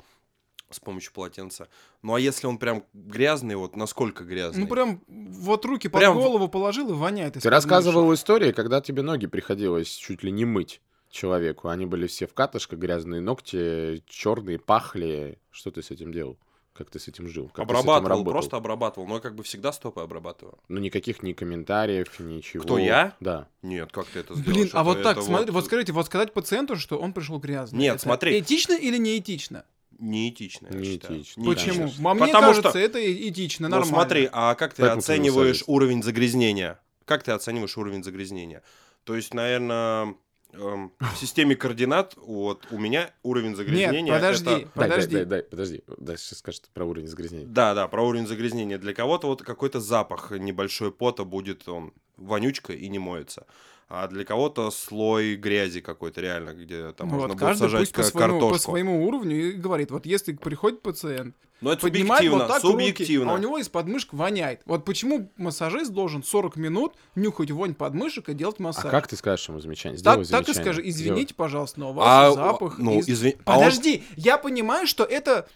с 0.70 0.80
помощью 0.80 1.14
полотенца. 1.14 1.68
Ну, 2.02 2.16
а 2.16 2.20
если 2.20 2.48
он 2.48 2.58
прям 2.58 2.84
грязный, 2.94 3.56
вот 3.56 3.76
насколько 3.76 4.24
грязный? 4.24 4.64
Ну 4.64 4.68
прям 4.68 5.02
вот 5.08 5.66
руки 5.66 5.88
под 5.88 6.00
Прям 6.00 6.16
голову 6.16 6.48
положил 6.48 6.90
и 6.90 6.94
воняет. 6.94 7.34
Ты 7.34 7.50
рассказывал 7.50 8.14
истории, 8.14 8.52
когда 8.52 8.82
тебе 8.82 9.04
ноги 9.04 9.28
приходилось 9.28 9.90
чуть 9.90 10.24
ли 10.24 10.32
не 10.32 10.46
мыть 10.46 10.82
человеку. 11.10 11.68
Они 11.70 11.86
были 11.86 12.08
все 12.08 12.28
в 12.28 12.34
катышках, 12.34 12.80
грязные 12.80 13.22
ногти, 13.22 14.04
черные, 14.08 14.60
пахли. 14.60 15.40
Что 15.52 15.72
ты 15.72 15.82
с 15.82 15.92
этим 15.92 16.12
делал? 16.12 16.38
Как 16.74 16.90
ты 16.90 17.00
с 17.00 17.08
этим 17.08 17.28
жил? 17.28 17.50
Как 17.54 17.68
ты 17.68 17.74
с 17.74 17.78
этим 17.78 17.80
обрабатывал, 17.90 18.10
работал? 18.10 18.32
просто 18.34 18.58
обрабатывал. 18.58 19.08
Но 19.08 19.16
я 19.16 19.20
как 19.22 19.36
бы 19.36 19.44
всегда 19.44 19.72
стопы 19.72 20.02
обрабатываю. 20.02 20.58
Ну, 20.70 20.80
никаких 20.80 21.22
ни 21.22 21.34
комментариев, 21.34 22.20
ничего. 22.20 22.64
Кто, 22.64 22.80
я? 22.80 23.16
Да. 23.20 23.48
Нет, 23.62 23.92
как 23.92 24.08
ты 24.08 24.20
это 24.20 24.34
Блин, 24.34 24.44
сделаешь? 24.46 24.72
а 24.74 24.84
вот 24.84 25.04
так, 25.04 25.22
смотри, 25.22 25.52
вот 25.52 25.66
скажите, 25.66 25.94
вот 25.94 26.08
сказать 26.08 26.34
пациенту, 26.34 26.76
что 26.78 26.98
он 26.98 27.14
пришел 27.14 27.38
грязный. 27.40 27.78
Нет, 27.80 27.96
это 27.96 28.04
смотри. 28.04 28.40
Этично 28.40 28.74
или 28.74 28.98
не 28.98 29.20
этично? 29.20 29.66
Неэтично, 30.00 30.68
я 30.72 30.84
считаю. 30.84 31.14
Неэтично. 31.18 31.42
Неэтично. 31.42 31.74
Почему? 31.86 32.10
А 32.10 32.14
мне 32.16 32.26
Потому 32.26 32.48
кажется, 32.48 32.70
что- 32.72 32.80
это 32.80 33.30
этично, 33.30 33.68
Ну 33.70 33.76
нормально. 33.76 33.96
смотри, 33.96 34.30
а 34.32 34.56
как 34.56 34.74
ты 34.74 34.82
Поэтому 34.82 35.00
оцениваешь 35.00 35.64
уровень 35.68 36.02
загрязнения? 36.02 36.80
Как 37.06 37.22
ты 37.24 37.32
оцениваешь 37.32 37.78
уровень 37.78 38.04
загрязнения? 38.04 38.64
То 39.04 39.16
есть, 39.16 39.34
наверное, 39.34 40.16
эм, 40.54 40.92
в 41.00 41.18
системе 41.18 41.56
координат 41.56 42.14
вот 42.18 42.68
у 42.72 42.78
меня 42.78 43.12
уровень 43.24 43.56
загрязнения. 43.56 44.02
Нет, 44.02 44.16
подожди, 44.16 44.46
это- 44.50 44.56
Дай, 44.56 44.62
дай, 44.64 44.72
подожди. 44.90 45.16
дай, 45.16 45.26
дай, 45.26 45.44
подожди. 45.44 45.84
Дальше 45.98 46.36
скажет 46.36 46.70
про 46.74 46.86
уровень 46.86 47.08
загрязнения. 47.08 47.48
Да, 47.48 47.74
да, 47.74 47.88
про 47.88 48.04
уровень 48.04 48.28
загрязнения. 48.28 48.78
Для 48.78 48.94
кого-то 48.94 49.28
вот 49.28 49.42
какой-то 49.44 49.80
запах 49.80 50.32
небольшой 50.32 50.92
пота 50.92 51.24
будет 51.26 51.68
он 51.68 51.94
вонючка 52.18 52.74
и 52.74 52.88
не 52.90 53.00
моется. 53.00 53.46
А 53.90 54.08
для 54.08 54.24
кого-то 54.24 54.72
слой 54.72 55.36
грязи 55.36 55.82
какой-то 55.82 56.22
реально, 56.22 56.54
где 56.54 56.94
там 56.94 57.10
Ну 57.10 57.16
можно 57.16 57.34
вот, 57.34 57.40
будет 57.40 57.58
сажать 57.58 57.80
пусть 57.82 57.92
по 57.94 58.02
ка- 58.02 58.08
своему, 58.08 58.40
по 58.40 58.46
картошку. 58.48 58.72
своему 58.72 59.06
уровню 59.08 59.36
и 59.50 59.52
говорит, 59.52 59.92
вот 59.92 60.06
если 60.06 60.34
приходит 60.34 60.82
пациент, 60.82 61.36
Но 61.64 61.72
это 61.74 61.82
поднимает 61.82 62.20
субъективно, 62.24 62.38
вот 62.40 62.48
так 62.48 62.62
субъективно. 62.62 63.26
руки, 63.26 63.34
а 63.34 63.34
у 63.34 63.42
него 63.42 63.58
из 63.58 63.70
подмышек 63.70 64.14
воняет. 64.14 64.62
Вот 64.66 64.86
почему 64.86 65.32
массажист 65.38 65.92
должен 65.92 66.22
40 66.24 66.56
минут 66.58 66.94
нюхать 67.16 67.50
вонь 67.52 67.74
подмышек 67.74 68.30
и 68.30 68.34
делать 68.34 68.58
А 68.60 68.64
массаж? 68.64 68.92
как 68.92 69.08
ты 69.08 69.16
скажешь 69.16 69.48
ему 69.50 69.60
замечание? 69.60 69.98
Сделай 69.98 70.26
так, 70.26 70.28
так 70.30 70.42
и 70.50 70.54
замечание. 70.54 70.64
скажи, 70.64 70.90
Сделай. 70.92 71.12
извините, 71.16 71.34
пожалуйста, 71.34 71.80
но 71.80 71.90
у 71.90 71.94
вас 71.94 72.06
А, 72.08 72.32
запах 72.34 72.78
ну, 72.78 73.00
из- 73.00 73.08
извини- 73.10 73.38
а 73.46 73.58
он- 73.58 73.64
Подожди, 73.66 74.04
я 74.16 74.38
понимаю, 74.38 74.86
что 74.88 75.04
это 75.04 75.48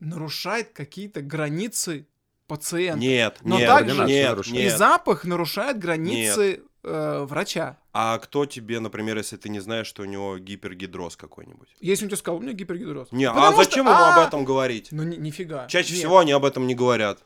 нарушает 0.00 0.70
какие-то 0.72 1.22
границы 1.22 2.06
пациента. 2.46 3.00
Нет, 3.00 3.38
Но 3.42 3.58
нет, 3.58 3.68
также- 3.68 4.04
нет, 4.04 4.28
нарушает. 4.30 4.58
И 4.60 4.62
нет. 4.64 4.76
запах 4.78 5.24
нарушает 5.24 5.78
границы 5.78 6.62
э, 6.82 7.24
врача. 7.26 7.78
А 7.96 8.18
кто 8.18 8.44
тебе, 8.44 8.80
например, 8.80 9.16
если 9.16 9.36
ты 9.36 9.48
не 9.48 9.60
знаешь, 9.60 9.86
что 9.86 10.02
у 10.02 10.04
него 10.04 10.36
гипергидроз 10.36 11.16
какой-нибудь? 11.16 11.68
Если 11.80 12.04
он 12.04 12.08
тебе 12.08 12.16
сказал, 12.16 12.38
у 12.38 12.42
меня 12.42 12.52
гипергидроз. 12.52 13.12
Не, 13.12 13.26
а 13.26 13.32
Потому 13.32 13.54
что- 13.54 13.64
зачем 13.64 13.86
ему 13.86 13.94
а, 13.94 14.16
об 14.20 14.26
этом 14.28 14.44
говорить? 14.44 14.88
Ну, 14.90 15.04
ни- 15.04 15.14
нифига. 15.16 15.68
Чаще 15.68 15.92
Нет. 15.92 15.98
всего 16.00 16.18
они 16.18 16.32
об 16.32 16.44
этом 16.44 16.66
не 16.66 16.74
говорят. 16.74 17.20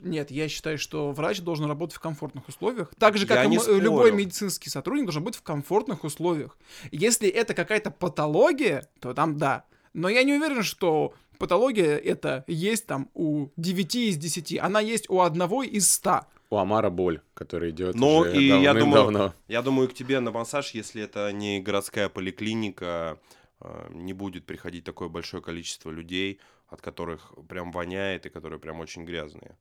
Нет, 0.00 0.32
я 0.32 0.48
считаю, 0.48 0.78
что 0.78 1.12
врач 1.12 1.40
должен 1.42 1.66
работать 1.66 1.96
в 1.96 2.00
комфортных 2.00 2.48
условиях. 2.48 2.92
Так 2.98 3.16
же, 3.16 3.26
как 3.28 3.36
Я 3.36 3.44
и 3.44 3.56
м- 3.56 3.80
любой 3.80 4.10
медицинский 4.10 4.68
сотрудник 4.70 5.04
должен 5.04 5.22
быть 5.22 5.36
в 5.36 5.42
комфортных 5.42 6.02
условиях. 6.02 6.58
Если 6.90 7.28
это 7.28 7.54
какая-то 7.54 7.92
патология, 7.92 8.88
то 9.00 9.14
там 9.14 9.38
да. 9.38 9.64
Но 9.94 10.08
я 10.08 10.24
не 10.24 10.32
уверен, 10.32 10.64
что 10.64 11.14
патология 11.38 11.96
это 11.96 12.42
есть 12.48 12.86
там 12.88 13.08
у 13.14 13.50
9 13.56 14.08
из 14.08 14.16
10. 14.16 14.58
Она 14.58 14.80
есть 14.80 15.08
у 15.08 15.20
одного 15.20 15.62
из 15.62 15.88
100. 15.88 16.22
У 16.52 16.58
Амара 16.58 16.90
боль, 16.90 17.22
которая 17.32 17.70
идет 17.70 17.94
Ну, 17.94 18.18
уже 18.18 18.36
и 18.36 18.44
я 18.46 18.74
думаю, 18.74 19.32
я 19.48 19.62
думаю, 19.62 19.88
к 19.88 19.94
тебе 19.94 20.20
на 20.20 20.30
массаж, 20.30 20.72
если 20.74 21.02
это 21.02 21.32
не 21.32 21.60
городская 21.62 22.10
поликлиника, 22.10 23.18
э, 23.62 23.88
не 23.90 24.12
будет 24.12 24.44
приходить 24.44 24.84
такое 24.84 25.08
большое 25.08 25.42
количество 25.42 25.90
людей, 25.90 26.40
от 26.68 26.82
которых 26.82 27.32
прям 27.48 27.72
воняет 27.72 28.26
и 28.26 28.28
которые 28.28 28.58
прям 28.58 28.80
очень 28.80 29.06
грязные. 29.06 29.56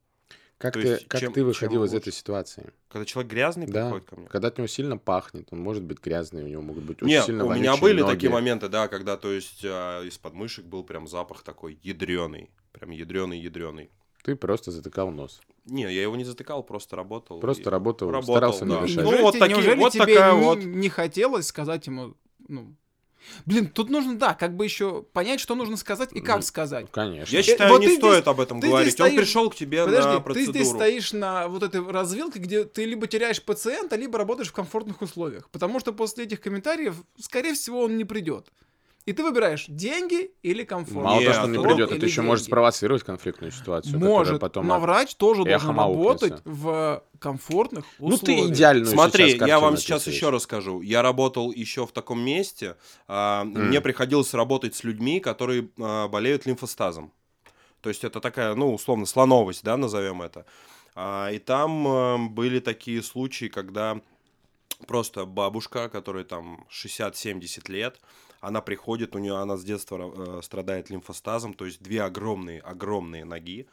Как, 0.58 0.73
То 0.73 0.82
ты, 0.82 0.88
есть 0.89 1.08
как 1.08 1.21
чем- 1.21 1.32
ты 1.32 1.45
выходил 1.45 1.77
чем 1.77 1.84
из 1.86 1.93
лучше? 1.93 2.10
этой 2.10 2.13
ситуации? 2.13 2.73
Когда 2.89 3.06
человек 3.06 3.32
грязный 3.32 3.67
Да. 3.67 3.84
приходит 3.86 4.10
ко 4.10 4.15
мне. 4.17 4.27
Когда 4.27 4.49
от 4.49 4.58
него 4.58 4.67
сильно 4.67 4.97
пахнет, 4.97 5.47
он 5.51 5.60
может 5.62 5.84
быть 5.84 5.99
грязный, 6.04 6.43
у 6.43 6.47
него 6.47 6.62
могут 6.62 6.84
быть 6.84 7.01
очень 7.01 7.08
Нет, 7.13 7.23
сильно 7.25 7.45
у 7.45 7.54
меня 7.54 7.77
были 7.77 8.01
ноги. 8.01 8.12
такие 8.15 8.30
моменты, 8.30 8.67
да, 8.67 8.89
когда, 8.89 9.15
то 9.15 9.32
есть, 9.32 9.62
а, 9.63 10.04
из 10.04 10.17
подмышек 10.17 10.65
был 10.65 10.84
прям 10.84 11.08
запах 11.08 11.41
такой 11.43 11.80
ядреный. 11.84 12.51
Прям 12.73 12.89
ядреный, 12.91 13.39
ядреный. 13.39 13.89
Ты 14.23 14.36
просто 14.36 14.71
затыкал 14.71 15.10
нос. 15.12 15.41
Не, 15.65 15.84
я 15.84 16.01
его 16.03 16.15
не 16.15 16.23
затыкал, 16.23 16.63
просто 16.63 16.95
работал. 16.95 17.39
Просто 17.39 17.63
и- 17.63 17.72
работал, 17.72 18.09
работал, 18.11 18.36
старался 18.36 18.65
да. 18.65 18.76
не 18.78 18.82
мешать. 18.84 19.03
Ну, 19.03 19.22
вот 19.22 19.32
такие- 19.39 19.49
неужели 19.55 19.80
вот 19.80 19.93
тебе 19.93 20.05
такая 20.05 20.34
не, 20.34 20.41
вот- 20.43 20.59
не 20.63 20.89
хотелось 20.89 21.47
сказать 21.47 21.88
ему, 21.88 22.15
ну, 22.47 22.76
Блин, 23.45 23.67
тут 23.69 23.91
нужно, 23.91 24.17
да, 24.17 24.34
как 24.34 24.55
бы 24.55 24.63
еще 24.65 25.03
понять, 25.13 25.39
что 25.39 25.53
нужно 25.53 25.78
сказать 25.78 26.09
и 26.11 26.22
как 26.22 26.38
Ну, 26.38 26.41
сказать. 26.41 26.88
Конечно. 26.89 27.36
Я 27.36 27.43
считаю, 27.43 27.72
вот 27.72 27.82
не 27.82 27.86
ты 27.89 27.97
стоит 27.97 28.13
здесь- 28.24 28.28
об 28.28 28.39
этом 28.39 28.59
ты 28.59 28.67
говорить. 28.67 28.99
Он 28.99 29.07
стоишь- 29.07 29.22
пришел 29.22 29.49
к 29.51 29.55
тебе 29.55 29.86
Подожди, 29.86 30.09
на 30.09 30.15
ты 30.17 30.24
процедуру. 30.24 30.51
здесь 30.51 30.69
стоишь 30.69 31.13
на 31.13 31.47
вот 31.47 31.61
этой 31.61 31.88
развилке, 31.88 32.39
где 32.39 32.63
ты 32.63 32.84
либо 32.84 33.05
теряешь 33.05 33.39
пациента, 33.43 33.95
либо 33.95 34.17
работаешь 34.17 34.49
в 34.49 34.53
комфортных 34.53 35.03
условиях. 35.03 35.51
Потому 35.51 35.80
что 35.80 35.93
после 35.93 36.24
этих 36.26 36.41
комментариев, 36.41 36.95
скорее 37.19 37.53
всего, 37.53 37.82
он 37.84 37.95
не 37.95 38.05
придет. 38.05 38.47
И 39.06 39.14
ты 39.14 39.24
выбираешь 39.24 39.66
деньги 39.68 40.32
или 40.43 40.64
комфорт. 40.64 41.04
Мало 41.04 41.22
того, 41.22 41.34
что 41.34 41.43
он 41.45 41.52
не 41.52 41.58
ну, 41.58 41.64
придет, 41.64 41.91
это 41.91 42.06
еще 42.06 42.22
может 42.22 42.45
спровоцировать 42.45 43.04
конфликтную 43.04 43.52
ситуацию, 43.52 43.93
которая 43.93 44.16
Может, 44.18 44.39
потом 44.39 44.68
но 44.68 44.80
врач 44.80 45.16
тоже 45.16 45.43
должен 45.43 45.76
работать 45.76 46.41
в 46.45 47.04
комфортных 47.18 47.86
Ну 47.97 48.08
условиях. 48.08 48.47
ты 48.47 48.54
идеальную 48.54 48.86
Смотри, 48.88 49.32
сейчас 49.32 49.47
я 49.47 49.60
вам 49.60 49.78
сейчас 49.78 50.06
еще 50.08 50.30
расскажу. 50.30 50.82
Я 50.82 51.02
работал 51.02 51.52
еще 51.52 51.88
в 51.88 51.91
таком 51.91 52.22
месте. 52.22 52.76
а, 53.08 53.43
Мне 53.43 53.82
приходилось 53.82 54.34
работать 54.34 54.76
с 54.76 54.84
людьми, 54.84 55.20
которые 55.20 55.70
а, 55.80 56.08
болеют 56.08 56.45
лимфостазом. 56.45 57.12
То 57.82 57.89
есть 57.89 58.04
это 58.04 58.20
такая, 58.20 58.54
ну, 58.54 58.72
условно, 58.74 59.08
слоновость, 59.08 59.64
да, 59.64 59.78
назовем 59.78 60.22
это. 60.22 60.45
А, 60.93 61.30
И 61.32 61.39
там 61.39 62.30
были 62.34 62.60
такие 62.60 63.02
случаи, 63.02 63.45
когда 63.45 63.99
просто 64.88 65.26
бабушка, 65.26 65.89
которой 65.89 66.24
там 66.24 66.66
60-70 66.70 67.72
лет, 67.72 67.99
она 68.42 68.62
приходит, 68.62 69.16
у 69.16 69.20
нее 69.20 69.38
она 69.38 69.56
с 69.56 69.64
детства 69.64 70.12
э, 70.14 70.42
страдает 70.44 70.89
лимфостазом, 70.89 71.54
то 71.54 71.66
есть 71.66 71.82
две 71.82 72.04
огромные, 72.04 72.60
огромные 72.60 73.24
ноги. 73.24 73.68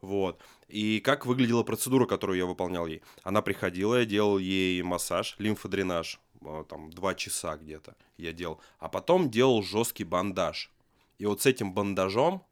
Вот. 0.00 0.40
И 0.68 1.00
как 1.00 1.26
выглядела 1.26 1.62
процедура, 1.62 2.06
которую 2.06 2.38
я 2.38 2.46
выполнял 2.46 2.86
ей? 2.86 3.02
Она 3.22 3.42
приходила, 3.42 3.96
я 3.96 4.04
делал 4.04 4.38
ей 4.38 4.82
массаж, 4.82 5.36
лимфодренаж, 5.38 6.18
э, 6.40 6.64
там, 6.68 6.90
два 6.90 7.14
часа 7.14 7.56
где-то 7.56 7.94
я 8.16 8.32
делал. 8.32 8.60
А 8.78 8.88
потом 8.88 9.30
делал 9.30 9.62
жесткий 9.62 10.04
бандаж. 10.04 10.72
И 11.18 11.26
вот 11.26 11.42
с 11.42 11.46
этим 11.46 11.72
бандажом, 11.72 12.42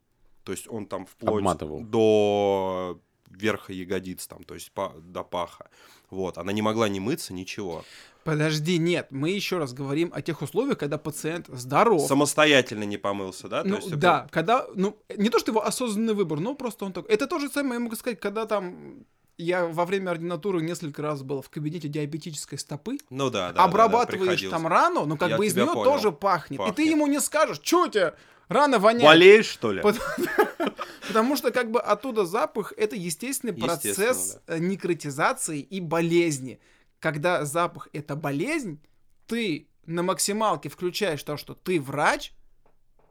то 0.44 0.52
есть 0.52 0.68
он 0.68 0.86
там 0.86 1.06
вплоть 1.06 1.38
Обматывал. 1.38 1.80
до 1.80 3.00
верха 3.36 3.72
ягодиц, 3.72 4.26
там, 4.26 4.42
то 4.44 4.54
есть 4.54 4.70
па- 4.72 4.92
до 4.98 5.22
паха. 5.24 5.68
Вот, 6.10 6.38
она 6.38 6.52
не 6.52 6.62
могла 6.62 6.88
не 6.88 7.00
мыться, 7.00 7.32
ничего. 7.34 7.84
Подожди, 8.24 8.78
нет, 8.78 9.08
мы 9.10 9.30
еще 9.30 9.58
раз 9.58 9.74
говорим 9.74 10.10
о 10.14 10.22
тех 10.22 10.40
условиях, 10.42 10.78
когда 10.78 10.96
пациент 10.96 11.46
здоров. 11.48 12.06
Самостоятельно 12.08 12.84
не 12.84 12.96
помылся, 12.96 13.48
да? 13.48 13.62
То 13.62 13.68
Ну, 13.68 13.74
есть 13.76 13.88
это- 13.88 13.96
да, 13.96 14.28
когда, 14.30 14.66
ну, 14.74 14.96
не 15.16 15.28
то, 15.28 15.38
что 15.38 15.50
его 15.50 15.64
осознанный 15.66 16.14
выбор, 16.14 16.40
но 16.40 16.54
просто 16.54 16.84
он 16.86 16.92
такой. 16.92 17.10
Это 17.14 17.26
то 17.26 17.38
же 17.38 17.48
самое, 17.50 17.74
я 17.74 17.80
могу 17.80 17.96
сказать, 17.96 18.18
когда 18.20 18.46
там 18.46 19.04
я 19.36 19.66
во 19.66 19.84
время 19.84 20.10
ординатуры 20.10 20.62
несколько 20.62 21.02
раз 21.02 21.22
был 21.22 21.42
в 21.42 21.50
кабинете 21.50 21.88
диабетической 21.88 22.58
стопы, 22.58 22.98
Ну 23.10 23.30
да, 23.30 23.48
да, 23.48 23.48
да, 23.48 23.52
да, 23.58 23.64
обрабатываешь 23.64 24.28
приходилось. 24.30 24.52
там 24.52 24.66
рану, 24.66 25.06
ну 25.06 25.16
как 25.16 25.30
Я 25.30 25.36
бы 25.38 25.46
из 25.46 25.54
нее 25.54 25.66
понял. 25.66 25.84
тоже 25.84 26.12
пахнет. 26.12 26.60
И 26.60 26.64
ты 26.64 26.68
Пахнет. 26.70 26.86
ему 26.90 27.06
не 27.06 27.20
скажешь, 27.20 27.60
что 27.62 27.84
у 27.84 27.88
тебя 27.88 28.14
рана 28.48 28.78
воняет. 28.78 29.04
Болеешь, 29.04 29.46
что 29.46 29.72
ли? 29.72 29.82
Потому 31.08 31.36
что 31.36 31.50
как 31.50 31.70
бы 31.70 31.80
оттуда 31.80 32.24
запах 32.24 32.72
это 32.76 32.96
естественный 32.96 33.54
процесс 33.54 34.38
э, 34.46 34.58
некротизации 34.58 35.60
и 35.60 35.80
болезни. 35.80 36.58
Когда 37.00 37.44
запах 37.44 37.88
это 37.92 38.16
болезнь, 38.16 38.80
ты 39.26 39.68
на 39.86 40.02
максималке 40.02 40.68
включаешь 40.68 41.22
то, 41.22 41.36
что 41.36 41.54
ты 41.54 41.80
врач, 41.80 42.32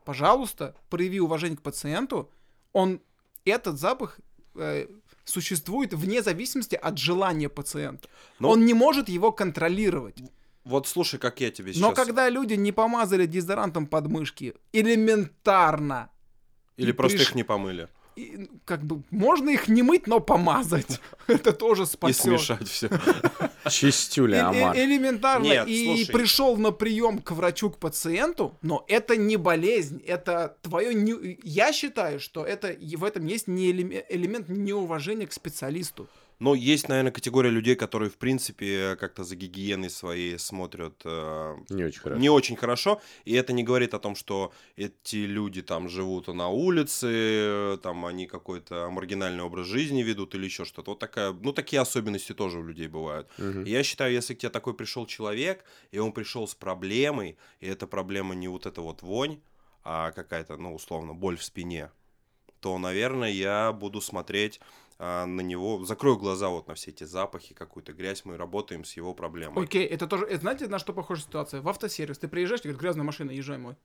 пожалуйста, 0.05 0.75
прояви 0.89 1.19
уважение 1.19 1.57
к 1.57 1.61
пациенту, 1.61 2.31
он 2.71 3.01
этот 3.45 3.79
запах 3.79 4.19
э, 4.55 4.87
существует 5.25 5.93
вне 5.93 6.21
зависимости 6.21 6.75
от 6.75 6.97
желания 6.97 7.49
пациента. 7.49 8.09
Ну, 8.39 8.49
Он 8.49 8.65
не 8.65 8.73
может 8.73 9.09
его 9.09 9.31
контролировать. 9.31 10.17
Вот 10.63 10.87
слушай, 10.87 11.19
как 11.19 11.41
я 11.41 11.51
тебе 11.51 11.73
сейчас... 11.73 11.81
Но 11.81 11.91
когда 11.91 12.29
люди 12.29 12.53
не 12.53 12.71
помазали 12.71 13.25
дезодорантом 13.25 13.85
подмышки, 13.85 14.55
элементарно, 14.71 16.09
Или 16.77 16.91
просто 16.91 17.17
приш- 17.17 17.21
их 17.21 17.35
не 17.35 17.43
помыли. 17.43 17.89
И, 18.15 18.49
как 18.65 18.83
бы 18.83 19.03
можно 19.11 19.49
их 19.49 19.67
не 19.67 19.83
мыть, 19.83 20.07
но 20.07 20.19
помазать. 20.19 20.99
Это 21.27 21.53
тоже 21.53 21.83
И 21.83 21.85
спасет. 21.85 22.21
смешать 22.21 22.67
все. 22.67 22.89
Чистюля, 23.69 24.37
Э- 24.37 24.41
Амар. 24.41 24.77
элементарно. 24.77 25.43
Нет, 25.43 25.67
и 25.67 25.85
слушай. 25.85 26.11
пришел 26.11 26.57
на 26.57 26.71
прием 26.71 27.19
к 27.19 27.31
врачу, 27.31 27.69
к 27.69 27.77
пациенту, 27.77 28.57
но 28.61 28.83
это 28.87 29.15
не 29.15 29.37
болезнь, 29.37 30.01
это 30.05 30.57
твое... 30.61 30.93
не- 30.93 31.39
Я 31.43 31.71
считаю, 31.73 32.19
что 32.19 32.43
это 32.45 32.69
и 32.69 32.95
в 32.95 33.03
этом 33.03 33.25
есть 33.25 33.47
не 33.47 33.71
элеме- 33.71 34.03
элемент 34.09 34.49
неуважения 34.49 35.27
к 35.27 35.33
специалисту. 35.33 36.07
Но 36.43 36.55
есть, 36.55 36.89
наверное, 36.89 37.13
категория 37.13 37.49
людей, 37.49 37.75
которые, 37.75 38.09
в 38.09 38.17
принципе, 38.17 38.97
как-то 38.97 39.23
за 39.23 39.37
гигиеной 39.37 39.89
своей 39.89 40.37
смотрят 40.37 41.01
э, 41.05 41.55
Не 41.69 41.85
очень 41.85 42.01
хорошо. 42.01 42.19
не 42.21 42.29
очень 42.29 42.55
хорошо. 42.57 43.01
И 43.23 43.33
это 43.33 43.53
не 43.53 43.63
говорит 43.63 43.93
о 43.93 43.99
том, 43.99 44.13
что 44.13 44.51
эти 44.75 45.15
люди 45.15 45.61
там 45.61 45.87
живут 45.87 46.27
на 46.27 46.49
улице, 46.49 47.79
там 47.81 48.05
они 48.05 48.27
какой-то 48.27 48.89
маргинальный 48.89 49.41
образ 49.43 49.67
жизни 49.67 50.03
ведут 50.03 50.35
или 50.35 50.43
еще 50.43 50.65
что-то. 50.65 50.91
Вот 50.91 50.99
такая, 50.99 51.31
ну, 51.31 51.53
такие 51.53 51.79
особенности 51.81 52.33
тоже 52.33 52.59
у 52.59 52.63
людей 52.67 52.87
бывают. 52.87 53.29
И 53.39 53.69
Я 53.69 53.81
считаю, 53.83 54.11
если 54.11 54.33
к 54.33 54.39
тебе 54.39 54.49
такой 54.49 54.73
пришел 54.73 55.05
человек, 55.05 55.63
и 55.91 55.99
он 55.99 56.11
пришел 56.11 56.45
с 56.45 56.55
проблемой, 56.55 57.37
и 57.61 57.67
эта 57.67 57.87
проблема 57.87 58.35
не 58.35 58.49
вот 58.49 58.65
эта 58.65 58.81
вот 58.81 59.01
вонь, 59.01 59.39
а 59.85 60.11
какая-то, 60.11 60.57
ну, 60.57 60.75
условно, 60.75 61.13
боль 61.13 61.37
в 61.37 61.43
спине, 61.43 61.89
то, 62.59 62.77
наверное, 62.77 63.29
я 63.29 63.73
буду 63.73 63.99
смотреть 63.99 64.61
а, 65.05 65.25
на 65.25 65.41
него, 65.41 65.83
закрою 65.83 66.17
глаза 66.17 66.47
вот 66.47 66.69
на 66.69 66.75
все 66.75 66.91
эти 66.91 67.03
запахи, 67.03 67.53
какую-то 67.53 67.91
грязь, 67.91 68.23
мы 68.23 68.37
работаем 68.37 68.85
с 68.85 68.95
его 68.95 69.13
проблемой. 69.13 69.65
Окей, 69.65 69.85
это 69.85 70.07
тоже... 70.07 70.25
это 70.25 70.39
знаете, 70.39 70.67
на 70.69 70.79
что 70.79 70.93
похожа 70.93 71.23
ситуация? 71.23 71.61
В 71.61 71.67
автосервис 71.67 72.19
ты 72.19 72.29
приезжаешь, 72.29 72.61
тебе 72.61 72.71
говорят, 72.71 72.81
грязная 72.83 73.03
машина, 73.03 73.31
езжай 73.31 73.57
мой. 73.57 73.75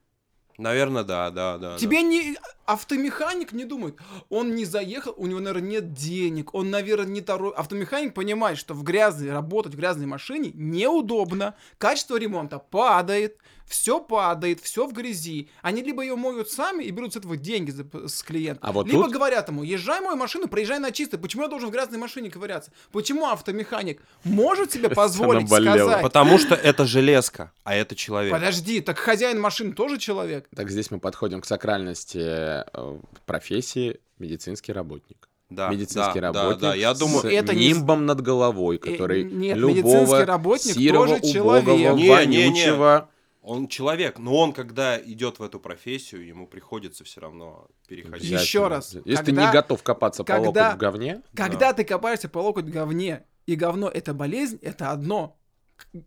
Наверное, 0.57 1.03
да, 1.03 1.29
да, 1.29 1.57
да. 1.57 1.71
да. 1.71 1.77
Тебе 1.77 2.03
не... 2.03 2.37
Автомеханик 2.65 3.51
не 3.51 3.65
думает, 3.65 3.97
он 4.29 4.55
не 4.55 4.63
заехал, 4.63 5.13
у 5.17 5.27
него, 5.27 5.41
наверное, 5.41 5.69
нет 5.69 5.93
денег, 5.93 6.53
он, 6.53 6.69
наверное, 6.69 7.11
не 7.11 7.19
второй... 7.19 7.53
Автомеханик 7.53 8.13
понимает, 8.13 8.57
что 8.57 8.73
в 8.73 8.83
грязной, 8.83 9.31
работать 9.31 9.73
в 9.73 9.77
грязной 9.77 10.05
машине 10.05 10.51
неудобно, 10.53 11.55
качество 11.77 12.17
ремонта 12.17 12.59
падает, 12.59 13.39
все 13.69 14.01
падает, 14.01 14.59
все 14.59 14.85
в 14.87 14.91
грязи. 14.93 15.47
Они 15.61 15.81
либо 15.81 16.01
ее 16.01 16.15
моют 16.15 16.49
сами 16.49 16.83
и 16.83 16.91
берут 16.91 17.13
с 17.13 17.15
этого 17.17 17.37
деньги 17.37 17.69
за- 17.71 17.85
с 18.09 18.21
клиента, 18.23 18.59
А 18.61 18.71
вот 18.71 18.87
либо 18.87 19.03
тут- 19.03 19.13
говорят 19.13 19.47
ему, 19.47 19.63
езжай 19.63 20.01
мою 20.01 20.17
машину, 20.17 20.47
проезжай 20.47 20.79
на 20.79 20.91
чисто. 20.91 21.17
Почему 21.17 21.43
я 21.43 21.49
должен 21.49 21.69
в 21.69 21.71
грязной 21.71 21.99
машине 21.99 22.29
ковыряться? 22.31 22.71
Почему 22.91 23.27
автомеханик 23.27 24.01
может 24.23 24.71
себе 24.73 24.89
позволить 24.89 25.47
сказать... 25.47 26.01
Потому 26.01 26.37
что 26.39 26.55
это 26.55 26.85
железка, 26.85 27.51
а 27.63 27.75
это 27.75 27.95
человек. 27.95 28.33
Подожди, 28.33 28.81
так 28.81 28.97
хозяин 28.97 29.39
машины 29.39 29.71
тоже 29.73 29.97
человек? 29.99 30.47
Так 30.55 30.69
здесь 30.71 30.89
мы 30.91 30.99
подходим 30.99 31.39
к 31.41 31.45
сакральности 31.45 32.17
э, 32.19 32.97
профессии 33.25 33.99
медицинский 34.17 34.73
работник. 34.73 35.29
Да, 35.49 35.69
медицинский 35.69 36.19
да, 36.19 36.31
да, 36.31 36.43
работник 36.43 36.61
да, 36.61 36.75
я 36.75 36.93
думаю, 36.93 37.21
с 37.21 37.25
это 37.25 37.55
не- 37.55 37.69
нимбом 37.69 38.05
над 38.05 38.21
головой, 38.21 38.77
Э, 38.77 38.79
который 38.91 39.23
нет, 39.23 39.57
любого 39.57 39.75
медицинский 39.75 40.23
работник 40.25 40.75
сирого, 40.75 41.07
тоже 41.07 41.39
убогого, 41.39 41.77
человек. 41.79 42.27
Не, 42.27 42.37
не, 42.37 42.49
не. 42.49 43.03
Он 43.49 43.67
человек, 43.67 44.19
но 44.19 44.35
он, 44.37 44.53
когда 44.53 44.99
идет 45.01 45.39
в 45.39 45.43
эту 45.43 45.59
профессию, 45.59 46.25
ему 46.25 46.45
приходится 46.47 47.03
все 47.03 47.21
равно 47.21 47.67
переходить. 47.87 48.29
Еще 48.29 48.67
раз, 48.67 48.93
Если 48.93 49.15
ты 49.15 49.15
когда- 49.25 49.47
не 49.47 49.51
готов 49.53 49.81
копаться 49.83 50.23
по 50.23 50.33
когда- 50.33 50.47
локоть 50.67 50.75
в 50.75 50.77
говне, 50.77 51.21
Когда 51.35 51.73
ты 51.73 51.83
копаешься 51.83 52.29
по 52.29 52.39
локоть 52.39 52.65
в 52.65 52.71
говне, 52.71 53.25
и 53.47 53.55
говно 53.55 53.89
это 53.89 54.13
болезнь, 54.13 54.59
это 54.61 54.91
одно. 54.91 55.35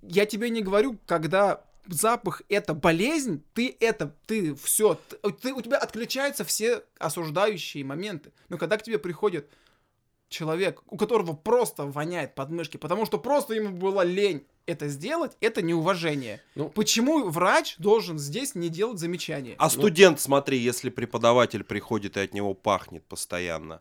Я 0.02 0.26
тебе 0.26 0.50
не 0.50 0.62
говорю, 0.62 0.98
когда 1.06 1.64
запах 1.88 2.42
это 2.48 2.74
болезнь, 2.74 3.42
ты 3.54 3.76
это, 3.80 4.14
ты 4.26 4.54
все, 4.54 4.94
ты, 5.40 5.52
у 5.52 5.60
тебя 5.60 5.78
отключаются 5.78 6.44
все 6.44 6.84
осуждающие 6.98 7.84
моменты. 7.84 8.32
Но 8.48 8.58
когда 8.58 8.76
к 8.76 8.82
тебе 8.84 8.98
приходит 8.98 9.50
человек, 10.32 10.82
у 10.88 10.96
которого 10.96 11.34
просто 11.34 11.86
воняет 11.86 12.34
подмышки, 12.34 12.76
потому 12.78 13.06
что 13.06 13.18
просто 13.18 13.54
ему 13.54 13.70
была 13.70 14.02
лень 14.04 14.44
это 14.66 14.88
сделать, 14.88 15.36
это 15.40 15.62
неуважение. 15.62 16.40
Ну- 16.54 16.68
Почему 16.68 17.28
врач 17.28 17.76
должен 17.78 18.18
здесь 18.18 18.54
не 18.54 18.68
делать 18.68 18.98
замечания? 18.98 19.54
А 19.58 19.70
студент, 19.70 20.20
смотри, 20.20 20.58
если 20.58 20.90
преподаватель 20.90 21.62
приходит 21.64 22.16
и 22.16 22.20
от 22.20 22.34
него 22.34 22.54
пахнет 22.54 23.04
постоянно, 23.06 23.80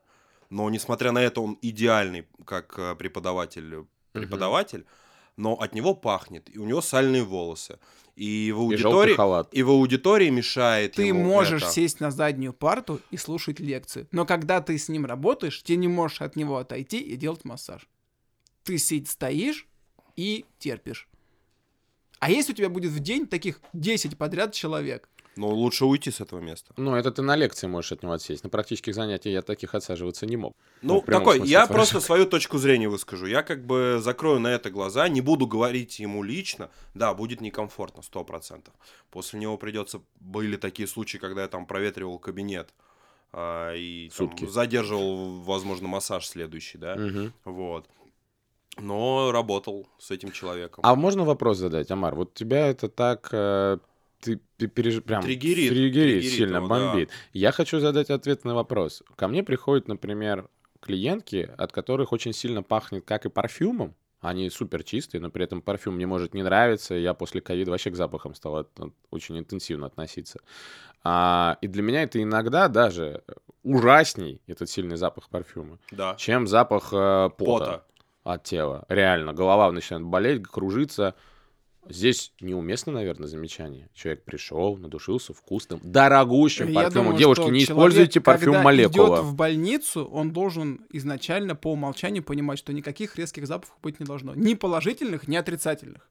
но 0.49 0.69
несмотря 0.69 1.11
на 1.11 1.19
это 1.19 1.41
он 1.41 1.57
идеальный 1.61 2.27
как 2.45 2.77
э, 2.77 2.95
преподаватель, 2.95 3.85
преподаватель, 4.11 4.85
но 5.37 5.53
от 5.53 5.73
него 5.75 5.95
пахнет, 5.95 6.49
и 6.55 6.59
у 6.59 6.65
него 6.65 6.81
сальные 6.81 7.23
волосы, 7.23 7.79
и 8.21 8.51
в 8.51 8.59
и 8.59 8.75
аудитории, 8.75 9.15
халат. 9.15 9.49
и 9.51 9.63
в 9.63 9.71
аудитории 9.71 10.29
мешает 10.29 10.93
Ты 10.93 11.07
ему 11.07 11.23
можешь 11.23 11.63
это. 11.63 11.71
сесть 11.71 11.99
на 11.99 12.11
заднюю 12.11 12.53
парту 12.53 13.01
и 13.09 13.17
слушать 13.17 13.59
лекции, 13.59 14.07
но 14.11 14.27
когда 14.27 14.61
ты 14.61 14.77
с 14.77 14.89
ним 14.89 15.07
работаешь, 15.07 15.59
ты 15.63 15.75
не 15.75 15.87
можешь 15.87 16.21
от 16.21 16.35
него 16.35 16.57
отойти 16.57 16.99
и 16.99 17.15
делать 17.15 17.45
массаж. 17.45 17.89
Ты 18.63 18.77
сидишь, 18.77 19.09
стоишь 19.09 19.67
и 20.15 20.45
терпишь. 20.59 21.09
А 22.19 22.29
если 22.29 22.53
у 22.53 22.55
тебя 22.55 22.69
будет 22.69 22.91
в 22.91 22.99
день 22.99 23.25
таких 23.25 23.59
10 23.73 24.15
подряд 24.15 24.53
человек, 24.53 25.09
Но 25.37 25.47
лучше 25.49 25.85
уйти 25.85 26.11
с 26.11 26.19
этого 26.19 26.41
места. 26.41 26.73
Ну, 26.75 26.93
это 26.95 27.09
ты 27.11 27.21
на 27.21 27.37
лекции 27.37 27.67
можешь 27.67 27.93
от 27.93 28.03
него 28.03 28.13
отсесть. 28.13 28.43
На 28.43 28.49
практических 28.49 28.93
занятиях 28.93 29.33
я 29.33 29.41
таких 29.41 29.73
отсаживаться 29.73 30.25
не 30.25 30.35
мог. 30.35 30.55
Ну, 30.81 31.01
прямом 31.01 31.23
такой, 31.23 31.47
я 31.47 31.63
этого 31.63 31.75
просто 31.77 32.01
свою 32.01 32.25
точку 32.25 32.57
зрения 32.57 32.89
выскажу. 32.89 33.27
Я 33.27 33.41
как 33.41 33.65
бы 33.65 33.99
закрою 34.01 34.39
на 34.39 34.49
это 34.49 34.69
глаза, 34.69 35.07
не 35.07 35.21
буду 35.21 35.47
говорить 35.47 35.99
ему 35.99 36.21
лично. 36.21 36.69
Да, 36.93 37.13
будет 37.13 37.39
некомфортно, 37.39 38.03
сто 38.03 38.23
процентов. 38.25 38.73
После 39.09 39.39
него 39.39 39.57
придется... 39.57 40.01
Были 40.19 40.57
такие 40.57 40.87
случаи, 40.87 41.17
когда 41.17 41.43
я 41.43 41.47
там 41.47 41.65
проветривал 41.65 42.19
кабинет 42.19 42.73
а, 43.31 43.73
и 43.73 44.09
там 44.09 44.29
Сутки. 44.29 44.45
задерживал, 44.45 45.39
возможно, 45.41 45.87
массаж 45.87 46.27
следующий, 46.27 46.77
да. 46.77 46.95
Мгм. 46.95 47.33
Вот. 47.45 47.87
Но 48.77 49.31
работал 49.31 49.87
с 49.97 50.11
этим 50.11 50.31
человеком. 50.31 50.81
А 50.85 50.95
можно 50.95 51.23
вопрос 51.23 51.57
задать, 51.57 51.89
Амар? 51.89 52.15
Вот 52.15 52.33
тебя 52.33 52.67
это 52.67 52.89
так... 52.89 53.29
э, 53.31 53.77
ты 54.21 54.39
пе- 54.57 54.67
переж- 54.67 55.01
прям 55.01 55.21
Триггерит, 55.23 55.69
триггерит, 55.69 55.93
триггерит 55.93 56.23
сильно 56.31 56.57
его, 56.57 56.67
да. 56.67 56.75
бомбит. 56.91 57.09
Я 57.33 57.51
хочу 57.51 57.79
задать 57.79 58.09
ответный 58.09 58.53
вопрос. 58.53 59.03
Ко 59.15 59.27
мне 59.27 59.43
приходят, 59.43 59.87
например, 59.87 60.47
клиентки, 60.79 61.49
от 61.57 61.71
которых 61.71 62.11
очень 62.13 62.33
сильно 62.33 62.63
пахнет 62.63 63.03
как 63.05 63.25
и 63.25 63.29
парфюмом. 63.29 63.95
Они 64.19 64.49
супер 64.51 64.83
чистые, 64.83 65.19
но 65.19 65.31
при 65.31 65.43
этом 65.45 65.63
парфюм 65.63 65.95
мне 65.95 66.05
может 66.05 66.35
не 66.35 66.43
нравиться. 66.43 66.93
Я 66.93 67.15
после 67.15 67.41
ковида 67.41 67.71
вообще 67.71 67.89
к 67.89 67.95
запахам 67.95 68.35
стал 68.35 68.57
от- 68.57 68.79
от- 68.79 68.93
очень 69.09 69.37
интенсивно 69.39 69.87
относиться. 69.87 70.39
А, 71.03 71.57
и 71.61 71.67
для 71.67 71.81
меня 71.81 72.03
это 72.03 72.21
иногда 72.21 72.67
даже 72.67 73.23
ужасней, 73.63 74.39
этот 74.47 74.69
сильный 74.69 74.97
запах 74.97 75.27
парфюма, 75.29 75.79
Да. 75.91 76.15
чем 76.19 76.45
запах 76.47 76.89
э, 76.93 77.29
пота 77.35 77.35
Пота. 77.65 77.85
от 78.23 78.43
тела. 78.43 78.85
Реально, 78.89 79.33
голова 79.33 79.71
начинает 79.71 80.05
болеть, 80.05 80.43
кружиться. 80.47 81.15
Здесь 81.89 82.31
неуместно, 82.39 82.93
наверное, 82.93 83.27
замечание. 83.27 83.89
Человек 83.93 84.23
пришел, 84.23 84.77
надушился 84.77 85.33
вкусным, 85.33 85.79
дорогущим 85.83 86.73
парфюмом. 86.73 87.17
Девушки, 87.17 87.41
не 87.41 87.47
человек, 87.47 87.69
используйте 87.69 88.21
парфюм 88.21 88.53
когда 88.53 88.63
молекула. 88.63 89.15
идет 89.17 89.25
в 89.25 89.35
больницу, 89.35 90.05
он 90.05 90.31
должен 90.31 90.85
изначально 90.91 91.55
по 91.55 91.71
умолчанию 91.71 92.23
понимать, 92.23 92.59
что 92.59 92.71
никаких 92.71 93.17
резких 93.17 93.47
запахов 93.47 93.75
быть 93.81 93.99
не 93.99 94.05
должно. 94.05 94.35
Ни 94.35 94.53
положительных, 94.53 95.27
ни 95.27 95.35
отрицательных. 95.35 96.07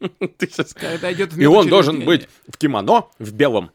Ты 0.38 0.48
щас- 0.48 0.74
Когда 0.74 1.12
идет 1.12 1.36
И 1.36 1.46
он 1.46 1.68
должен 1.68 2.04
быть 2.04 2.28
в 2.48 2.56
кимоно, 2.56 3.06
в 3.18 3.32
белом, 3.32 3.70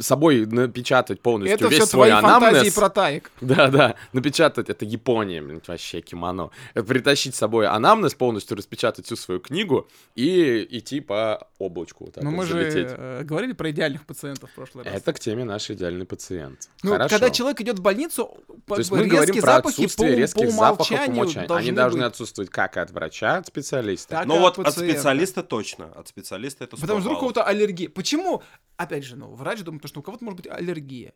собой 0.00 0.46
напечатать 0.46 1.20
полностью 1.20 1.54
Это 1.56 1.68
весь 1.68 1.78
все 1.78 1.86
свой 1.86 2.08
твои 2.08 2.20
фантазии 2.20 2.54
анамнез. 2.56 2.74
про 2.74 2.88
таек. 2.88 3.30
Да, 3.40 3.68
да, 3.68 3.94
напечатать, 4.12 4.70
это 4.70 4.84
Япония, 4.84 5.42
блин, 5.42 5.60
вообще 5.66 6.00
кимоно. 6.00 6.50
Э, 6.74 6.82
Притащить 6.82 7.34
с 7.34 7.38
собой 7.38 7.66
анамнез, 7.66 8.14
полностью 8.14 8.56
распечатать 8.56 9.06
всю 9.06 9.16
свою 9.16 9.40
книгу 9.40 9.88
и 10.14 10.66
идти 10.70 11.00
по 11.00 11.46
облачку. 11.62 12.04
вот 12.06 12.14
так 12.14 12.24
Но 12.24 12.30
вот 12.30 12.36
мы 12.36 12.44
же 12.46 12.52
залететь. 12.52 12.94
э, 12.96 13.22
говорили 13.24 13.52
про 13.52 13.70
идеальных 13.70 14.04
пациентов 14.06 14.50
в 14.50 14.54
прошлый 14.54 14.84
раз. 14.84 14.94
Это 14.94 15.12
к 15.12 15.20
теме 15.20 15.44
наш 15.44 15.70
идеальный 15.70 16.04
пациент. 16.06 16.68
Ну, 16.82 16.92
Хорошо. 16.92 17.08
когда 17.10 17.30
человек 17.30 17.60
идет 17.60 17.78
в 17.78 17.82
больницу, 17.82 18.36
То 18.66 18.76
есть 18.76 18.90
мы 18.90 18.98
резкие 18.98 19.10
говорим 19.16 19.34
про 19.40 19.52
запахи 19.52 19.74
отсутствие 19.82 20.12
по, 20.12 20.16
резких 20.18 20.44
по 20.46 20.50
запахов 20.52 20.90
умолчания. 20.90 21.46
должны 21.46 21.68
Они 21.68 21.72
должны 21.72 21.98
быть. 22.00 22.06
отсутствовать 22.08 22.50
как 22.50 22.76
от 22.76 22.90
врача, 22.90 23.36
от 23.38 23.46
специалиста. 23.46 24.08
Так 24.10 24.26
Ну 24.26 24.38
вот 24.40 24.58
от 24.58 24.64
пациента. 24.66 24.92
специалиста 24.94 25.42
точно. 25.42 25.86
От 25.92 26.08
специалиста 26.08 26.64
это 26.64 26.76
100 26.76 26.80
Потому 26.86 27.00
что 27.00 27.10
у 27.12 27.18
кого-то 27.18 27.42
аллергия. 27.44 27.88
Почему? 27.88 28.42
Опять 28.76 29.04
же, 29.04 29.16
ну, 29.16 29.32
врач 29.34 29.60
думает, 29.62 29.86
что 29.86 30.00
у 30.00 30.02
кого-то 30.02 30.24
может 30.24 30.36
быть 30.38 30.48
аллергия. 30.50 31.12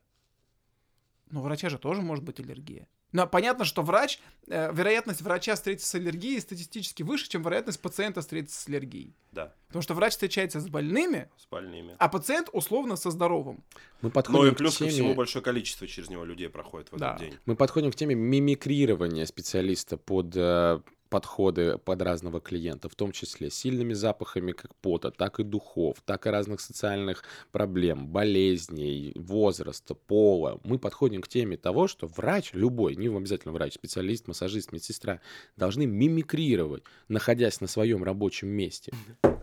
Но 1.31 1.41
у 1.41 1.43
врача 1.43 1.69
же 1.69 1.79
тоже 1.79 2.03
может 2.03 2.25
быть 2.25 2.39
аллергия. 2.41 2.87
Но 3.17 3.27
понятно, 3.27 3.65
что 3.65 3.81
врач, 3.81 4.21
э, 4.47 4.71
вероятность 4.75 5.23
врача 5.23 5.55
встретиться 5.55 5.89
с 5.89 5.95
аллергией 5.95 6.39
статистически 6.39 7.03
выше, 7.03 7.31
чем 7.31 7.41
вероятность 7.43 7.81
пациента 7.81 8.21
встретиться 8.21 8.61
с 8.61 8.69
аллергией. 8.69 9.17
Да, 9.33 9.55
Потому 9.69 9.83
что 9.83 9.95
врач 9.95 10.13
встречается 10.13 10.61
с 10.61 10.69
больными, 10.69 11.31
с 11.39 11.47
больными. 11.47 11.95
а 11.99 12.09
пациент 12.11 12.51
условно 12.53 12.97
со 12.97 13.11
здоровым. 13.11 13.65
Мы 14.03 14.09
Ну 14.09 14.11
подходим 14.11 14.53
и 14.53 14.57
плюс 14.57 14.75
к 14.75 14.79
ко 14.81 14.85
теме... 14.85 14.91
всему 14.93 15.15
большое 15.15 15.43
количество 15.43 15.87
через 15.87 16.11
него 16.11 16.27
людей 16.27 16.51
проходит 16.51 16.93
в 16.93 16.99
Да. 16.99 17.15
этот 17.15 17.21
день. 17.31 17.39
Мы 17.47 17.57
подходим 17.57 17.91
к 17.91 17.95
теме 17.97 18.15
мимикрирования 18.15 19.25
специалиста 19.25 19.97
под 19.97 20.37
э, 20.37 20.81
подходы 21.09 21.79
под 21.79 22.03
разного 22.03 22.41
клиента, 22.41 22.89
в 22.89 22.95
том 22.95 23.13
числе 23.13 23.51
сильными 23.51 23.93
запахами 23.93 24.53
как 24.53 24.75
пота, 24.77 25.11
так 25.11 25.41
и 25.41 25.45
духов, 25.45 25.97
так 26.05 26.27
и 26.27 26.31
разных 26.31 26.61
социальных 26.61 27.25
проблем, 27.53 28.07
болезней, 28.09 29.13
возраста, 29.17 29.95
пола. 29.95 30.61
Мы 30.65 30.79
подходим 30.79 31.21
к 31.23 31.29
теме 31.29 31.57
того, 31.57 31.89
что 31.89 32.07
врач, 32.07 32.51
любой, 32.53 32.97
не 32.97 33.09
обязательно 33.09 33.53
врач, 33.53 33.75
специалист, 33.75 34.29
массажист, 34.29 34.73
медсестра, 34.73 35.21
должны 35.57 35.87
мимикрировать, 35.87 36.83
находясь 37.09 37.61
на 37.61 37.67
своем 37.67 38.05
рабочем 38.05 38.49
месте. 38.49 38.93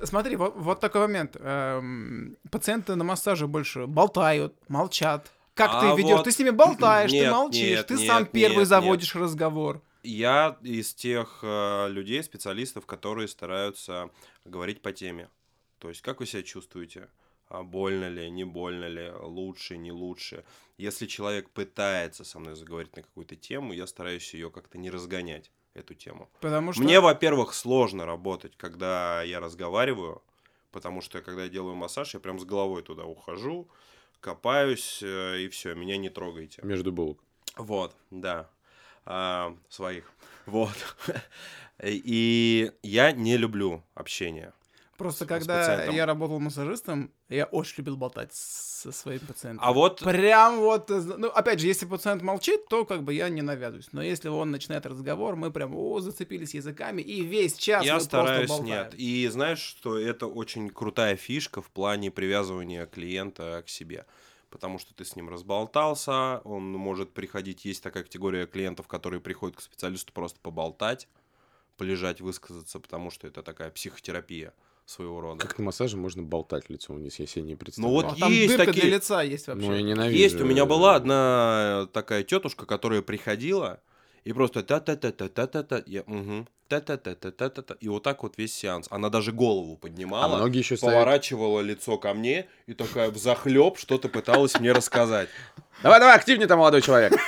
Смотри, 0.04 0.36
вот, 0.36 0.54
вот 0.56 0.80
такой 0.80 1.02
момент. 1.02 1.38
Эм, 1.40 2.38
пациенты 2.52 2.96
на 2.96 3.04
массаже 3.04 3.48
больше 3.48 3.88
болтают, 3.88 4.54
молчат. 4.68 5.32
Как 5.54 5.70
А 5.72 5.82
ты 5.96 6.02
ведешь? 6.02 6.18
вот- 6.18 6.24
Ты 6.24 6.32
с 6.32 6.40
ними 6.40 6.50
болтаешь, 6.50 7.12
ты 7.12 7.18
Нет, 7.18 7.32
молчишь, 7.32 7.62
нет, 7.78 7.88
ты 7.88 7.94
нет, 7.96 8.08
сам 8.08 8.26
первый 8.26 8.60
нет, 8.60 8.68
заводишь 8.68 9.16
разговор. 9.16 9.82
Я 10.04 10.58
из 10.62 10.94
тех 10.94 11.40
э, 11.42 11.88
людей, 11.90 12.22
специалистов, 12.24 12.86
которые 12.86 13.28
стараются 13.28 14.10
говорить 14.46 14.82
по 14.82 14.92
теме. 14.92 15.30
То 15.80 15.90
есть, 15.90 16.02
как 16.02 16.20
вы 16.20 16.26
себя 16.26 16.44
чувствуете? 16.44 17.10
А 17.48 17.64
больно 17.64 18.10
ли, 18.10 18.30
не 18.30 18.44
больно 18.44 18.86
ли, 18.86 19.12
лучше, 19.12 19.78
не 19.78 19.92
лучше. 19.92 20.44
Если 20.78 21.06
человек 21.06 21.50
пытается 21.50 22.24
со 22.24 22.40
мной 22.40 22.56
заговорить 22.56 22.96
на 22.96 23.04
какую-то 23.04 23.36
тему, 23.36 23.74
я 23.74 23.86
стараюсь 23.88 24.34
ее 24.34 24.50
как-то 24.50 24.78
не 24.78 24.90
разгонять, 24.90 25.52
эту 25.74 25.94
тему. 25.94 26.30
Потому 26.40 26.74
что... 26.74 26.84
Мне, 26.84 27.00
во-первых, 27.00 27.54
сложно 27.54 28.06
работать, 28.06 28.54
когда 28.58 29.24
я 29.24 29.40
разговариваю, 29.40 30.22
потому 30.72 31.02
что 31.02 31.22
когда 31.22 31.44
я 31.44 31.50
делаю 31.50 31.76
массаж, 31.76 32.14
я 32.14 32.20
прям 32.20 32.40
с 32.40 32.46
головой 32.46 32.84
туда 32.84 33.06
ухожу, 33.06 33.68
копаюсь, 34.20 35.00
э, 35.02 35.42
и 35.42 35.50
все, 35.50 35.76
меня 35.76 35.98
не 35.98 36.10
трогайте. 36.10 36.62
Между 36.64 36.92
булок. 36.92 37.20
Вот, 37.56 37.96
да. 38.10 38.50
А, 39.06 39.56
своих. 39.70 40.12
Вот. 40.46 40.76
И 41.84 42.72
я 42.82 43.12
не 43.12 43.38
люблю 43.38 43.84
общение. 43.96 44.54
Просто 44.98 45.26
с 45.26 45.28
когда 45.28 45.86
я 45.86 46.06
работал 46.06 46.40
массажистом, 46.40 47.12
я 47.28 47.46
очень 47.46 47.76
любил 47.80 47.98
болтать 47.98 48.32
со 48.34 48.92
своим 48.92 49.22
пациентом. 49.22 49.66
А 49.66 49.74
вот 49.74 50.02
Прям 50.02 50.60
вот, 50.60 50.92
э, 50.92 51.02
ну, 51.18 51.30
опять 51.30 51.60
же, 51.60 51.68
если 51.68 51.88
пациент 51.88 52.22
молчит, 52.22 52.68
то 52.68 52.86
как 52.86 53.04
бы 53.04 53.14
я 53.14 53.30
не 53.30 53.42
навязываюсь. 53.42 53.90
Но 53.92 54.04
если 54.04 54.30
он 54.30 54.52
начинает 54.52 54.86
разговор, 54.86 55.36
мы 55.36 55.52
прям, 55.52 55.76
о, 55.76 56.00
зацепились 56.00 56.54
языками, 56.54 57.02
и 57.02 57.22
весь 57.22 57.58
час 57.58 57.84
я 57.84 57.96
мы 57.96 58.02
стараюсь 58.02 58.48
просто 58.48 58.64
болтаем. 58.64 58.86
нет. 58.86 58.94
И 58.96 59.28
знаешь, 59.30 59.60
что 59.60 59.98
это 59.98 60.28
очень 60.28 60.70
крутая 60.70 61.16
фишка 61.16 61.62
в 61.62 61.72
плане 61.72 62.12
привязывания 62.12 62.86
клиента 62.86 63.64
к 63.66 63.70
себе. 63.70 64.06
Потому 64.54 64.78
что 64.78 64.94
ты 64.94 65.04
с 65.04 65.16
ним 65.16 65.30
разболтался, 65.30 66.40
он 66.44 66.72
может 66.74 67.12
приходить, 67.12 67.66
есть 67.66 67.82
такая 67.82 68.04
категория 68.04 68.46
клиентов, 68.46 68.88
которые 68.88 69.20
приходят 69.20 69.58
к 69.58 69.62
специалисту 69.62 70.14
просто 70.14 70.40
поболтать, 70.40 71.08
полежать, 71.76 72.22
высказаться, 72.22 72.80
потому 72.80 73.10
что 73.10 73.26
это 73.26 73.42
такая 73.42 73.72
психотерапия 73.72 74.54
своего 74.86 75.22
рода. 75.22 75.40
Как 75.40 75.58
на 75.58 75.66
массаже 75.66 75.98
можно 75.98 76.22
болтать 76.22 76.70
лицом 76.70 76.98
вниз, 76.98 77.18
я 77.18 77.26
себе 77.26 77.46
не 77.46 77.54
Ну 77.54 77.58
представляю. 77.58 77.96
вот 77.96 78.06
А 78.14 78.16
там 78.16 78.32
есть 78.32 78.50
дырка 78.50 78.66
такие... 78.68 78.82
для 78.84 78.96
лица 78.98 79.24
есть 79.24 79.48
вообще. 79.48 79.66
Ну, 79.66 79.74
я 79.74 79.82
ненавижу. 79.82 80.22
Есть, 80.22 80.40
у 80.40 80.46
меня 80.46 80.68
была 80.68 80.98
одна 80.98 81.90
такая 81.92 82.22
тетушка, 82.22 82.68
которая 82.68 83.02
приходила 83.02 83.82
и 84.26 84.34
просто 84.34 84.62
та-та-та-та-та-та-та, 84.62 85.84
я, 85.86 86.02
угу, 86.02 86.46
та-та-та-та-та-та, 86.68 87.76
и 87.80 87.90
вот 87.90 88.04
так 88.04 88.24
вот 88.24 88.38
весь 88.38 88.54
сеанс. 88.54 88.88
Она 88.90 89.10
даже 89.10 89.32
голову 89.32 89.74
А 89.74 89.82
поднимала, 89.82 90.38
многие 90.38 90.60
еще 90.60 90.78
ставят... 90.78 90.96
поворачивала 90.96 91.62
лицо 91.62 91.98
ко 91.98 92.14
мне 92.14 92.48
и 92.68 92.74
такая 92.74 93.10
взахлеб 93.12 93.78
что-то 93.78 94.10
пыталась 94.10 94.60
мне 94.60 94.72
рассказать. 94.72 95.30
Давай, 95.82 96.00
давай, 96.00 96.16
активнее-то, 96.16 96.56
молодой 96.56 96.82
человек. 96.82 97.14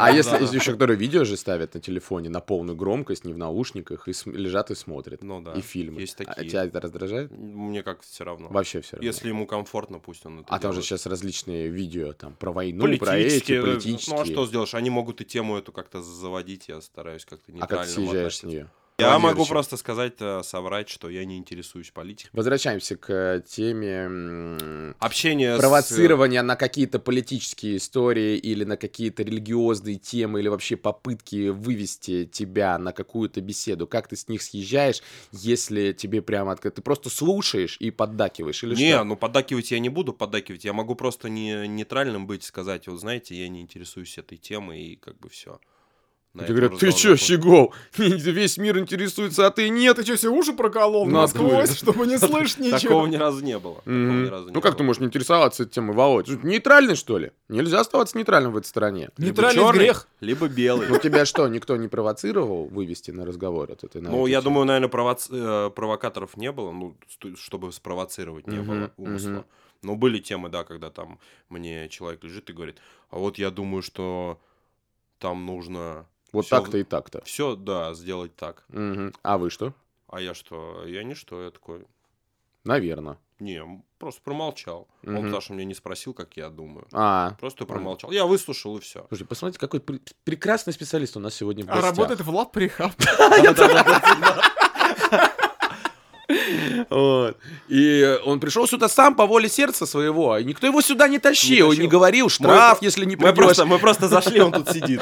А 0.00 0.12
если 0.12 0.32
Да-да. 0.38 0.54
еще 0.54 0.72
которые 0.72 0.96
видео 0.96 1.24
же 1.24 1.36
ставят 1.36 1.74
на 1.74 1.80
телефоне 1.80 2.28
на 2.30 2.40
полную 2.40 2.76
громкость, 2.76 3.24
не 3.24 3.32
в 3.32 3.38
наушниках, 3.38 4.06
и 4.06 4.12
см- 4.12 4.38
лежат 4.38 4.70
и 4.70 4.76
смотрят. 4.76 5.24
Ну 5.24 5.40
да, 5.40 5.54
и 5.54 5.60
фильмы. 5.60 6.00
есть 6.00 6.20
А 6.20 6.24
такие. 6.24 6.50
тебя 6.50 6.64
это 6.66 6.80
раздражает? 6.80 7.30
Мне 7.32 7.82
как 7.82 8.02
все 8.02 8.22
равно. 8.24 8.48
Вообще 8.48 8.80
все 8.80 8.96
равно. 8.96 9.06
Если 9.06 9.28
ему 9.28 9.46
комфортно, 9.46 9.98
пусть 9.98 10.24
он 10.26 10.40
это 10.40 10.48
А 10.50 10.58
там 10.60 10.72
же 10.72 10.76
делает. 10.76 10.84
сейчас 10.84 11.06
различные 11.06 11.68
видео 11.68 12.12
там 12.12 12.34
про 12.34 12.52
войну, 12.52 12.82
про 12.84 12.92
эти, 12.92 12.98
политические, 12.98 13.62
политические. 13.62 14.16
ну 14.16 14.22
а 14.22 14.24
что 14.24 14.46
сделаешь? 14.46 14.74
Они 14.74 14.90
могут 14.90 15.20
и 15.20 15.24
тему 15.24 15.56
эту 15.58 15.72
как-то 15.72 16.00
заводить, 16.02 16.68
я 16.68 16.80
стараюсь 16.80 17.24
как-то 17.24 17.50
А 17.50 17.54
нейтрально 17.54 17.76
как 17.78 17.86
ты 17.86 17.92
съезжаешь 17.92 18.36
с 18.36 18.38
относиться. 18.40 18.46
нее? 18.46 18.70
Я 19.00 19.16
могу 19.20 19.46
просто 19.46 19.76
сказать, 19.76 20.14
э, 20.18 20.42
соврать, 20.42 20.88
что 20.88 21.08
я 21.08 21.24
не 21.24 21.38
интересуюсь 21.38 21.92
политикой. 21.92 22.30
Возвращаемся 22.32 22.96
к 22.96 23.08
э, 23.12 23.42
теме 23.46 23.92
м, 23.92 24.96
Общение 24.98 25.54
с... 25.56 25.60
провоцирования 25.60 26.42
на 26.42 26.56
какие-то 26.56 26.98
политические 26.98 27.76
истории 27.76 28.36
или 28.36 28.64
на 28.64 28.76
какие-то 28.76 29.22
религиозные 29.22 29.98
темы 29.98 30.40
или 30.40 30.48
вообще 30.48 30.76
попытки 30.76 31.50
вывести 31.50 32.24
тебя 32.26 32.76
на 32.76 32.92
какую-то 32.92 33.40
беседу. 33.40 33.86
Как 33.86 34.08
ты 34.08 34.16
с 34.16 34.26
них 34.26 34.42
съезжаешь, 34.42 35.00
если 35.30 35.92
тебе 35.92 36.20
прямо 36.20 36.54
отк- 36.54 36.68
ты 36.68 36.82
просто 36.82 37.08
слушаешь 37.08 37.76
и 37.78 37.92
поддакиваешь 37.92 38.64
или 38.64 38.74
Не, 38.74 38.94
что? 38.94 39.04
ну 39.04 39.16
поддакивать 39.16 39.70
я 39.70 39.78
не 39.78 39.90
буду 39.90 40.12
поддакивать. 40.12 40.64
Я 40.64 40.72
могу 40.72 40.96
просто 40.96 41.28
не 41.28 41.68
нейтральным 41.68 42.26
быть, 42.26 42.42
сказать, 42.42 42.88
вот 42.88 42.98
знаете, 42.98 43.36
я 43.36 43.48
не 43.48 43.60
интересуюсь 43.60 44.18
этой 44.18 44.38
темой 44.38 44.82
и 44.82 44.96
как 44.96 45.20
бы 45.20 45.28
все. 45.28 45.60
На 46.34 46.44
Тебе 46.44 46.60
говорят, 46.60 46.78
ты 46.78 46.92
чё, 46.92 47.16
Щегол, 47.16 47.74
весь 47.96 48.58
мир 48.58 48.78
интересуется, 48.78 49.46
а 49.46 49.50
ты 49.50 49.68
нет. 49.70 49.96
Ты 49.96 50.04
что, 50.04 50.16
все 50.16 50.28
уши 50.28 50.52
проколол 50.52 51.06
насквозь, 51.06 51.76
чтобы 51.76 52.06
не 52.06 52.18
слышать 52.18 52.58
ничего? 52.58 52.78
Такого 52.78 53.06
ни 53.06 53.16
разу 53.16 53.44
не 53.44 53.58
было. 53.58 53.82
Ну 53.84 54.60
как 54.60 54.76
ты 54.76 54.82
можешь 54.82 55.00
не 55.00 55.06
интересоваться 55.06 55.64
этой 55.64 55.72
темой, 55.72 55.96
Володь? 55.96 56.28
Нейтральный, 56.44 56.96
что 56.96 57.18
ли? 57.18 57.32
Нельзя 57.48 57.80
оставаться 57.80 58.16
нейтральным 58.16 58.52
в 58.52 58.56
этой 58.56 58.66
стране. 58.66 59.10
Нейтральный 59.18 59.72
грех. 59.72 60.06
Либо 60.20 60.48
белый. 60.48 60.88
Ну 60.88 60.98
тебя 60.98 61.24
что, 61.24 61.48
никто 61.48 61.76
не 61.76 61.88
провоцировал 61.88 62.66
вывести 62.66 63.10
на 63.10 63.24
разговор 63.24 63.70
этот? 63.70 63.96
и 63.96 64.00
на 64.00 64.10
Ну, 64.10 64.26
я 64.26 64.42
думаю, 64.42 64.66
наверное, 64.66 65.16
э, 65.30 65.70
провокаторов 65.74 66.36
не 66.36 66.52
было, 66.52 66.72
ну, 66.72 66.96
чтобы 67.36 67.72
спровоцировать 67.72 68.46
не 68.46 68.58
было 68.58 68.90
умысла. 68.96 69.44
Но 69.82 69.94
были 69.94 70.18
темы, 70.18 70.48
да, 70.48 70.64
когда 70.64 70.90
там 70.90 71.20
мне 71.48 71.88
человек 71.88 72.24
лежит 72.24 72.50
и 72.50 72.52
говорит, 72.52 72.78
а 73.10 73.18
вот 73.18 73.38
я 73.38 73.50
думаю, 73.50 73.82
что 73.82 74.40
там 75.18 75.46
нужно 75.46 76.06
Вот 76.32 76.44
всё 76.46 76.56
так-то 76.60 76.78
и 76.78 76.84
так-то. 76.84 77.22
все, 77.24 77.56
да, 77.56 77.94
сделать 77.94 78.34
так. 78.36 78.64
Мгм. 78.68 79.14
А 79.22 79.38
вы 79.38 79.50
что? 79.50 79.72
А 80.08 80.20
я 80.20 80.34
что? 80.34 80.84
Я 80.86 81.02
не 81.04 81.14
что, 81.14 81.42
я 81.42 81.50
такой, 81.50 81.84
Наверное. 82.64 83.18
не, 83.40 83.62
просто 83.98 84.20
промолчал. 84.22 84.88
Он 85.06 85.12
Мгм. 85.12 85.22
потому 85.24 85.40
что 85.40 85.52
меня 85.54 85.64
не 85.64 85.74
спросил, 85.74 86.12
как 86.14 86.36
я 86.36 86.48
думаю. 86.50 86.86
А, 86.92 87.34
Просто 87.40 87.58
Понятно. 87.60 87.74
промолчал. 87.74 88.10
Я 88.10 88.26
выслушал 88.26 88.76
и 88.76 88.80
все. 88.80 89.06
слушайте, 89.08 89.28
посмотрите, 89.28 89.58
какой 89.60 89.80
пр- 89.80 90.00
прекрасный 90.24 90.72
специалист 90.72 91.16
у 91.16 91.20
нас 91.20 91.34
сегодня 91.34 91.64
в 91.64 91.68
А 91.70 91.74
гостях. 91.74 91.90
работает 91.96 92.20
в 92.20 92.30
лаб 92.34 92.52
прихаб. 92.52 92.92
Вот. 96.90 97.36
И 97.68 98.18
он 98.24 98.40
пришел 98.40 98.66
сюда 98.66 98.88
сам 98.88 99.14
по 99.14 99.26
воле 99.26 99.48
сердца 99.48 99.86
своего, 99.86 100.36
и 100.36 100.44
никто 100.44 100.66
его 100.66 100.80
сюда 100.80 101.08
не 101.08 101.18
тащил, 101.18 101.66
Не 101.66 101.70
тащил. 101.70 101.82
не 101.82 101.88
говорил 101.88 102.28
штраф, 102.28 102.80
Мы- 102.80 102.86
если 102.86 103.04
не 103.04 103.16
Мы 103.16 103.32
придешь 103.32 103.36
просто, 103.44 103.66
мы 103.66 103.78
просто 103.78 104.08
зашли, 104.08 104.40
он 104.40 104.52
тут 104.52 104.68
сидит. 104.70 105.00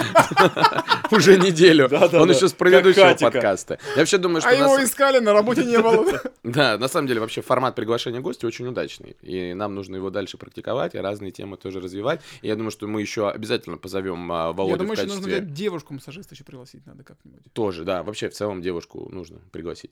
уже 1.10 1.36
неделю. 1.38 1.88
Он 2.12 2.30
еще 2.30 2.48
с 2.48 2.52
предыдущего 2.52 3.14
подкаста. 3.14 3.78
Я 3.94 4.00
вообще 4.02 4.18
думаю, 4.18 4.40
что 4.40 4.50
А 4.50 4.52
его 4.52 4.82
искали, 4.82 5.18
на 5.18 5.32
работе 5.32 5.64
не 5.64 5.78
было. 5.78 6.20
Да, 6.42 6.78
на 6.78 6.88
самом 6.88 7.06
деле 7.08 7.20
вообще 7.20 7.42
формат 7.42 7.74
приглашения 7.74 8.20
гостя 8.20 8.46
очень 8.46 8.66
удачный. 8.66 9.16
И 9.22 9.54
нам 9.54 9.74
нужно 9.74 9.96
его 9.96 10.10
дальше 10.10 10.36
практиковать, 10.38 10.94
и 10.94 10.98
разные 10.98 11.32
темы 11.32 11.56
тоже 11.56 11.80
развивать. 11.80 12.20
И 12.42 12.48
я 12.48 12.56
думаю, 12.56 12.70
что 12.70 12.86
мы 12.86 13.00
еще 13.00 13.28
обязательно 13.28 13.76
позовем 13.76 14.30
а, 14.32 14.52
Володю 14.52 14.72
Я 14.74 14.78
думаю, 14.78 14.98
еще 14.98 15.06
нужно 15.06 15.40
девушку-массажиста 15.40 16.34
еще 16.34 16.44
пригласить 16.44 16.86
надо 16.86 17.02
как-нибудь. 17.04 17.40
Тоже, 17.52 17.84
да. 17.84 18.02
Вообще, 18.02 18.28
в 18.28 18.34
целом, 18.34 18.62
девушку 18.62 19.08
нужно 19.10 19.38
пригласить. 19.52 19.90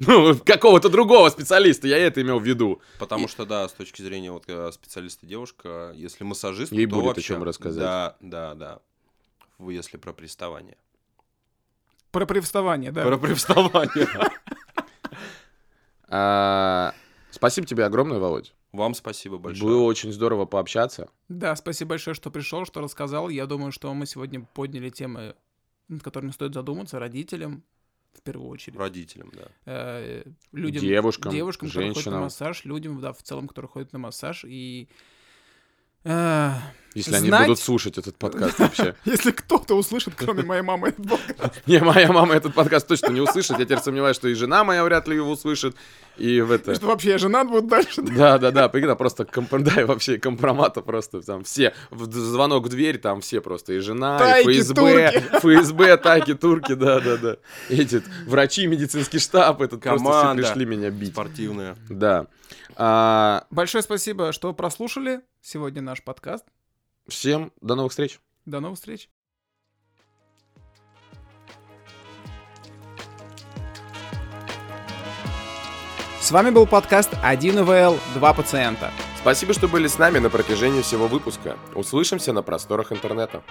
Ну, 0.00 0.36
какого-то 0.36 0.88
другого 0.88 1.28
специалиста, 1.30 1.86
я 1.86 1.98
это 1.98 2.20
имел 2.20 2.40
в 2.40 2.44
виду. 2.44 2.80
Потому 2.98 3.28
что, 3.28 3.46
да, 3.46 3.68
с 3.68 3.72
точки 3.72 4.02
зрения 4.02 4.32
вот 4.32 4.44
э, 4.48 4.72
специалиста 4.72 5.24
девушка, 5.24 5.92
если 5.94 6.24
массажист, 6.24 6.72
Ей 6.72 6.86
то 6.86 6.96
будет 6.96 7.04
о 7.04 7.08
вообще- 7.08 7.22
чем 7.22 7.42
рассказать. 7.44 7.80
Да, 7.80 8.16
да, 8.20 8.54
да. 8.54 8.80
Если 9.60 9.96
про 9.96 10.12
приставание. 10.12 10.76
Про 12.10 12.26
привставание, 12.26 12.90
да. 12.92 13.04
Про 13.04 13.18
приставание. 13.18 14.08
А, 16.08 16.94
Спасибо 17.30 17.66
тебе 17.66 17.84
огромное, 17.84 18.18
Володь. 18.20 18.54
Вам 18.72 18.94
спасибо 18.94 19.38
большое. 19.38 19.72
Было 19.72 19.82
очень 19.82 20.12
здорово 20.12 20.44
пообщаться. 20.46 21.08
Да, 21.28 21.56
спасибо 21.56 21.90
большое, 21.90 22.14
что 22.14 22.30
пришел, 22.30 22.64
что 22.64 22.80
рассказал. 22.80 23.28
Я 23.28 23.46
думаю, 23.46 23.72
что 23.72 23.92
мы 23.92 24.06
сегодня 24.06 24.40
подняли 24.54 24.90
темы, 24.90 25.34
над 25.88 26.02
которыми 26.02 26.30
стоит 26.30 26.54
задуматься 26.54 26.98
родителям, 27.00 27.64
в 28.18 28.22
первую 28.22 28.48
очередь. 28.50 28.78
Родителям, 28.78 29.30
да. 29.32 29.48
э, 29.66 30.24
людям, 30.52 30.82
Девушкам, 30.82 31.32
девушкам, 31.32 31.68
которые 31.68 31.88
ходят 31.88 31.96
на 31.96 32.02
женщинам. 32.02 32.22
массаж, 32.22 32.64
людям, 32.64 33.00
да, 33.00 33.12
в 33.12 33.22
целом, 33.22 33.48
которые 33.48 33.68
ходят 33.68 33.92
на 33.92 33.98
массаж. 33.98 34.44
И 34.46 34.88
Если 36.94 37.16
они 37.16 37.30
будут 37.30 37.58
слушать 37.58 37.98
этот 37.98 38.16
подкаст 38.16 38.58
вообще. 38.60 38.94
если 39.04 39.32
кто-то 39.32 39.74
услышит, 39.74 40.14
кроме 40.16 40.44
моей 40.44 40.62
мамы, 40.62 40.88
этот 40.88 41.08
подкаст, 41.08 41.62
Не, 41.66 41.80
моя 41.80 42.12
мама 42.12 42.34
этот 42.34 42.54
подкаст 42.54 42.86
точно 42.86 43.08
не 43.08 43.20
услышит. 43.20 43.58
Я 43.58 43.64
теперь 43.64 43.80
сомневаюсь, 43.80 44.16
что 44.16 44.28
и 44.28 44.34
жена 44.34 44.62
моя 44.62 44.84
вряд 44.84 45.08
ли 45.08 45.16
его 45.16 45.30
услышит. 45.30 45.74
И 46.16 46.40
в 46.40 46.52
это... 46.52 46.76
что 46.76 46.86
вообще 46.86 47.10
я 47.10 47.18
женат 47.18 47.48
буду 47.48 47.66
дальше. 47.66 48.02
Да, 48.02 48.38
да, 48.38 48.52
да, 48.52 48.68
прикинь, 48.68 48.94
просто 48.94 49.24
компр... 49.24 49.60
да, 49.62 49.80
и 49.80 49.84
вообще 49.84 50.18
компромата 50.18 50.82
просто 50.82 51.20
там 51.20 51.42
все, 51.42 51.74
в 51.90 52.08
звонок 52.12 52.66
в 52.66 52.68
дверь, 52.68 52.98
там 52.98 53.20
все 53.20 53.40
просто, 53.40 53.72
и 53.72 53.80
жена, 53.80 54.18
Тайки, 54.18 54.50
и 54.50 54.60
ФСБ, 54.60 55.22
ФСБ, 55.40 55.96
тайки, 55.96 56.34
турки, 56.34 56.74
да, 56.74 57.00
да, 57.00 57.16
да. 57.16 57.36
Эти 57.68 58.02
врачи, 58.26 58.68
медицинский 58.68 59.18
штаб, 59.18 59.62
этот 59.62 59.80
просто 59.80 60.04
все 60.04 60.20
Команда. 60.20 60.42
пришли 60.42 60.64
меня 60.64 60.90
бить. 60.90 61.10
Спортивная. 61.10 61.76
Да. 61.88 62.26
А, 62.76 63.46
Большое 63.50 63.82
спасибо, 63.82 64.30
что 64.30 64.52
прослушали 64.52 65.22
сегодня 65.44 65.82
наш 65.82 66.02
подкаст. 66.02 66.46
всем 67.06 67.52
до 67.60 67.74
новых 67.74 67.92
встреч. 67.92 68.18
До 68.46 68.60
новых 68.60 68.78
встреч. 68.78 69.10
С 76.20 76.30
вами 76.30 76.48
был 76.48 76.66
подкаст 76.66 77.10
1 77.22 77.64
ВЛ, 77.64 77.98
2 78.14 78.32
пациента. 78.32 78.90
Спасибо, 79.18 79.52
что 79.52 79.68
были 79.68 79.86
с 79.86 79.98
нами 79.98 80.18
на 80.18 80.30
протяжении 80.30 80.80
всего 80.80 81.06
выпуска. 81.06 81.58
Услышимся 81.74 82.32
на 82.32 82.42
просторах 82.42 82.92
интернета. 82.92 83.44